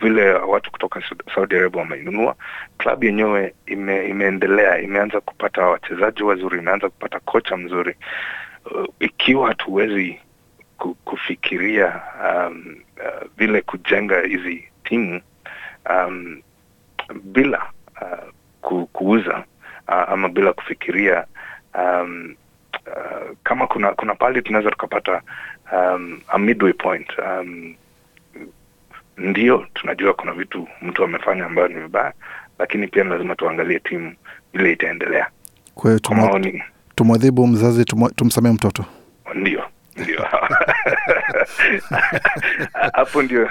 vile 0.00 0.32
watu 0.32 0.70
kutoka 0.70 1.02
Saudi 1.34 1.56
Arabia 1.56 1.80
wameinunua 1.80 2.34
klabu 2.78 3.04
yenyewe, 3.04 3.54
ime, 3.66 4.06
imeendelea 4.08 4.78
imeanza 4.78 5.20
kupata 5.20 5.66
wachezaji 5.66 6.22
wazuri, 6.22 6.58
imeanza 6.58 6.88
kupata 6.88 7.20
kocha 7.20 7.56
mzuri. 7.56 7.94
Uh, 8.70 8.86
ikiwa 9.00 9.48
hatuwezi 9.48 10.20
kufikiria 10.78 12.02
um, 12.24 12.76
uh, 12.96 13.28
vile 13.36 13.60
kujenga 13.62 14.20
hizi 14.20 14.68
timu 14.84 15.20
um, 15.90 16.42
bila 17.24 17.62
uh, 18.02 18.28
ku, 18.60 18.86
kuuza 18.86 19.44
uh, 19.88 19.94
ama 20.08 20.28
bila 20.28 20.52
kufikiria 20.52 21.24
um, 21.78 22.34
uh, 22.86 23.36
kama 23.42 23.66
kuna 23.66 23.92
kuna 23.92 24.14
pahali 24.14 24.42
tunaweza 24.42 24.70
tukapata 24.70 25.22
um, 25.72 26.20
a 26.28 26.38
midway 26.38 26.72
point 26.72 27.08
um, 27.18 27.74
ndio 29.16 29.66
tunajua 29.74 30.14
kuna 30.14 30.32
vitu 30.32 30.68
mtu 30.82 31.04
amefanya 31.04 31.46
ambayo 31.46 31.68
ni 31.68 31.74
vibaya 31.74 32.12
lakini 32.58 32.88
pia 32.88 33.04
lazima 33.04 33.34
tuangalie 33.34 33.78
timu 33.80 34.14
vile 34.52 34.72
itaendelea 34.72 35.26
Kwa 35.74 35.90
hiyo 35.90 36.00
tumwadhibu 36.94 37.46
mzazi, 37.46 37.84
tumsamee 38.16 38.52
mtoto. 38.52 38.84
ndio 39.34 39.64
ndio. 39.96 40.26
Hapo 42.94 43.22
ndio 43.22 43.48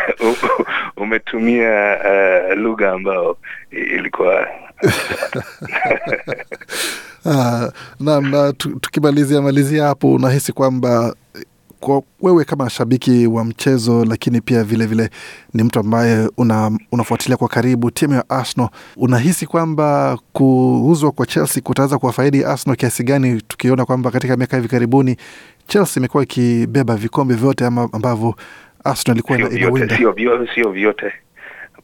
umetumia 0.96 1.98
uh, 2.04 2.58
lugha 2.58 2.90
ambayo 2.92 3.36
ilikuwa 3.70 4.46
Ah, 7.26 7.70
naam, 8.00 8.30
na 8.30 8.52
tukimalizia 8.52 9.42
malizia 9.42 9.84
hapo, 9.86 10.12
unahisi 10.14 10.52
kwamba 10.52 11.14
kwa 11.80 12.02
wewe 12.22 12.44
kama 12.44 12.70
shabiki 12.70 13.26
wa 13.26 13.44
mchezo, 13.44 14.04
lakini 14.04 14.40
pia 14.40 14.64
vilevile 14.64 15.02
vile 15.02 15.10
ni 15.54 15.62
mtu 15.62 15.78
ambaye 15.80 16.28
una, 16.36 16.78
unafuatilia 16.92 17.36
kwa 17.36 17.48
karibu 17.48 17.90
timu 17.90 18.14
ya 18.14 18.30
Arsenal, 18.30 18.68
unahisi 18.96 19.46
kwamba 19.46 20.18
kuuzwa 20.32 21.12
kwa 21.12 21.26
Chelsea 21.26 21.62
kutaweza 21.62 21.98
kuwafaidi 21.98 22.44
Arsenal 22.44 22.76
kiasi 22.76 23.04
gani, 23.04 23.42
tukiona 23.48 23.84
kwamba 23.84 24.10
katika 24.10 24.36
miaka 24.36 24.56
hivi 24.56 24.68
karibuni 24.68 25.16
Chelsea 25.66 26.00
imekuwa 26.00 26.22
ikibeba 26.22 26.96
vikombe 26.96 27.34
vyote 27.34 27.66
ama 27.66 27.88
ambavyo 27.92 28.34
Arsenal 28.84 29.16
ilikuwa 29.16 29.38
inawinda? 29.38 29.96
sio 30.54 30.70
vyote 30.70 31.12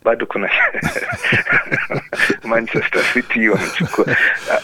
bado 0.07 0.27
kuna 0.27 0.51
Manchester 2.51 3.03
City 3.03 3.49
wamechukua. 3.49 4.17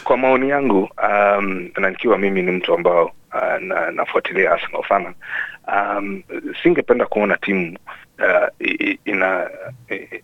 Kwa 0.04 0.16
maoni 0.16 0.48
yangu 0.48 0.88
um, 1.02 1.68
na 1.78 1.90
nikiwa 1.90 2.18
mimi 2.18 2.42
ni 2.42 2.50
mtu 2.52 2.74
ambao 2.74 3.04
uh, 3.34 3.60
na, 3.60 3.90
nafuatilia 3.90 4.52
Arsenal 4.52 4.84
sana 4.88 5.14
um, 5.68 6.22
singependa 6.62 7.06
kuona 7.06 7.36
timu 7.36 7.78
uh, 8.18 8.66
ina 9.04 9.50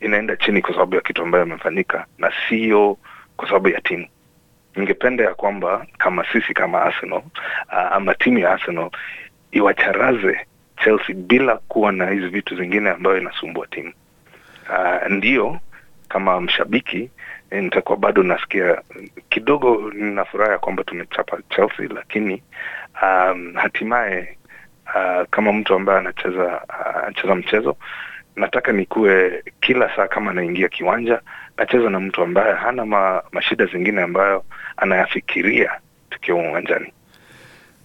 inaenda 0.01 0.37
chini 0.37 0.63
kwa 0.63 0.73
sababu 0.75 0.95
ya 0.95 1.01
kitu 1.01 1.23
ambayo 1.23 1.47
imefanyika 1.47 2.07
na 2.19 2.33
sio 2.49 2.97
kwa 3.37 3.49
sababu 3.49 3.69
ya 3.69 3.81
timu 3.81 4.07
ningependa 4.77 5.25
ya 5.25 5.35
kwamba 5.35 5.87
kama 5.99 6.25
sisi 6.33 6.55
kama 6.55 6.83
Arsenal 6.83 7.23
uh, 7.69 7.93
ama 7.93 8.15
timu 8.15 8.39
ya 8.39 8.51
Arsenal 8.51 8.91
iwacharaze 9.53 10.47
Chelsea 10.85 11.15
bila 11.15 11.57
kuwa 11.57 11.93
na 11.93 12.11
hizi 12.11 12.29
vitu 12.29 12.57
zingine 12.57 12.91
ambayo 12.91 13.19
inasumbua 13.19 13.67
timu. 13.67 13.93
Uh, 14.69 15.09
ndio 15.13 15.59
kama 16.09 16.41
mshabiki 16.41 17.11
eh, 17.51 17.63
nitakuwa 17.63 17.99
bado 17.99 18.23
nasikia 18.23 18.83
kidogo, 19.29 19.91
nina 19.95 20.25
furaha 20.25 20.53
ya 20.53 20.59
kwamba 20.59 20.85
tumechapa 20.85 21.39
Chelsea, 21.51 21.89
lakini 21.95 22.43
um, 23.03 23.53
hatimaye 23.55 24.39
uh, 24.87 25.27
kama 25.31 25.53
mtu 25.53 25.75
ambaye 25.75 25.99
anacheza 25.99 26.45
uh, 26.69 26.97
anacheza 27.05 27.35
mchezo 27.35 27.77
nataka 28.37 28.73
nikuwe 28.73 29.45
kila 29.61 29.97
saa 29.97 30.09
kama 30.09 30.31
anaingia 30.31 30.69
kiwanja 30.69 31.21
nacheza 31.57 31.91
na 31.91 32.01
mtu 32.01 32.23
ambaye 32.23 32.55
hana 32.55 32.87
ma, 32.87 33.23
mashida 33.33 33.67
zingine 33.67 34.03
ambayo 34.03 34.45
anayafikiria 34.77 35.71
tukiwa 36.11 36.39
uwanjani. 36.39 36.93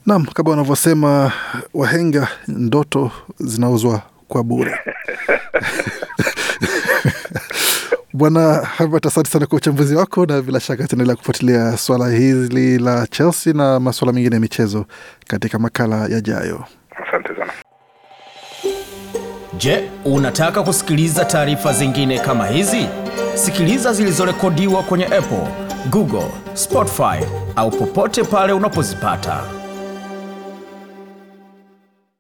Naam, 0.06 0.26
kama 0.26 0.50
wanavyosema 0.50 1.32
wahenga, 1.74 2.28
ndoto 2.48 3.12
zinauzwa 3.40 4.02
kwa 4.28 4.44
bure. 4.44 4.80
Bwana 8.14 8.68
Herbert, 8.78 9.06
asante 9.06 9.30
sana 9.30 9.46
kwa 9.46 9.58
uchambuzi 9.58 9.96
wako, 9.96 10.26
na 10.26 10.42
bila 10.42 10.60
shaka 10.60 10.88
tunaendelea 10.88 11.16
kufuatilia 11.16 11.78
swala 11.78 12.10
hili 12.10 12.78
la 12.80 13.08
Chelsea 13.08 13.54
na 13.54 13.80
masuala 13.80 14.14
mengine 14.14 14.36
ya 14.36 14.40
michezo 14.40 14.86
katika 15.28 15.60
makala 15.60 16.08
yajayo. 16.08 16.64
Asante 17.08 17.30
sana. 17.40 17.52
Je, 19.58 19.90
unataka 20.06 20.64
kusikiliza 20.64 21.26
taarifa 21.26 21.74
zingine 21.74 22.20
kama 22.20 22.48
hizi? 22.48 22.88
Sikiliza 23.36 23.94
zilizorekodiwa 23.94 24.84
kwenye 24.84 25.06
Apple, 25.06 25.48
Google, 25.90 26.28
Spotify 26.54 27.26
au 27.56 27.72
popote 27.72 28.24
pale 28.24 28.54
unapozipata. 28.54 29.44